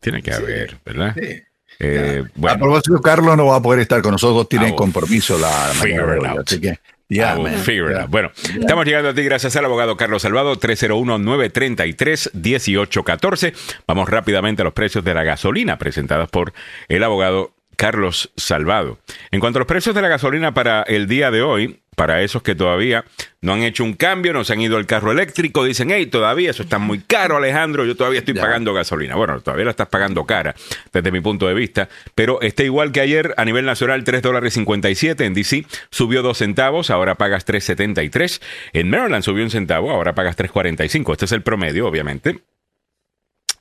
[0.00, 1.14] tiene que haber, ¿verdad?
[1.20, 1.42] Sí.
[1.80, 5.38] Eh, A bueno, propósito, Carlos no va a poder estar con nosotros, tiene will compromiso
[5.38, 6.78] la mañana así que
[7.08, 8.10] ya, man, figure out.
[8.10, 8.30] Bueno,
[8.60, 13.54] estamos llegando a ti gracias al abogado Carlos Salvado, 301-933-1814.
[13.86, 16.52] Vamos rápidamente a los precios de la gasolina presentados por
[16.88, 18.98] el abogado Carlos Salvado.
[19.30, 22.42] En cuanto a los precios de la gasolina para el día de hoy, para esos
[22.44, 23.04] que todavía
[23.42, 26.50] no han hecho un cambio, no se han ido al carro eléctrico, dicen, hey, todavía
[26.50, 29.16] eso está muy caro, Alejandro, yo todavía estoy pagando gasolina.
[29.16, 30.54] Bueno, todavía la estás pagando cara,
[30.92, 34.54] desde mi punto de vista, pero está igual que ayer a nivel nacional, 3 dólares
[34.54, 38.40] 57, en DC subió 2 centavos, ahora pagas 3.73,
[38.74, 42.38] en Maryland subió un centavo, ahora pagas 3.45, este es el promedio, obviamente.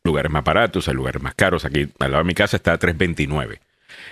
[0.04, 2.80] Lugares más baratos, hay lugares más caros, aquí al lado de mi casa está a
[2.80, 3.58] 3.29.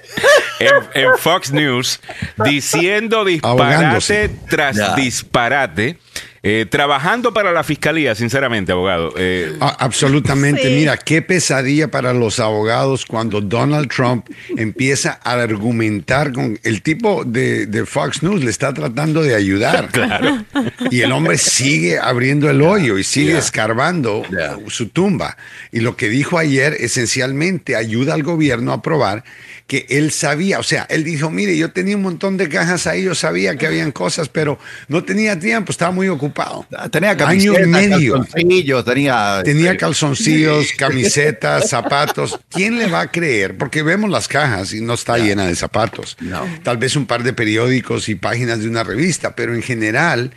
[0.59, 2.01] En, en Fox News
[2.43, 5.97] diciendo disparate tras disparate,
[6.43, 9.13] eh, trabajando para la fiscalía, sinceramente, abogado.
[9.17, 10.63] Eh, absolutamente.
[10.63, 10.69] Sí.
[10.75, 14.25] Mira, qué pesadilla para los abogados cuando Donald Trump
[14.55, 19.89] empieza a argumentar con el tipo de, de Fox News, le está tratando de ayudar.
[19.99, 20.45] Claro.
[20.91, 23.39] Y el hombre sigue abriendo el hoyo y sigue Yeah.
[23.39, 24.57] escarbando Yeah.
[24.67, 25.35] su tumba.
[25.71, 29.23] Y lo que dijo ayer esencialmente ayuda al gobierno a probar
[29.69, 33.03] que él sabía, o sea, él dijo, mire, yo tenía un montón de cajas ahí,
[33.03, 36.67] yo sabía que habían cosas, pero no tenía tiempo, estaba muy ocupado ocupado.
[36.91, 38.13] Tenía Año y medio.
[38.13, 39.41] calzoncillos, tenía...
[39.43, 42.39] Tenía este, calzoncillos, camisetas, zapatos.
[42.49, 43.57] ¿Quién le va a creer?
[43.57, 46.17] Porque vemos las cajas y no está llena de zapatos.
[46.19, 46.45] No.
[46.63, 50.31] Tal vez un par de periódicos y páginas de una revista, pero en general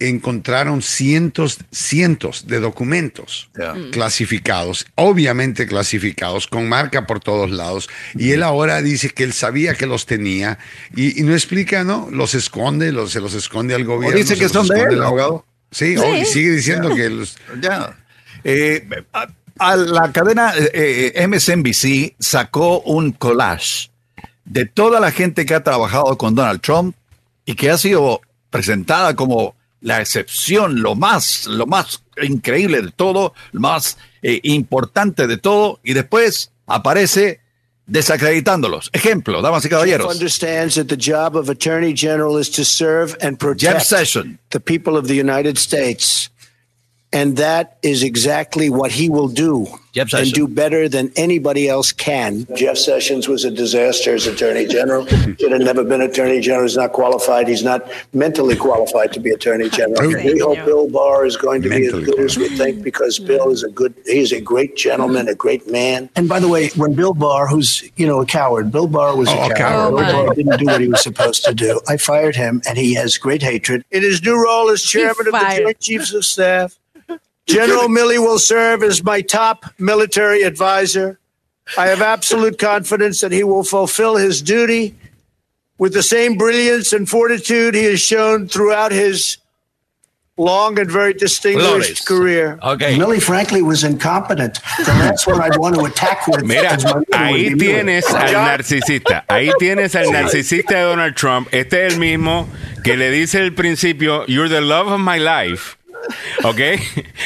[0.00, 3.74] encontraron cientos, cientos de documentos Ya.
[3.90, 7.88] clasificados, obviamente clasificados, con marca por todos lados.
[8.14, 10.58] Y él ahora dice que él sabía que los tenía
[10.94, 12.08] y, y no explica, ¿no?
[12.12, 14.16] Los esconde, los, se los esconde al O gobierno.
[14.18, 15.44] dice que son de él, abogado.
[15.70, 17.36] Sí, o- y sigue diciendo que los...
[17.60, 17.98] Ya.
[18.44, 19.26] Eh, a,
[19.58, 23.90] a la cadena eh, MSNBC sacó un collage
[24.44, 26.94] de toda la gente que ha trabajado con Donald Trump
[27.44, 28.20] y que ha sido
[28.50, 35.26] presentada como la excepción, lo más, lo más increíble de todo, lo más eh, importante
[35.26, 37.40] de todo, y después aparece
[37.86, 38.90] desacreditándolos.
[38.92, 40.12] Ejemplo, damas y caballeros.
[40.12, 44.38] understands that the job of Attorney General is to serve and Jeff Sessions.
[44.50, 46.30] the people of the United States.
[47.12, 51.90] And that is exactly what he will do Jeff and do better than anybody else
[51.90, 52.46] can.
[52.54, 55.06] Jeff Sessions was a disaster as Attorney General.
[55.40, 56.64] Should have never been Attorney General.
[56.64, 57.48] He's not qualified.
[57.48, 60.14] He's not mentally qualified to be Attorney General.
[60.14, 60.34] Okay.
[60.34, 63.18] We hope Bill Barr is going to be as Mentally good as we think because
[63.18, 66.10] Bill is a good, he's a great gentleman, a great man.
[66.14, 69.28] And by the way, when Bill Barr, who's, you know, a coward, Bill Barr was
[69.30, 69.56] Oh, a a coward.
[69.56, 69.90] coward.
[69.96, 70.12] Bill Oh, my.
[70.26, 71.80] Barr didn't do what he was supposed to do.
[71.88, 73.84] I fired him, and he has great hatred.
[73.90, 75.58] In his new role as chairman of the.
[75.62, 76.78] Joint Chiefs of Staff,
[77.48, 81.18] General Milley will serve as my top military advisor.
[81.76, 84.94] I have absolute confidence that he will fulfill his duty
[85.78, 89.38] with the same brilliance and fortitude he has shown throughout his
[90.36, 91.20] long and very Flores.
[91.20, 92.58] distinguished career.
[92.62, 92.96] Okay.
[92.96, 94.60] Milley, frankly, was incompetent.
[94.78, 96.44] The last one I'd want to attack with.
[96.44, 97.74] Mira, as my leader would ahí be Milley.
[97.82, 99.24] tienes al narcisista.
[99.28, 101.48] Ahí tienes al narcisista de Donald Trump.
[101.52, 102.46] Este es el mismo
[102.84, 105.77] que le dice al principio, You're the love of my life.
[106.44, 106.60] ¿Ok?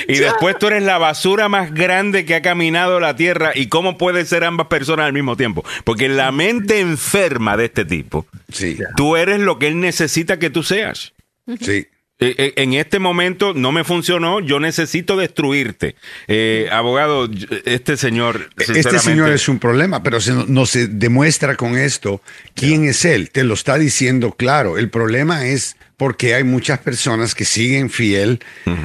[0.08, 3.52] Y después tú eres la basura más grande que ha caminado la tierra.
[3.54, 5.64] ¿Y cómo puede ser ambas personas al mismo tiempo?
[5.84, 10.50] Porque la mente enferma de este tipo, Sí, tú eres lo que él necesita que
[10.50, 11.12] tú seas.
[11.60, 11.86] sí.
[12.18, 15.96] Eh, eh, En este momento no me funcionó, yo necesito destruirte.
[16.28, 17.28] Eh, abogado,
[17.64, 18.50] este señor.
[18.58, 22.20] Este señor es un problema, pero se, no se demuestra con esto
[22.54, 23.30] quién es él.
[23.30, 24.78] Te lo está diciendo claro.
[24.78, 28.40] El problema es porque hay muchas personas que siguen fiel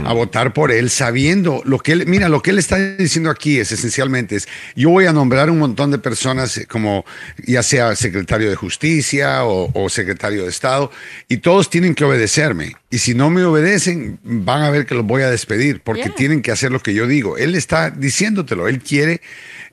[0.06, 3.58] a votar por él, sabiendo lo que él, mira, lo que él está diciendo aquí
[3.58, 7.06] es esencialmente es, yo voy a nombrar un montón de personas eh, como
[7.44, 10.92] ya sea secretario de justicia o, o secretario de Estado,
[11.28, 12.76] y todos tienen que obedecerme.
[12.92, 16.16] Y si no me obedecen, van a ver que los voy a despedir, porque Yeah.
[16.16, 17.38] tienen que hacer lo que yo digo.
[17.38, 19.22] Él está diciéndotelo, él quiere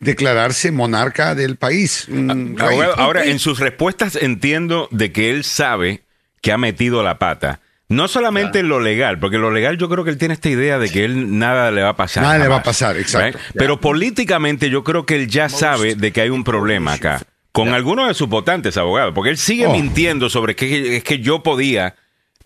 [0.01, 2.09] declararse monarca del país.
[2.09, 6.04] Abogado, ahora, en sus respuestas entiendo de que él sabe
[6.45, 7.61] que ha metido la pata.
[7.89, 10.79] No solamente en lo legal, porque lo legal yo creo que él tiene esta idea
[10.79, 12.23] de que él nada le va a pasar.
[12.23, 13.39] Nada le va a pasar, exacto.
[13.39, 13.47] right?
[13.57, 17.23] Pero políticamente yo creo que él ya sabe de que hay un problema acá.
[17.53, 19.73] Con algunos de sus votantes, abogado, porque él sigue Oh.
[19.73, 21.95] mintiendo sobre que es que yo podía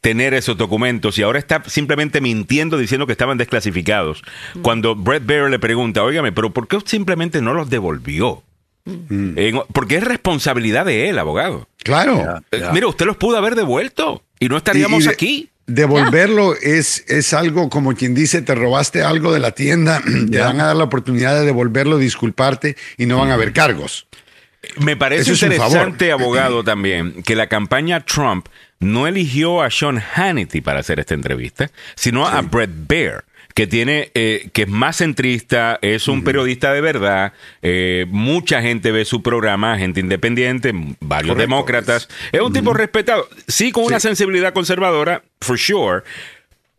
[0.01, 4.23] tener esos documentos y ahora está simplemente mintiendo diciendo que estaban desclasificados.
[4.63, 8.45] Cuando Brett Baer le pregunta, óigame, pero ¿por qué simplemente no los devolvió?
[9.11, 11.69] En- porque es responsabilidad de él, abogado.
[11.89, 12.43] Claro.
[12.53, 15.51] Eh, Mira, usted los pudo haber devuelto y no estaríamos Y- y de- aquí.
[15.67, 20.01] Devolverlo es, es algo como quien dice, te robaste algo de la tienda,
[20.31, 24.07] te van a dar la oportunidad de devolverlo, disculparte y no van a haber cargos.
[24.81, 28.49] Me parece Eso interesante, abogado, también, que la campaña Trump
[28.81, 33.25] no eligió a Sean Hannity para hacer esta entrevista, sino a Brett Baer,
[33.59, 38.93] que tiene, eh, que es más centrista, es un periodista de verdad, eh, mucha gente
[38.93, 40.71] ve su programa, gente independiente,
[41.01, 41.35] varios Correcto.
[41.35, 46.03] demócratas, es un tipo respetado, sí con una sensibilidad conservadora, for sure,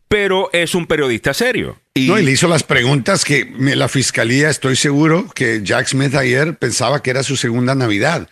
[0.08, 1.76] pero es un periodista serio.
[2.04, 5.88] Y, No, y le hizo las preguntas que me- la fiscalía, estoy seguro que Jack
[5.88, 8.28] Smith ayer pensaba que era su segunda Navidad.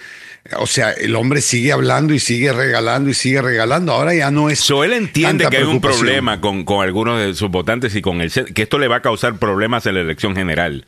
[0.56, 3.92] O sea, el hombre sigue hablando y sigue regalando y sigue regalando.
[3.92, 4.60] Ahora ya no es.
[4.60, 8.00] So, él entiende tanta que hay un problema con, con algunos de sus votantes y
[8.00, 10.86] con el que esto le va a causar problemas en la elección general.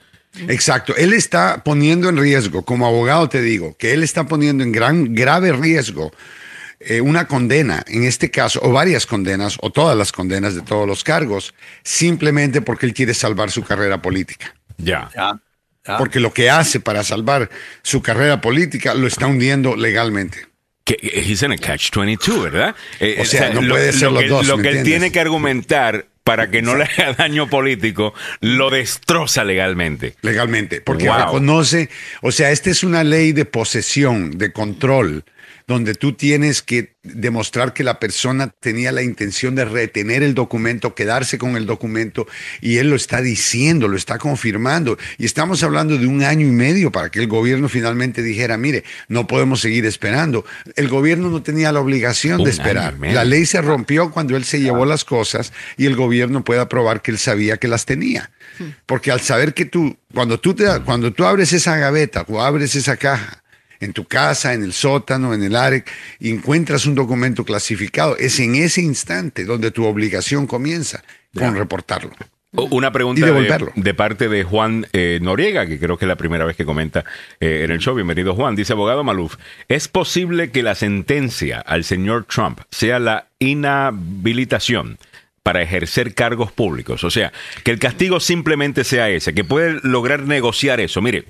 [0.49, 0.95] Exacto.
[0.97, 5.15] Él está poniendo en riesgo, como abogado te digo, que él está poniendo en gran,
[5.15, 6.13] grave riesgo
[6.81, 10.87] eh, una condena, en este caso, o varias condenas, o todas las condenas de todos
[10.87, 14.55] los cargos, simplemente porque él quiere salvar su carrera política.
[14.79, 15.11] Ya.
[15.15, 15.39] Ya,
[15.87, 15.99] ya.
[15.99, 17.51] Porque lo que hace para salvar
[17.83, 20.47] su carrera política lo está hundiendo legalmente.
[20.85, 22.75] Que he's in a catch 22, ¿verdad?
[22.99, 25.01] Eh, O sea, no puede ser lo los que, dos, Lo ¿me que él entiendes?
[25.01, 30.17] tiene que argumentar para que no le haga daño político, lo destroza legalmente.
[30.23, 31.19] legalmente, porque Wow.
[31.19, 31.91] reconoce,
[32.23, 35.25] o sea, esta es una ley de posesión, de control.
[35.71, 40.97] Donde tú tienes que demostrar que la persona tenía la intención de retener el documento,
[40.97, 42.27] quedarse con el documento,
[42.61, 44.99] y él lo está diciendo, lo está confirmando.
[45.17, 48.83] Y estamos hablando de un año y medio para que el gobierno finalmente dijera, mire,
[49.07, 50.45] no podemos seguir esperando.
[50.75, 52.97] El gobierno no tenía la obligación Un de esperar.
[52.99, 57.01] La ley se rompió cuando él se llevó las cosas y el gobierno puede probar
[57.01, 58.33] que él sabía que las tenía.
[58.87, 62.75] Porque al saber que tú, cuando tú, te, cuando tú abres esa gaveta o abres
[62.75, 63.45] esa caja,
[63.81, 65.91] en tu casa, en el sótano, en el AREC,
[66.21, 71.03] y encuentras un documento clasificado, es en ese instante donde tu obligación comienza
[71.35, 72.13] con reportarlo.
[72.53, 73.27] Una pregunta
[73.77, 77.05] de parte de Juan eh, Noriega, que creo que es la primera vez que comenta
[77.39, 77.95] eh, en el show.
[77.95, 78.57] Bienvenido, Juan.
[78.57, 79.37] Dice, abogado Maluf,
[79.69, 84.99] ¿es posible que la sentencia al señor Trump sea la inhabilitación
[85.45, 87.05] para ejercer cargos públicos?
[87.05, 87.33] O sea,
[87.63, 91.01] que el castigo simplemente sea ese, que puede lograr negociar eso.
[91.01, 91.27] Mire,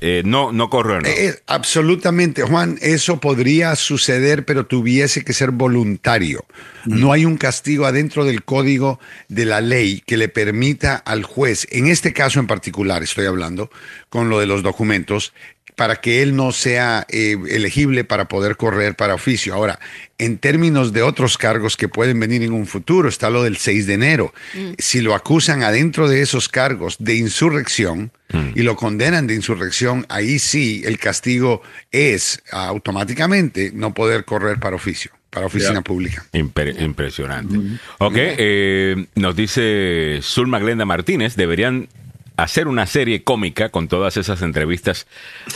[0.00, 1.08] eh, no, no corre, no.
[1.08, 6.44] Eh, absolutamente, Juan, eso podría suceder, pero tuviese que ser voluntario.
[6.84, 11.66] No hay un castigo adentro del código de la ley que le permita al juez,
[11.70, 13.70] en este caso en particular estoy hablando,
[14.08, 15.32] con lo de los documentos,
[15.76, 19.54] para que él no sea eh, elegible para poder correr para oficio.
[19.54, 19.78] Ahora,
[20.18, 23.86] en términos de otros cargos que pueden venir en un futuro, está lo del 6
[23.86, 24.32] de enero.
[24.78, 28.10] Si lo acusan adentro de esos cargos de insurrección
[28.54, 31.60] y lo condenan de insurrección, ahí sí el castigo
[31.92, 36.24] es automáticamente no poder correr para oficio, para oficina pública.
[36.32, 37.56] Impre- impresionante.
[37.98, 41.88] Ok, eh, nos dice Zulma Glenda Martínez, deberían
[42.36, 45.06] hacer una serie cómica con todas esas entrevistas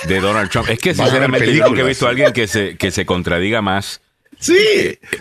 [0.09, 0.69] de Donald Trump.
[0.70, 4.01] Es que sinceramente yo nunca he visto a alguien que se, que se contradiga más
[4.39, 4.57] Sí.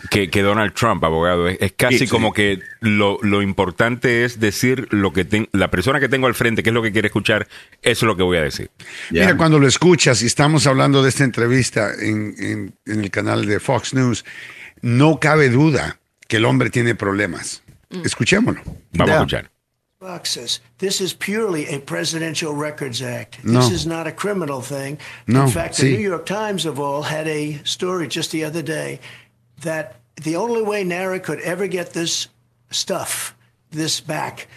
[0.10, 1.50] que, que Donald Trump, abogado.
[1.50, 2.10] Es, es casi Sí, sí.
[2.10, 6.36] como que lo, lo importante es decir lo que ten- la persona que tengo al
[6.36, 7.46] frente, que es lo que quiere escuchar,
[7.82, 8.70] eso es lo que voy a decir.
[9.10, 13.46] Mira, cuando lo escuchas y estamos hablando de esta entrevista en, en- en el canal
[13.46, 14.24] de Fox News,
[14.82, 16.00] no cabe duda
[16.30, 17.62] que el hombre tiene problemas.
[18.06, 18.62] Escuchémoslo.
[18.94, 19.52] Vamos a escuchar.
[20.00, 23.44] Fox says this is purely a Presidential Records Act.
[23.44, 23.60] No.
[23.60, 24.98] This is not a criminal thing.
[25.28, 25.92] No, In fact, the.
[25.92, 29.02] New York Times of all had a story just the other day
[29.62, 32.30] that the only way NARA could ever get this
[32.72, 33.36] stuff,
[33.72, 34.48] this back,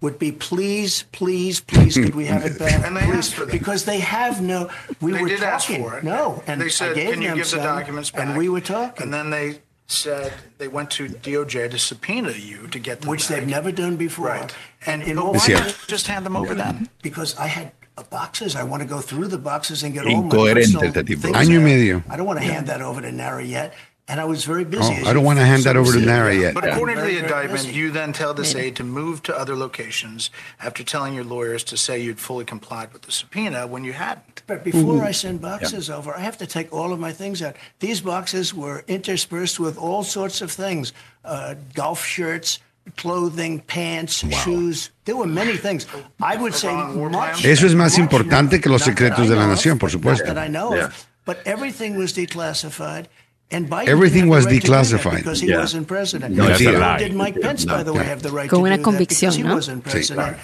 [0.00, 2.82] would be please, please, please, could we have it back?
[2.86, 3.50] And they please, asked for that.
[3.52, 4.70] because they have no.
[5.00, 6.04] We They were did ask for it.
[6.04, 8.38] No, and they said, I gave "Can you them give the some, documents back?" and
[8.38, 12.78] we were talking, And then they said they went to DOJ to subpoena you to
[12.78, 13.40] get them which back.
[13.40, 14.26] they've never done before.
[14.28, 14.54] Right.
[14.86, 16.88] And in but all why not just hand them over then?
[17.02, 18.56] because I had uh, boxes.
[18.56, 21.20] I want to go through the boxes and get all my Incoherente personal este tipo.
[21.22, 21.62] things Año y out.
[21.64, 22.02] medio.
[22.08, 23.74] I don't want to hand that over to NARA yet.
[24.12, 24.94] And I was very busy.
[25.02, 25.98] Oh, I don't want to hand that over to.
[25.98, 26.52] NARA yet.
[26.54, 26.74] But Yeah.
[26.74, 30.30] according to the indictment, you then tell this aide to move to other locations
[30.60, 34.42] after telling your lawyers to say you'd fully complied with the subpoena when you hadn't.
[34.46, 37.56] But before I send boxes over, I have to take all of my things out.
[37.80, 40.92] These boxes were interspersed with all sorts of things
[41.24, 42.58] uh, golf shirts,
[42.98, 44.90] clothing, pants, shoes.
[45.06, 45.86] There were many things.
[46.20, 47.40] I would say Wrong war much.
[47.40, 47.44] plans?
[47.46, 50.26] Eso es más importante que los that secretos I de la know nación, por supuesto.
[50.26, 50.90] That I know Yeah.
[51.24, 53.06] But everything was declassified.
[53.52, 55.18] Everything was declassified.
[55.18, 55.58] because he Yeah.
[55.58, 56.34] wasn't president.
[56.34, 56.98] No, That's a Nor lie.
[56.98, 59.58] Did Mike Pence, by the way, have the right Con to una convicción, ¿no?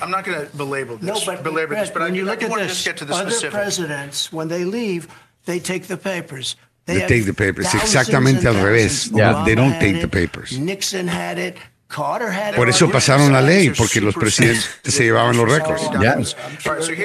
[0.03, 2.41] I'm not going to belabor this, No, but belabor this, but I, when you look
[2.43, 5.09] want to just get to the other presidents, when they leave,
[5.47, 6.57] they take the papers.
[6.87, 7.67] They take the papers.
[7.75, 9.11] Exactamente al revés.
[9.13, 9.45] Yeah.
[9.45, 10.59] They don't take the papers.
[10.59, 11.57] Nixon had it.
[11.89, 12.75] Carter had Por it.
[12.75, 14.93] eso pasaron la ley, porque los presidentes sensitive.
[14.93, 15.83] se llevaban los récords.
[15.99, 16.17] Yeah.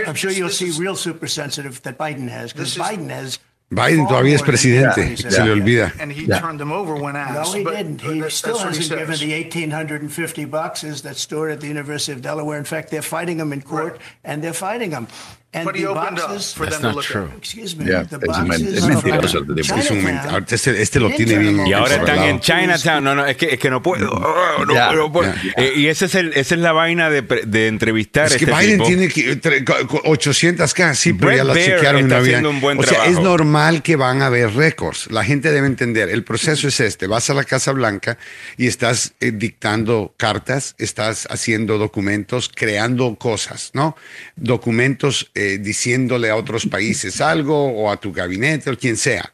[0.08, 3.40] I'm, sure you'll see real super sensitive that Biden has, because Biden has.
[3.76, 5.32] Biden todavía es presidente, Nixon.
[5.32, 5.94] se le olvida.
[6.00, 6.40] And he Yeah.
[6.40, 7.54] turned them over when asked.
[7.54, 8.02] No, he but- didn't.
[8.02, 12.22] He still what he hasn't given the 1,850 boxes that's stored at the University of
[12.22, 12.58] Delaware.
[12.58, 14.02] In fact, they're fighting them in court, Right.
[14.24, 15.08] and they're fighting them.
[15.56, 17.26] And But he the opened up boxes, for That's them to not look true.
[17.32, 17.38] at.
[17.38, 19.60] excuse me, Yeah, the es men- boxes es from mentiroso el tipo.
[19.60, 20.30] Es un Chinatown, momento.
[20.32, 21.68] Ahorita Este, este lo tiene bien.
[21.68, 23.04] Y ahora están en Chinatown.
[23.04, 24.10] No, no, es que, es que no puedo.
[24.12, 25.32] Oh, no, Ya, no puedo.
[25.32, 25.54] ya.
[25.64, 28.38] Eh, y ese es el, esa es la vaina de, pre- de entrevistar Es a
[28.40, 28.86] que este Biden tipo.
[28.88, 32.04] tiene que, tre- co- co- 800 cajas, sí, pero Brett ya las Baer chequearon y
[32.04, 35.12] está no había- haciendo un buen O sea, es normal que van a haber récords.
[35.12, 36.10] La gente debe entender.
[36.10, 37.06] El proceso es este.
[37.06, 38.18] Vas a la Casa Blanca
[38.58, 43.96] y estás eh, dictando cartas, estás haciendo documentos, creando cosas, ¿no?
[44.36, 49.34] Documentos eh, diciéndole a otros países algo o a tu gabinete o quien sea.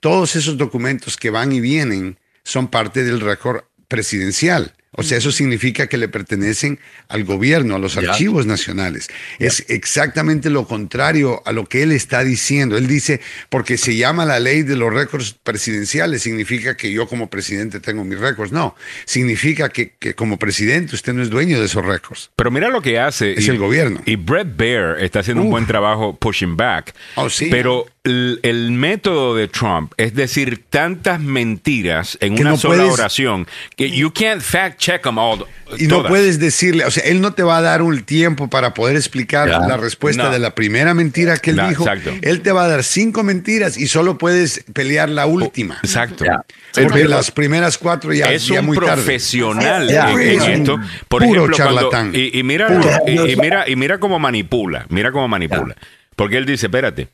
[0.00, 4.75] Todos esos documentos que van y vienen son parte del récord presidencial.
[4.96, 6.78] O sea, eso significa que le pertenecen
[7.08, 9.08] al gobierno, a los archivos nacionales.
[9.38, 12.76] Es exactamente lo contrario a lo que él está diciendo.
[12.76, 13.20] Él dice,
[13.50, 18.04] porque se llama la ley de los récords presidenciales, significa que yo como presidente tengo
[18.04, 18.52] mis récords.
[18.52, 18.74] No,
[19.04, 22.30] significa que, que como presidente usted no es dueño de esos récords.
[22.36, 23.32] Pero mira lo que hace.
[23.34, 24.00] Es y- el gobierno.
[24.06, 26.94] Y Brett Baer está haciendo un buen trabajo pushing back.
[27.16, 27.48] Oh, sí.
[27.50, 32.76] Pero el, el método de Trump es decir tantas mentiras en Que una no sola
[32.84, 33.46] puedes- oración
[33.76, 35.44] que you can't fact check them all.
[35.78, 36.10] Y no todas.
[36.10, 39.48] puedes decirle, o sea, él no te va a dar un tiempo para poder explicar
[39.48, 39.58] Ya.
[39.60, 40.30] la respuesta No.
[40.30, 41.82] de la primera mentira que él No, dijo.
[41.82, 42.12] exacto.
[42.22, 45.78] Él te va a dar cinco mentiras y solo puedes pelear la última.
[45.82, 46.24] Exacto.
[46.24, 46.44] Ya.
[46.82, 48.92] Porque las primeras cuatro ya es ya un muy tarde.
[49.02, 50.12] profesional Ya.
[50.12, 50.78] en, en Es un esto.
[51.08, 52.12] Por puro ejemplo, cuando- charlatán.
[52.14, 52.68] y, y mira,
[53.06, 55.74] y, y mira, y mira cómo manipula, mira cómo manipula.
[56.14, 57.08] Porque él dice, espérate,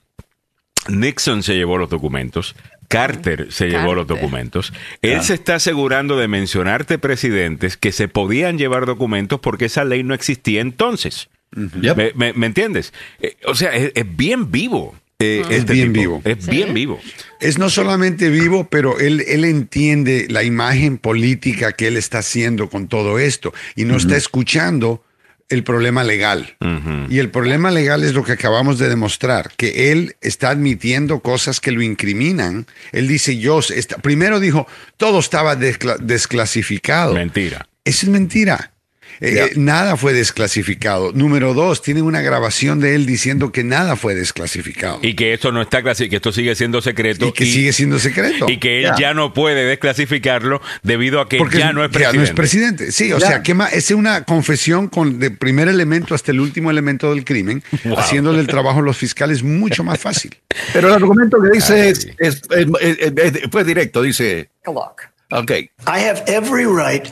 [0.89, 2.55] Nixon se llevó los documentos,
[2.89, 4.73] Carter se llevó los documentos.
[5.01, 10.03] Él se está asegurando de mencionarte presidentes que se podían llevar documentos porque esa ley
[10.03, 11.29] no existía entonces.
[11.55, 11.97] Yep.
[11.97, 12.93] ¿Me, me- me entiendes?
[13.21, 14.95] Eh, o sea, es, es bien vivo.
[15.19, 16.01] eh, Es este bien tipo.
[16.03, 16.23] vivo.
[16.25, 17.01] Es bien vivo.
[17.41, 22.69] Es no solamente vivo, pero él, él entiende la imagen política que él está haciendo
[22.71, 25.05] con todo esto y no está escuchando
[25.53, 26.57] el problema legal.
[27.09, 31.61] Y el problema legal es lo que acabamos de demostrar, que él está admitiendo cosas
[31.61, 32.67] que lo incriminan.
[32.93, 34.67] Él dice, yo, está- primero dijo,
[34.97, 37.15] todo estaba descla- desclasificado.
[37.15, 37.69] Mentira.
[37.85, 38.72] Eso es mentira.
[39.25, 39.45] Eh, Ya.
[39.45, 41.13] eh, nada fue desclasificado.
[41.13, 44.99] Número dos, tienen una grabación de él diciendo que nada fue desclasificado.
[45.01, 47.27] Y que esto no está clasificado, que esto sigue siendo secreto.
[47.29, 48.47] Y que sigue siendo secreto.
[48.49, 48.97] Y que él Ya.
[48.99, 52.35] ya no puede desclasificarlo debido a que Porque ya no es presidente.
[52.35, 52.93] presidente.
[52.93, 53.27] Sí, o Ya.
[53.29, 53.73] sea, ¿qué más?
[53.73, 57.99] es una confesión con de primer elemento hasta el último elemento del crimen, Wow.
[58.01, 60.37] haciéndole el trabajo a los fiscales mucho más fácil.
[60.73, 65.71] Pero el argumento que dice es, es- es- es- es- fue directo, dice, ok, I
[65.87, 67.05] have every right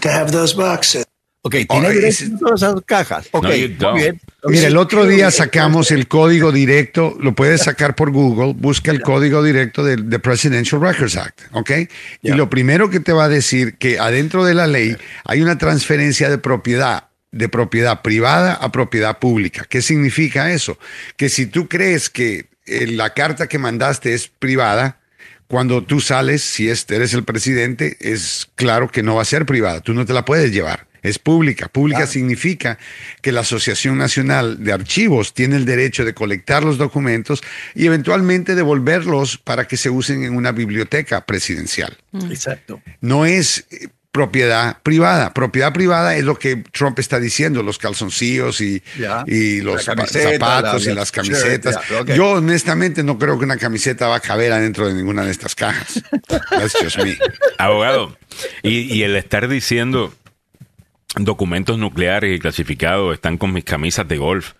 [0.00, 1.04] to have those boxes.
[1.42, 3.28] Ok, Oh, tiene derecho a todas esas cajas.
[3.32, 3.98] Ok, No, muy don't.
[3.98, 4.20] bien.
[4.44, 9.02] Mira, el otro día sacamos el código directo, lo puedes sacar por Google, busca el
[9.02, 11.70] código directo del The Presidential Records Act, ¿ok?
[12.22, 15.58] Y lo primero que te va a decir que adentro de la ley hay una
[15.58, 19.64] transferencia de propiedad de propiedad privada a propiedad pública.
[19.68, 20.78] ¿Qué significa eso?
[21.16, 24.98] Que si tú crees que eh, la carta que mandaste es privada,
[25.46, 29.46] cuando tú sales, si es- eres el presidente, es claro que no va a ser
[29.46, 30.88] privada, tú no te la puedes llevar.
[31.02, 31.68] Es pública.
[31.68, 32.78] Pública significa
[33.22, 37.42] que la Asociación Nacional de Archivos tiene el derecho de colectar los documentos
[37.74, 41.96] y eventualmente devolverlos para que se usen en una biblioteca presidencial.
[42.30, 42.80] Exacto.
[43.00, 45.32] No es eh, propiedad privada.
[45.32, 48.82] Propiedad privada es lo que Trump está diciendo, los calzoncillos y,
[49.26, 51.76] y los camiseta, zapatos la- y la las camisetas.
[51.88, 52.10] shirt.
[52.16, 55.54] Yo honestamente no creo que una camiseta va a caber adentro de ninguna de estas
[55.54, 56.02] cajas.
[56.50, 57.16] That's just me.
[57.58, 58.16] Abogado,
[58.64, 60.12] y, y el estar diciendo
[61.16, 64.52] documentos nucleares y clasificados están con mis camisas de golf.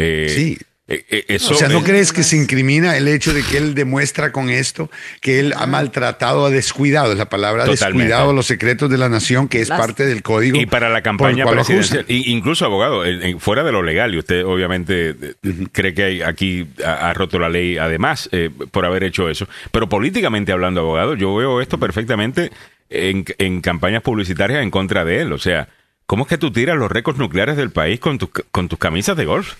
[0.00, 0.58] eh, Sí.
[0.86, 3.58] eh, eh, eso O sea, ¿no es- crees que se incrimina el hecho de que
[3.58, 4.90] él demuestra con esto
[5.20, 8.04] que él ha maltratado, ha descuidado, es la palabra, Totalmente.
[8.04, 10.56] descuidado los secretos de la nación, que es Las- parte del código?
[10.56, 13.02] Y para la campaña presidencial, incluso abogado,
[13.40, 15.16] fuera de lo legal, y usted obviamente
[15.72, 19.48] cree que hay- aquí ha, ha roto la ley además eh, por haber hecho eso,
[19.72, 22.50] pero políticamente hablando, abogado, yo veo esto perfectamente
[22.88, 25.32] en, en campañas publicitarias en contra de él.
[25.32, 25.68] O sea,
[26.08, 28.18] ¿cómo es que tú tiras los récords nucleares del país con,
[28.50, 29.54] con tus camisas de golf?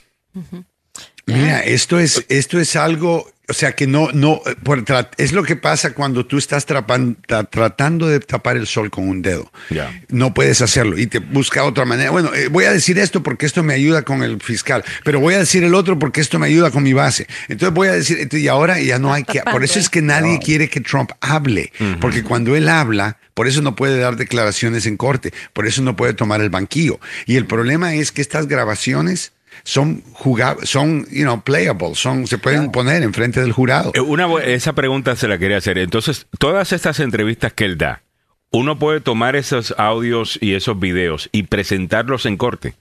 [1.34, 4.84] Mira, esto es, esto es algo, o sea, que no, no, eh, por
[5.18, 9.09] es lo que pasa cuando tú estás trapan- tra- tratando de tapar el sol con
[9.09, 9.50] un dedo.
[9.70, 9.90] Ya.
[10.09, 12.10] No puedes hacerlo y te busca otra manera.
[12.10, 15.34] Bueno, eh, voy a decir esto porque esto me ayuda con el fiscal, pero voy
[15.34, 17.26] a decir el otro porque esto me ayuda con mi base.
[17.48, 20.38] Entonces voy a decir, y ahora ya no hay que, por eso es que nadie
[20.38, 24.96] quiere que Trump hable, porque cuando él habla, por eso no puede dar declaraciones en
[24.96, 26.98] corte, por eso no puede tomar el banquillo.
[27.26, 29.32] Y el problema es que estas grabaciones
[29.69, 33.93] son jugables, son, you know, playable, son, se pueden poner enfrente del jurado.
[33.95, 35.77] Eh, Una, esa pregunta se la quería hacer.
[35.77, 38.01] Entonces, todas estas entrevistas que él da,
[38.51, 42.77] uno puede tomar esos audios y esos videos y presentarlos en corte.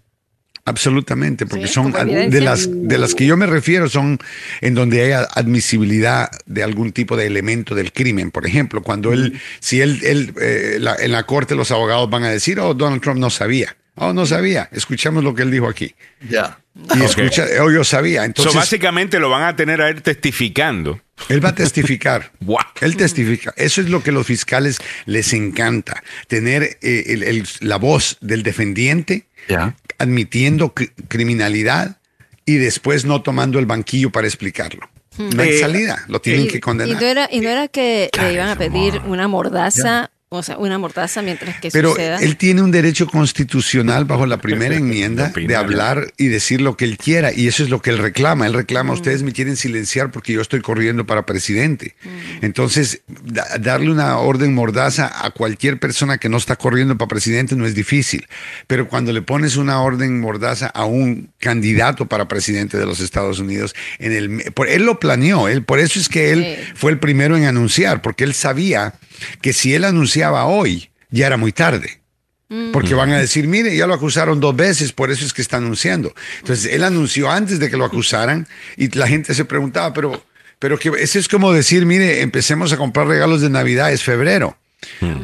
[0.64, 4.20] Absolutamente, porque Sí, son de las de las que yo me refiero son
[4.62, 8.32] en donde hay admisibilidad de algún tipo de elemento del crimen.
[8.32, 12.24] Por ejemplo, cuando él, si él, él eh, la- en la corte los abogados van
[12.24, 13.76] a decir, oh, Donald Trump no sabía.
[14.00, 14.70] Oh, no sabía.
[14.72, 15.96] Escuchamos lo que él dijo aquí.
[16.30, 16.60] Ya.
[16.96, 18.24] Y escucha, oh, yo sabía.
[18.26, 21.02] Entonces, so, básicamente lo van a tener a él testificando.
[21.30, 22.32] él va a testificar.
[22.42, 22.60] Wow.
[22.82, 23.54] Él testifica.
[23.58, 26.04] Eso es lo que los fiscales les encanta.
[26.28, 29.26] Tener eh, el- el- la voz del defendiente
[29.98, 31.98] admitiendo cri- criminalidad
[32.46, 34.88] y después no tomando el banquillo para explicarlo.
[35.18, 37.02] No hay Eh, salida, lo tienen y, que y condenar.
[37.02, 40.78] no era, y no era que le iban a pedir una mordaza o sea, una
[40.78, 42.18] mordaza mientras que Pero suceda.
[42.18, 46.84] él tiene un derecho constitucional bajo la primera enmienda de hablar y decir lo que
[46.84, 47.32] él quiera.
[47.34, 48.46] Y eso es lo que él reclama.
[48.46, 51.96] Él reclama, ustedes me quieren silenciar porque yo estoy corriendo para presidente.
[52.42, 57.56] Entonces, da- darle una orden mordaza a cualquier persona que no está corriendo para presidente
[57.56, 58.28] no es difícil.
[58.68, 63.40] Pero cuando le pones una orden mordaza a un candidato para presidente de los Estados
[63.40, 65.48] Unidos, en el, por, él lo planeó.
[65.48, 66.72] Él, por eso es que él Sí.
[66.76, 68.94] fue el primero en anunciar, porque él sabía
[69.42, 72.02] que si él anunciaba hoy, ya era muy tarde.
[72.72, 75.58] Porque van a decir, mire, ya lo acusaron dos veces, por eso es que está
[75.58, 76.14] anunciando.
[76.40, 80.24] Entonces, él anunció antes de que lo acusaran y la gente se preguntaba, pero,
[80.58, 84.58] pero que eso es como decir, mire, empecemos a comprar regalos de Navidad, es febrero.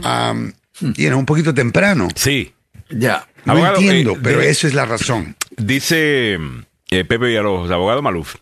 [0.04, 0.52] Am,
[0.98, 2.10] y era un poquito temprano.
[2.14, 2.54] Sí.
[2.90, 3.26] Ya.
[3.46, 5.38] No Abogado, entiendo, eh, pero de- eso es la razón.
[5.56, 8.36] Dice eh, Pepe Villalobos, abogado Maluf.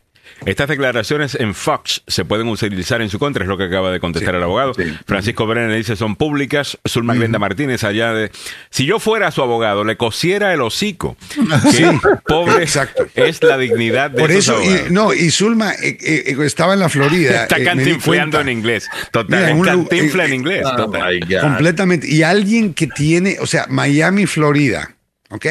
[0.45, 3.99] Estas declaraciones en Fox se pueden utilizar en su contra, es lo que acaba de
[3.99, 4.73] contestar el abogado.
[5.05, 6.79] Francisco Brenner dice, son públicas.
[6.87, 8.31] Zulma Glenda Martínez, allá de...
[8.69, 11.15] Si yo fuera su abogado, le cosiera el hocico.
[12.27, 13.05] Pobre Exacto.
[13.15, 14.89] es la dignidad de Por esos eso, abogados.
[14.89, 17.43] y, no, y Zulma eh, eh, estaba en la Florida.
[17.43, 18.41] Está eh, cuenta.
[18.41, 18.89] en inglés.
[19.11, 20.65] Total, Mira, en cantinfla en eh, inglés.
[20.65, 21.19] Oh, total.
[21.41, 22.07] Completamente.
[22.07, 24.95] Y alguien que tiene, o sea, Miami, Florida,
[25.29, 25.45] ¿ok?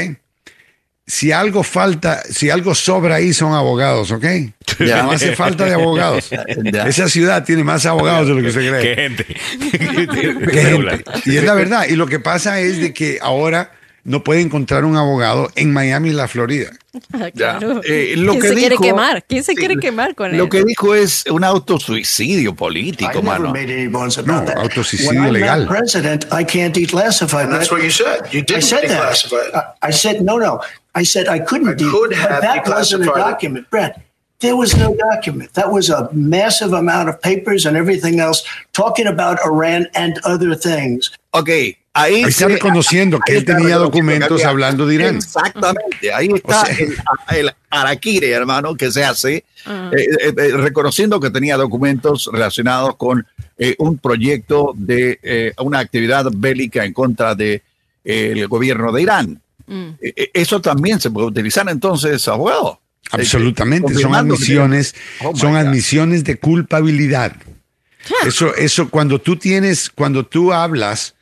[1.12, 4.24] Si algo falta, si algo sobra ahí son abogados, ¿ok?
[4.78, 5.02] Ya.
[5.02, 6.30] No hace falta de abogados.
[6.72, 6.84] Ya.
[6.86, 8.94] Esa ciudad tiene más abogados de lo que se Qué cree.
[8.94, 9.24] gente.
[9.24, 9.78] Qué
[10.62, 11.04] gente.
[11.26, 11.86] Y es la verdad.
[11.88, 13.72] Y lo que pasa es de que ahora
[14.04, 16.70] no puede encontrar un abogado en Miami, la Florida.
[17.12, 17.58] Ah, Ya.
[17.58, 17.80] claro.
[17.84, 19.24] Eh, lo ¿Quién que se quiere dijo- quemar?
[19.28, 20.50] ¿Quién se quiere quemar con Lo él?
[20.50, 23.52] que dijo es un autosuicidio político, I mano.
[24.24, 25.66] No, autosuicidio legal.
[25.66, 27.72] president, I can't declassify And that's that.
[27.78, 28.30] what you said.
[28.32, 29.14] You I didn't said that.
[29.82, 30.60] I, I said no, no.
[30.94, 31.68] I said I couldn't.
[31.68, 33.16] I de- could but have that wasn't a it.
[33.16, 33.96] document, Brett.
[34.40, 35.52] There was no document.
[35.52, 38.42] That was a massive amount of papers and everything else
[38.72, 41.12] talking about Iran and other things.
[41.32, 45.16] Ok, ahí, Ahí está se- reconociendo que él tenía documentos hablando de Irán.
[45.16, 49.44] Exactamente, ahí está O sea- el, el araquire, hermano, que se hace, eh,
[49.92, 53.26] eh, eh, reconociendo que tenía documentos relacionados con
[53.58, 57.60] eh, un proyecto de eh, una actividad bélica en contra del
[58.04, 59.42] de, el gobierno de Irán.
[59.70, 59.90] Mm.
[60.02, 62.80] Eh, eh, eso también se puede utilizar entonces, abogado.
[63.12, 64.94] Absolutamente, son admisiones,
[65.24, 67.34] Oh, son admisiones de culpabilidad.
[68.24, 71.14] Eso, eso cuando tú tienes, cuando tú hablas,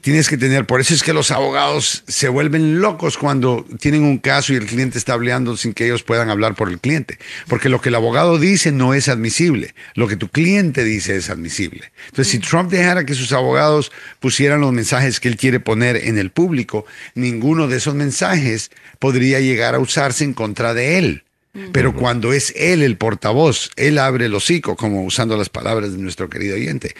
[0.00, 4.18] Tienes que tener, por eso es que los abogados se vuelven locos cuando tienen un
[4.18, 7.68] caso y el cliente está hablando sin que ellos puedan hablar por el cliente, porque
[7.68, 11.92] lo que el abogado dice no es admisible, lo que tu cliente dice es admisible.
[12.06, 16.18] Entonces, si Trump dejara que sus abogados pusieran los mensajes que él quiere poner en
[16.18, 16.84] el público,
[17.14, 21.24] ninguno de esos mensajes podría llegar a usarse en contra de él.
[21.72, 25.98] Pero cuando es él el portavoz, él abre el hocico, como usando las palabras de
[25.98, 26.94] nuestro querido oyente.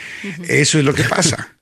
[0.48, 1.57] Eso es lo que pasa.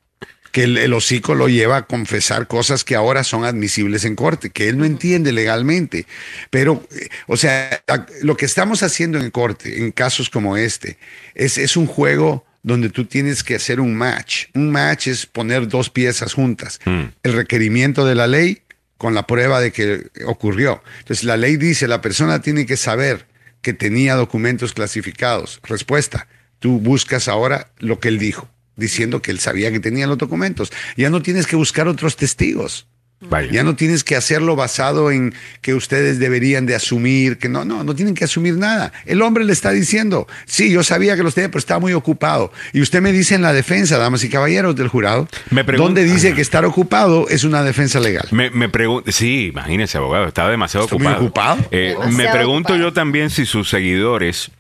[0.57, 4.49] Que el, el hocico lo lleva a confesar cosas que ahora son admisibles en corte,
[4.49, 6.07] que él no entiende legalmente.
[6.49, 7.83] Pero, eh, o sea,
[8.23, 10.97] lo que estamos haciendo en corte, en casos como este,
[11.35, 14.47] es, es un juego donde tú tienes que hacer un match.
[14.55, 16.81] Un match es poner dos piezas juntas.
[17.23, 18.63] El requerimiento de la ley
[18.97, 20.83] con la prueba de que ocurrió.
[21.01, 23.27] Entonces la ley dice, la persona tiene que saber
[23.61, 25.61] que tenía documentos clasificados.
[25.65, 26.29] Respuesta,
[26.61, 30.73] tú buscas ahora lo que él dijo, diciendo que él sabía que tenía los documentos.
[30.97, 32.87] Ya no tienes que buscar otros testigos.
[33.19, 33.51] Vaya.
[33.51, 35.33] Ya no tienes que hacerlo basado en
[35.63, 38.93] que ustedes deberían de asumir, que no, no, no tienen que asumir nada.
[39.07, 42.53] El hombre le está diciendo, sí, yo sabía que los tenía, pero estaba muy ocupado.
[42.75, 46.27] Y usted me dice en la defensa, damas y caballeros del jurado, Me donde dice
[46.29, 46.37] Ajá.
[46.37, 48.29] que estar ocupado es una defensa legal.
[48.33, 51.23] Me, me pregunto, sí, imagínese, abogado, estaba demasiado muy ocupado.
[51.25, 51.69] ocupado.
[51.71, 52.79] Eh, Demasiado me pregunto ocupado.
[52.91, 54.51] yo también si sus seguidores,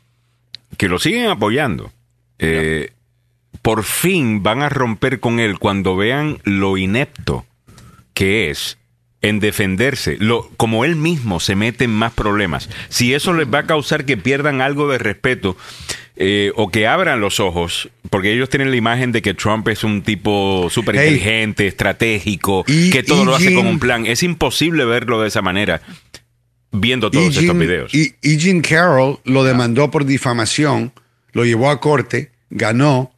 [0.78, 1.92] que lo siguen apoyando,
[2.38, 2.90] eh,
[3.66, 7.44] por fin van a romper con él cuando vean lo inepto
[8.14, 8.78] que es
[9.22, 12.68] en defenderse, lo, como él mismo se mete en más problemas.
[12.90, 15.56] Si eso les va a causar que pierdan algo de respeto
[16.14, 19.82] eh, o que abran los ojos, porque ellos tienen la imagen de que Trump es
[19.82, 24.06] un tipo súper inteligente, estratégico, Y- que todo y lo hace con un plan.
[24.06, 25.82] Es imposible verlo de esa manera
[26.70, 27.92] viendo todos estos videos.
[27.92, 30.92] y- y Jim Carroll lo demandó por difamación,
[31.32, 33.10] lo llevó a corte, ganó,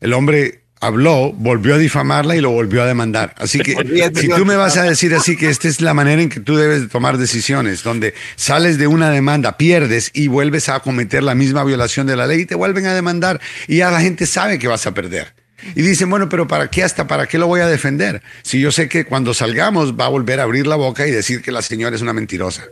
[0.00, 3.34] el hombre habló, volvió a difamarla y lo volvió a demandar.
[3.38, 3.74] Así que
[4.14, 6.56] si tú me vas a decir así que esta es la manera en que tú
[6.56, 11.34] debes de tomar decisiones, donde sales de una demanda, pierdes y vuelves a cometer la
[11.34, 14.58] misma violación de la ley y te vuelven a demandar y ya la gente sabe
[14.58, 15.34] que vas a perder.
[15.74, 18.22] Y dicen, bueno, pero ¿para qué hasta para qué lo voy a defender?
[18.42, 21.42] Si yo sé que cuando salgamos va a volver a abrir la boca y decir
[21.42, 22.64] que la señora es una mentirosa.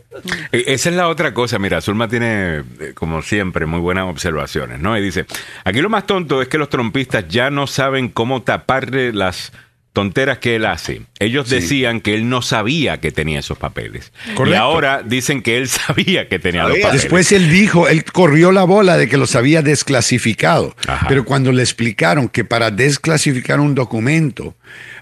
[0.53, 1.59] E- Esa es la otra cosa.
[1.59, 4.97] Mira, Zulma tiene, eh, como siempre, muy buenas observaciones, ¿no?
[4.97, 5.27] Y dice,
[5.65, 9.53] aquí lo más tonto es que los trompistas ya no saben cómo taparle las
[9.93, 11.03] tonteras que él hace.
[11.19, 11.57] Ellos Sí.
[11.57, 14.13] decían que él no sabía que tenía esos papeles.
[14.47, 17.03] Y ahora dicen que él sabía que tenía los papeles.
[17.03, 20.75] Después él dijo, él corrió la bola de que los había desclasificado.
[20.89, 21.07] Ajá.
[21.09, 24.57] Pero cuando le explicaron que para desclasificar un documento,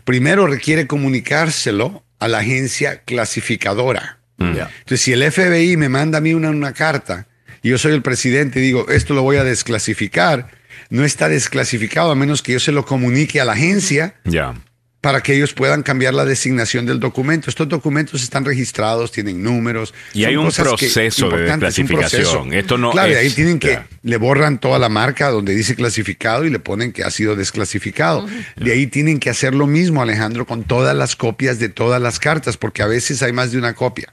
[0.05, 4.19] primero requiere comunicárselo a la agencia clasificadora.
[4.39, 4.71] Ya.
[4.79, 7.27] Entonces, si el FBI me manda a mí una, una carta
[7.63, 10.49] y yo soy el presidente y digo, esto lo voy a desclasificar,
[10.89, 14.55] no está desclasificado a menos que yo se lo comunique a la agencia Ya.
[15.01, 17.49] Para que ellos puedan cambiar la designación del documento.
[17.49, 19.95] Estos documentos están registrados, tienen números.
[20.13, 22.53] Y hay un proceso de desclasificación.
[22.53, 23.89] Esto no claro, y es- ahí tienen que, ya.
[24.03, 28.27] le borran toda la marca donde dice clasificado y le ponen que ha sido desclasificado.
[28.57, 32.19] De ahí tienen que hacer lo mismo, Alejandro, con todas las copias de todas las
[32.19, 34.13] cartas, porque a veces hay más de una copia.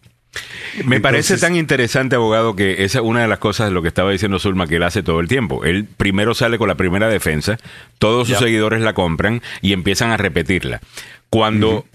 [0.85, 3.87] Me parece tan interesante, abogado, que esa es una de las cosas de lo que
[3.87, 5.63] estaba diciendo Zulma que él hace todo el tiempo.
[5.65, 7.57] Él primero sale con la primera defensa,
[7.99, 8.45] todos sus Ya.
[8.45, 10.81] seguidores la compran y empiezan a repetirla.
[11.29, 11.85] Cuando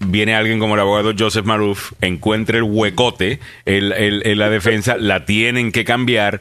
[0.00, 4.96] viene alguien como el abogado Joseph Maruf, encuentra el huecote en, en- en la defensa,
[4.96, 6.40] la tienen que cambiar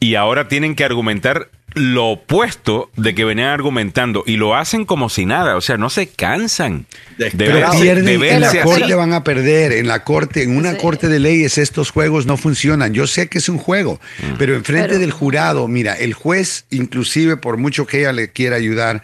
[0.00, 5.08] y ahora tienen que argumentar lo opuesto de que venían argumentando y lo hacen como
[5.08, 6.86] si nada, o sea, no se cansan
[7.16, 8.58] de, Pero pierden, de en la así.
[8.58, 10.78] corte van a perder, en la corte, en una Sí.
[10.78, 12.92] corte de leyes estos juegos no funcionan.
[12.92, 14.36] Yo sé que es un juego, Mm.
[14.38, 18.56] pero enfrente Pero- del jurado, mira, el juez, inclusive por mucho que ella le quiera
[18.56, 19.02] ayudar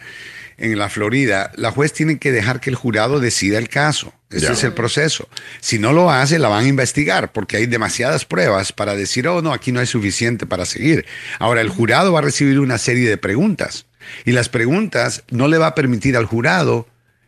[0.57, 4.13] en la Florida, la juez tiene que dejar que el jurado decida el caso.
[4.29, 4.51] Ese Ya.
[4.53, 5.29] es el proceso.
[5.61, 9.41] Si no lo hace, la van a investigar porque hay demasiadas pruebas para decir, oh,
[9.41, 11.05] no, aquí no hay suficiente para seguir.
[11.39, 13.85] Ahora, el jurado va a recibir una serie de preguntas
[14.25, 16.87] y las preguntas no le va a permitir al jurado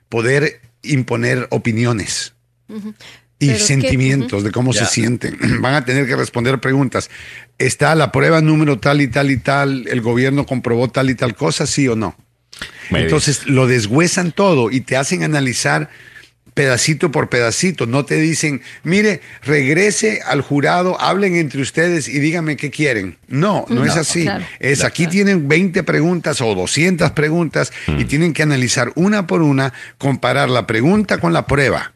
[0.10, 2.34] poder imponer opiniones
[2.68, 2.74] y
[3.48, 4.86] Pero es que- sentimientos de cómo Ya.
[4.86, 5.38] se sienten.
[5.62, 7.10] Van a tener que responder preguntas.
[7.58, 9.88] ¿Está la prueba número tal y tal y tal?
[9.88, 11.66] ¿El gobierno comprobó tal y tal cosa?
[11.68, 12.16] ¿Sí o no?
[12.92, 15.90] Entonces lo deshuesan todo y te hacen analizar
[16.54, 17.86] pedacito por pedacito.
[17.86, 23.18] No te dicen, mire, regrese al jurado, hablen entre ustedes y díganme qué quieren.
[23.28, 24.24] No, no, es así.
[24.24, 24.46] claro.
[24.60, 29.74] Es aquí tienen 20 preguntas o 200 preguntas y tienen que analizar una por una,
[29.98, 31.94] comparar la pregunta con la prueba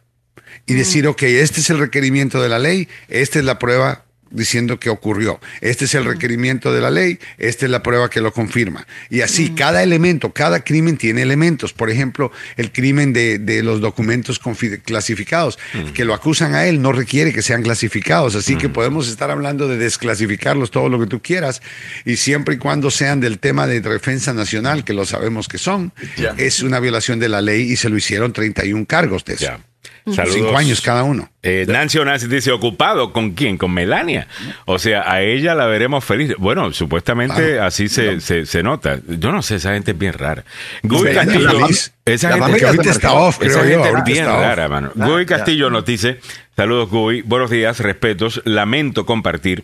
[0.65, 4.80] y decir, ok, este es el requerimiento de la ley, esta es la prueba diciendo
[4.80, 5.40] que ocurrió.
[5.62, 8.86] Este es el requerimiento de la ley, esta es la prueba que lo confirma.
[9.10, 11.72] Y así, cada elemento, cada crimen tiene elementos.
[11.72, 14.40] Por ejemplo, el crimen de, de los documentos
[14.84, 15.58] clasificados,
[15.94, 18.36] que lo acusan a él, no requiere que sean clasificados.
[18.36, 21.62] Así que podemos estar hablando de desclasificarlos todo lo que tú quieras,
[22.06, 25.94] y siempre y cuando sean del tema de defensa nacional, que lo sabemos que son,
[26.38, 29.73] es una violación de la ley y se lo hicieron 31 cargos de eso.
[30.12, 30.36] Saludos.
[30.36, 31.30] Cinco años cada uno.
[31.42, 33.58] Eh, Nancy Onassis dice, ¿ocupado con quién?
[33.58, 34.28] Con Melania.
[34.66, 36.34] O sea, a ella la veremos feliz.
[36.38, 39.00] Bueno, supuestamente así se, se, se nota.
[39.08, 40.44] Yo no sé, esa gente es bien rara.
[40.84, 41.68] Guy Melania Castillo,
[42.06, 43.24] esa La gente, ahorita está marcó.
[43.28, 44.42] off, creo esa yo, gente es ahorita bien off.
[44.42, 44.92] rara, mano.
[45.00, 45.26] Ah, Guy ya.
[45.38, 46.20] Castillo nos dice,
[46.56, 49.64] saludos Guy, buenos días, respetos, lamento compartir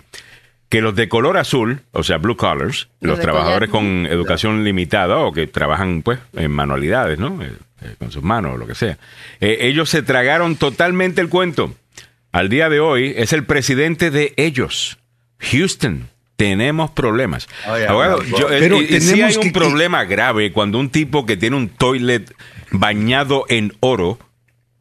[0.70, 5.34] que los de color azul, o sea, blue collars, Los trabajadores con educación limitada o
[5.34, 7.40] que trabajan pues en manualidades, ¿no?
[7.82, 8.98] Eh, con sus manos o lo que sea.
[9.40, 11.74] Eh, ellos se tragaron totalmente el cuento.
[12.32, 14.98] Al día de hoy es el presidente de ellos.
[15.40, 17.48] Houston, tenemos problemas.
[17.72, 18.38] Oye, Abogado, abogado.
[18.40, 21.26] yo- eh, Pero y- y sí tenemos hay un que- problema grave cuando un tipo
[21.26, 22.34] que tiene un toilet
[22.72, 24.20] bañado en oro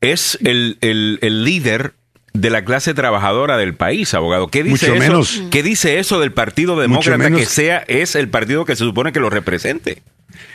[0.01, 1.95] es el, el- el líder
[2.35, 4.49] de la clase trabajadora del país, abogado.
[4.49, 5.13] ¿Qué dice Mucho eso?
[5.13, 5.43] menos.
[5.51, 7.41] ¿Qué dice eso del Partido Demócrata menos.
[7.41, 10.03] que sea es el partido que se supone que lo represente?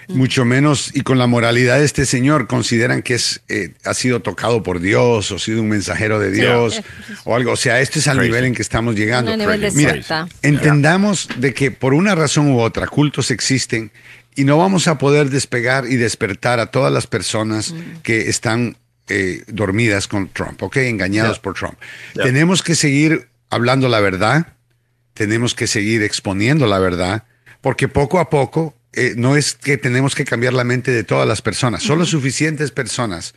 [0.08, 4.22] Mucho menos, y con la moralidad de este señor, consideran que es, eh, ha sido
[4.22, 6.82] tocado por Dios o sido un mensajero de Dios
[7.24, 7.52] o algo.
[7.52, 8.30] O sea, este es al Crazy.
[8.30, 9.32] nivel en que estamos llegando.
[9.32, 13.92] Un nivel de Mira, entendamos de que por una razón u otra cultos existen
[14.36, 18.78] y no vamos a poder despegar y despertar a todas las personas que están
[19.08, 20.78] eh, dormidas con Trump, ¿ok?
[20.78, 21.76] Engañados por Trump.
[22.16, 24.48] Tenemos que seguir hablando la verdad,
[25.14, 27.24] tenemos que seguir exponiendo la verdad,
[27.62, 31.28] porque poco a poco eh, no es que tenemos que cambiar la mente de todas
[31.28, 33.34] las personas, solo suficientes personas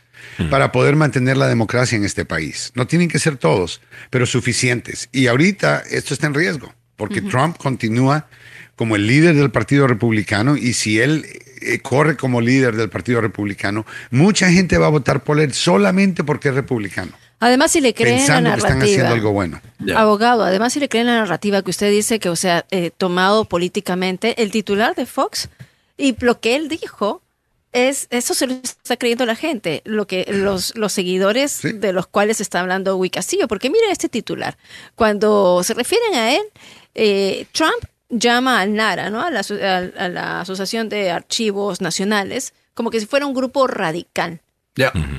[0.49, 2.71] para poder mantener la democracia en este país.
[2.75, 5.09] No tienen que ser todos, pero suficientes.
[5.11, 8.27] Y ahorita esto está en riesgo, porque Trump continúa
[8.75, 11.25] como el líder del Partido Republicano y si él
[11.61, 16.23] eh, corre como líder del Partido Republicano, mucha gente va a votar por él solamente
[16.23, 19.09] porque es republicano, Además, si le creen la pensando que están haciendo narrativa.
[19.09, 19.61] algo bueno.
[19.79, 19.99] Ya.
[19.99, 23.45] Abogado, además si le creen la narrativa que usted dice que, o sea, eh, tomado
[23.45, 25.49] políticamente, el titular de Fox
[25.97, 27.21] y lo que él dijo
[27.73, 32.07] es, eso se lo está creyendo la gente, lo que los, los seguidores de los
[32.07, 34.57] cuales está hablando Wii Castillo, porque mira este titular.
[34.95, 36.41] Cuando se refieren a él,
[36.95, 39.21] eh, Trump llama al NARA, ¿no?
[39.21, 44.41] A la, a la Asociación de Archivos Nacionales, como que si fuera un grupo radical.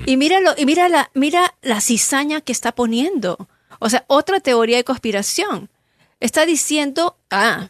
[0.07, 3.49] Y míralo, y mira la, mira la cizaña que está poniendo.
[3.79, 5.69] O sea, otra teoría de conspiración.
[6.21, 7.69] Está diciendo, ah,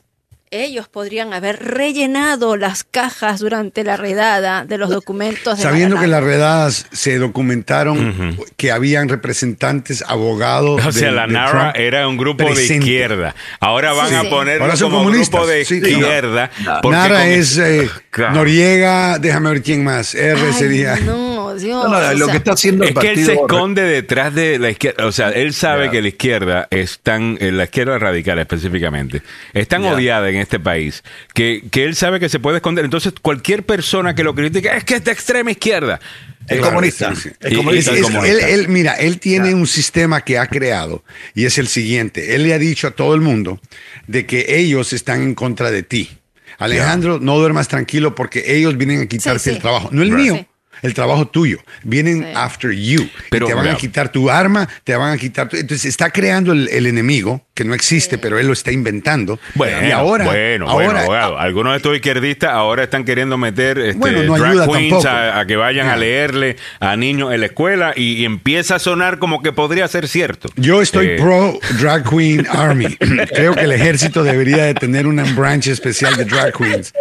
[0.50, 6.06] ellos podrían haber rellenado las cajas durante la redada de los documentos de Sabiendo que
[6.06, 10.80] las redadas se documentaron que habían representantes, abogados.
[10.86, 13.34] O sea, de- la de NARA Trump era un grupo de izquierda.
[13.60, 14.14] Ahora van Sí.
[14.14, 15.40] a poner Ahora son como comunistas.
[15.40, 16.50] grupo de Sí, izquierda.
[16.64, 16.80] Nara
[17.20, 18.32] con- es eh, Claro.
[18.36, 20.14] Noriega, déjame ver quién más.
[20.14, 20.96] R Ay, sería.
[20.96, 21.84] No, Dios.
[21.84, 24.34] No, no, o lo sea, que está haciendo el Es que él se esconde detrás
[24.34, 25.06] de la izquierda.
[25.06, 29.22] O sea, él sabe que la izquierda es tan, eh, la izquierda radical específicamente,
[29.54, 31.02] es tan odiada en este país
[31.34, 32.84] que, que él sabe que se puede esconder.
[32.84, 36.00] Entonces, cualquier persona que lo critique es que es de extrema izquierda.
[36.46, 37.12] Es Claro, comunista.
[37.12, 41.04] Es- es él, él- mira, él tiene un sistema que ha creado
[41.34, 42.34] y es el siguiente.
[42.34, 43.60] Él le ha dicho a todo el mundo
[44.06, 46.10] de que ellos están en contra de ti.
[46.56, 49.56] Alejandro, no duermas tranquilo porque ellos vienen a quitarte Sí, sí.
[49.56, 49.90] el trabajo.
[49.92, 50.18] No el Right.
[50.18, 50.46] mío, Sí.
[50.82, 51.58] El trabajo tuyo.
[51.82, 52.32] Vienen Sí.
[52.34, 53.08] after you.
[53.30, 55.56] Pero, te van a quitar tu arma, te van a quitar tu...
[55.56, 59.38] Entonces está creando el, el enemigo que no existe, pero él lo está inventando.
[59.54, 61.38] Bueno, y ahora, bueno, ahora, bueno, abogado.
[61.38, 65.08] Algunos de estos izquierdistas ahora están queriendo meter este, Bueno, no drag ayuda queens tampoco.
[65.08, 68.78] a, a que vayan a leerle a niños en la escuela y, y empieza a
[68.78, 70.48] sonar como que podría ser cierto.
[70.56, 72.96] Yo estoy Eh, pro Drag Queen Army.
[73.34, 76.92] Creo que el ejército debería de tener una branch especial de drag queens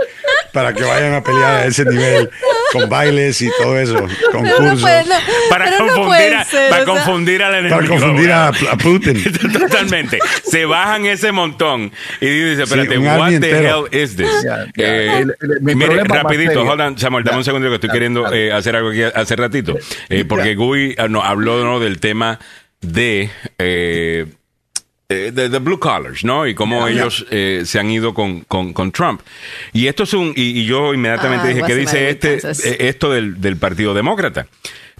[0.54, 2.30] para que vayan a pelear a ese nivel
[2.74, 4.82] con bailes y todo eso, no concursos.
[4.82, 5.16] puede, no,
[5.50, 7.76] para no confundir, a, ser, para o sea, confundir al enemigo.
[7.78, 9.24] Para confundir a, Putin.
[9.54, 10.20] Totalmente.
[10.44, 11.92] Se bajan ese montón
[12.22, 13.88] y dice, espérate, un what the entero.
[13.92, 14.28] hell is this?
[14.78, 17.38] Eh, El- el- mi mire, rapidito, hold on, Samuel, dame Ya.
[17.40, 19.78] un segundo que estoy queriendo eh, hacer algo aquí hace ratito.
[20.10, 21.80] Eh, porque Gui ah, no, habló ¿no?
[21.80, 22.40] del tema
[22.82, 23.30] de...
[23.58, 24.26] eh,
[25.10, 26.46] de, de blue collars, ¿no?
[26.48, 29.22] Y cómo ellos eh, se han ido con, con, con Trump.
[29.72, 33.12] Y esto es un, y, y yo inmediatamente Ah, dije, ¿qué dice este, eh, esto
[33.12, 34.48] del, del Partido Demócrata?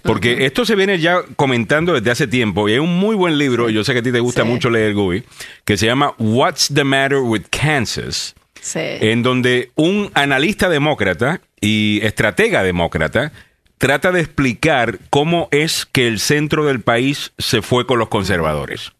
[0.02, 3.68] Porque esto se viene ya comentando desde hace tiempo y hay un muy buen libro,
[3.68, 4.48] yo sé que a ti te gusta Sí.
[4.48, 5.24] mucho leer, Gui,
[5.64, 8.78] que se llama What's the Matter with Kansas, Sí.
[8.80, 13.32] en donde un analista demócrata y estratega demócrata
[13.76, 18.92] trata de explicar cómo es que el centro del país se fue con los conservadores.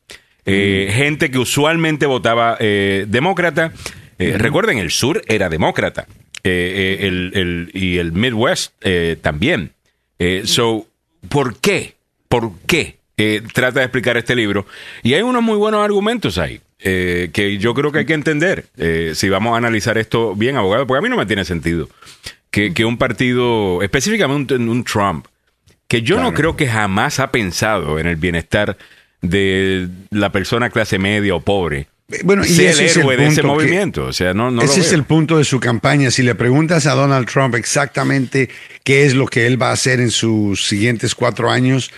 [0.48, 3.72] Eh, Gente que usualmente votaba eh, demócrata.
[4.18, 6.06] Eh, Recuerden, el sur era demócrata.
[6.42, 8.72] El- el- y el Midwest
[9.22, 9.72] también.
[10.44, 10.86] So,
[11.28, 11.94] ¿por qué?
[12.28, 12.96] ¿Por qué?
[13.52, 14.64] Trata de explicar este libro.
[15.02, 16.60] Y hay unos muy buenos argumentos ahí.
[16.80, 20.56] eh, que yo creo que hay que entender eh, si vamos a analizar esto bien,
[20.56, 21.88] abogado, porque a mí no me tiene sentido
[22.52, 25.26] que, que un partido, específicamente un, un Trump,
[25.88, 28.76] que yo no creo que jamás ha pensado en el bienestar
[29.22, 31.88] de la persona clase media o pobre,
[32.24, 34.04] Bueno, y sea ese el es el de ese que- movimiento.
[34.06, 36.10] O sea, no, no Ese es el punto de su campaña.
[36.10, 38.48] Si le preguntas a Donald Trump exactamente
[38.84, 41.90] qué es lo que él va a hacer en sus siguientes cuatro años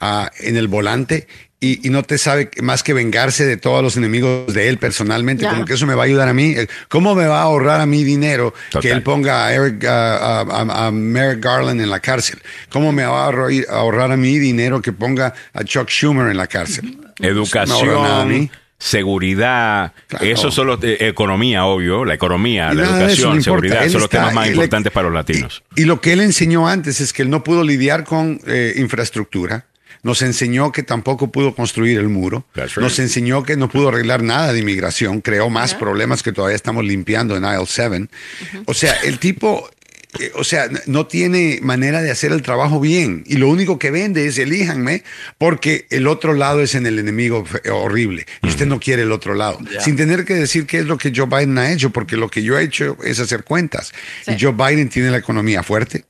[0.00, 1.26] ah, en el volante
[1.60, 5.42] y, y no te sabe más que vengarse de todos los enemigos de él personalmente,
[5.42, 5.50] Ya.
[5.50, 6.54] como que eso me va a ayudar a mí.
[6.56, 8.82] Eh, ¿Cómo me va a ahorrar a mí dinero Total.
[8.82, 12.38] que él ponga a, Eric, a, a- a Merrick Garland en la cárcel?
[12.70, 13.32] ¿Cómo me va a
[13.70, 16.96] ahorrar, a mí dinero que ponga a Chuck Schumer en la cárcel?
[17.20, 20.24] Educación, seguridad, Claro.
[20.24, 24.10] eso son los, eh, economía, obvio, la economía, Y la educación, seguridad, Él son los
[24.10, 25.62] temas más él- importantes para los latinos.
[25.74, 28.74] Y, y lo que él enseñó antes es que él no pudo lidiar con eh,
[28.76, 29.66] infraestructura.
[30.02, 32.46] Nos enseñó que tampoco pudo construir el muro.
[32.54, 32.76] Right.
[32.76, 35.20] Nos enseñó que no pudo arreglar nada de inmigración.
[35.20, 38.08] Creó más problemas que todavía estamos limpiando en aisle 7.
[38.66, 39.68] O sea, el tipo,
[40.18, 43.24] eh, o sea, no tiene manera de hacer el trabajo bien.
[43.26, 45.02] Y lo único que vende es elíjanme
[45.36, 48.26] porque el otro lado es en el enemigo horrible.
[48.42, 49.58] Y usted no quiere el otro lado.
[49.80, 52.42] Sin tener que decir qué es lo que Joe Biden ha hecho, porque lo que
[52.42, 53.92] yo he hecho es hacer cuentas.
[54.24, 54.32] Sí.
[54.32, 56.04] Y Joe Biden tiene la economía fuerte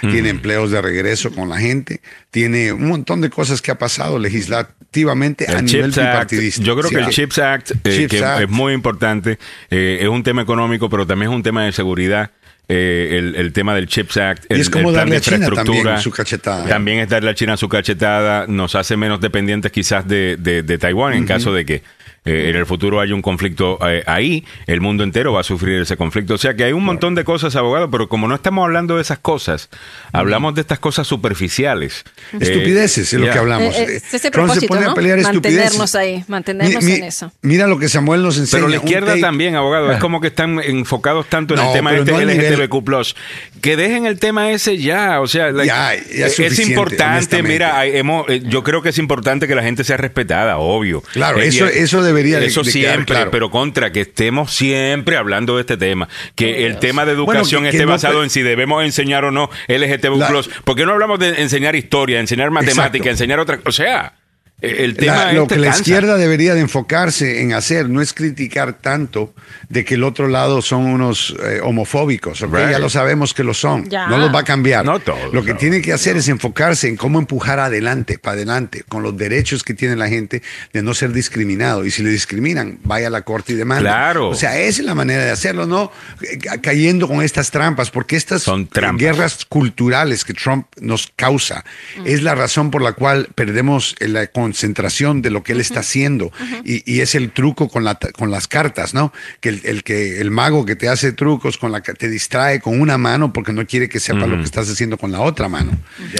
[0.00, 2.00] tiene empleos de regreso con la gente,
[2.30, 6.62] tiene un montón de cosas que ha pasado legislativamente a El nivel Chips Act, bipartidista.
[6.62, 6.94] yo creo Sí.
[6.96, 8.42] que el Chips Act, eh, Chips que Act.
[8.42, 9.38] es muy importante,
[9.70, 12.30] eh, es un tema económico, pero también es un tema de seguridad.
[12.72, 15.16] eh, el, el tema del Chips Act, el, Y es como el plan darle de
[15.16, 16.68] a China infraestructura, también su cachetada.
[16.68, 20.78] También es darle a China su cachetada, nos hace menos dependientes quizás de, de, de
[20.78, 21.82] Taiwán en caso de que
[22.24, 25.80] eh, en el futuro hay un conflicto eh, ahí, el mundo entero va a sufrir
[25.82, 26.34] ese conflicto.
[26.34, 29.02] O sea que hay un montón de cosas, abogado, pero como no estamos hablando de
[29.02, 29.68] esas cosas,
[30.12, 32.04] hablamos de estas cosas superficiales.
[32.38, 33.32] Estupideces es lo ya.
[33.32, 33.74] que hablamos.
[33.76, 34.90] Eh, eh, es ese Trump se pone ¿no?
[34.90, 35.94] a pelear Mantenernos estupideces.
[35.94, 37.32] ahí, mantenernos Mi- en eso.
[37.42, 38.60] Mira lo que Samuel nos enseña.
[38.64, 41.68] Pero la un izquierda take- también, abogado, es como que están enfocados tanto en No,
[41.68, 43.14] el tema pero este no al LGTBQ+,
[43.60, 47.04] que dejen el tema ese ya, o sea, like, Ya, ya es es, suficiente, importante,
[47.36, 47.52] honestamente.
[47.52, 51.02] mira, hay- hemos- eh, yo creo que es importante que la gente sea respetada, obvio.
[51.12, 53.30] Claro, Eh, eso- y- eso debería Eso de siempre, claro.
[53.30, 57.70] pero contra, que estemos siempre hablando de este tema, que el tema de educación que
[57.70, 61.18] esté no basado en si debemos enseñar o no LGTBQ+, La- ¿por qué no hablamos
[61.18, 63.08] de enseñar historia, enseñar matemática, Exacto.
[63.10, 64.14] enseñar otra, o sea,
[64.62, 68.74] el tema La- lo que la izquierda debería de enfocarse en hacer no es criticar
[68.74, 69.32] tanto
[69.68, 73.88] de que el otro lado son unos eh, homofóbicos, ya lo sabemos que lo son,
[73.88, 74.06] Ya.
[74.08, 74.84] no los va a cambiar.
[74.84, 75.58] No todos, lo que no.
[75.58, 79.74] tiene que hacer es enfocarse en cómo empujar adelante, para adelante, con los derechos que
[79.74, 80.42] tiene la gente
[80.72, 81.84] de no ser discriminado.
[81.86, 83.82] Y si le discriminan, vaya a la corte y demanda.
[83.90, 84.28] Claro.
[84.30, 85.90] O sea, esa es la manera de hacerlo, no
[86.22, 89.00] Eh, ca- cayendo con estas trampas, porque estas Son trampas.
[89.00, 91.64] guerras culturales que Trump nos causa
[92.04, 96.32] es la razón por la cual perdemos la concentración de lo que él está haciendo
[96.64, 99.12] y, y es el truco con, la, con las cartas, ¿no?
[99.40, 102.60] Que el, el que el mago que te hace trucos con la ca- te distrae
[102.60, 105.48] con una mano porque no quiere que sepa lo que estás haciendo con la otra
[105.48, 105.72] mano.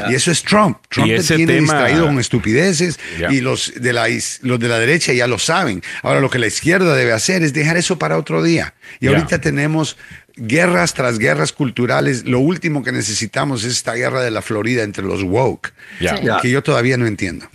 [0.08, 0.78] Y eso es Trump.
[0.88, 2.98] Trump te ese tiene tema- distraído con estupideces
[3.30, 4.06] y los de la
[4.42, 5.82] los de la derecha ya lo saben.
[6.02, 8.74] Ahora lo que la izquierda debe hacer es dejar eso para otro día.
[9.00, 9.10] Y Ya.
[9.10, 9.96] ahorita tenemos
[10.40, 12.24] guerras tras guerras culturales.
[12.24, 15.72] Lo último que necesitamos es esta guerra de la Florida entre los woke.
[15.98, 16.06] Sí.
[16.42, 17.46] Que yo todavía no entiendo.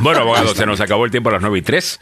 [0.00, 2.00] Bueno, abogado, se nos acabó el tiempo a las 9 y 3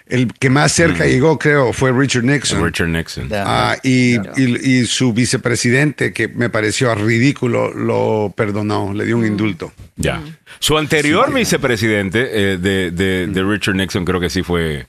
[0.07, 2.63] El que más cerca llegó, creo, fue Richard Nixon.
[2.63, 3.31] Richard Nixon.
[3.33, 9.25] Ah, y, y- y su vicepresidente, que me pareció ridículo, lo perdonó, le dio un
[9.25, 9.73] indulto.
[9.97, 10.21] Ya.
[10.59, 14.87] Su anterior vicepresidente eh, de, de- de Richard Nixon creo que sí fue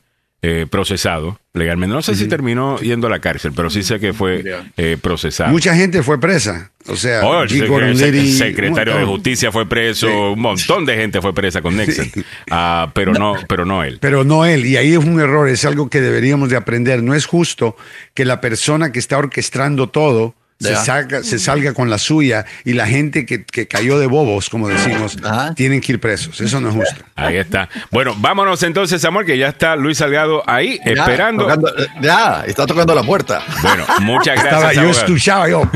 [0.48, 1.96] eh, procesado legalmente.
[1.96, 4.44] No sé si terminó yendo a la cárcel, pero sí sé que fue
[4.78, 5.50] eh, procesado.
[5.52, 6.72] Mucha gente fue presa.
[6.88, 9.06] O sea, Oh, el secre- secretario de.
[9.06, 10.14] Justicia fue preso, Sí.
[10.14, 12.12] un montón de gente fue presa con Nixon,
[12.52, 13.98] Ah, pero no, pero no él.
[14.02, 17.02] Pero no él, y ahí es un error, es algo que deberíamos de aprender.
[17.02, 17.76] No es justo
[18.14, 22.88] que la persona que está orquestando todo se, se salga con la suya y la
[22.88, 25.54] gente que, que cayó de bobos, como decimos, Ajá.
[25.54, 26.40] tienen que ir presos.
[26.42, 27.04] Eso no es justo.
[27.16, 27.68] Ahí está.
[27.92, 31.44] Bueno, vámonos entonces, Samuel, que ya está Luis Salgado ahí Ya, esperando.
[31.44, 33.42] tocando- eh, ya, está tocando la puerta.
[33.62, 34.76] Bueno, muchas Estaba, gracias.
[34.76, 35.06] yo abogado.
[35.06, 35.70] escuchaba yo.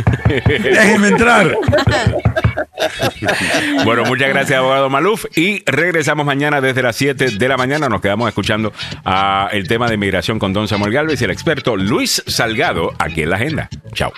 [0.46, 1.56] Déjenme entrar.
[3.84, 5.26] Bueno, muchas gracias, abogado Maluf.
[5.36, 7.90] Y regresamos mañana desde las 7 de la mañana.
[7.90, 8.72] Nos quedamos escuchando
[9.06, 13.24] ah, el tema de inmigración con don Samuel Galvez y el experto Luis Salgado aquí
[13.24, 13.70] en la agenda.
[13.94, 14.14] Chao.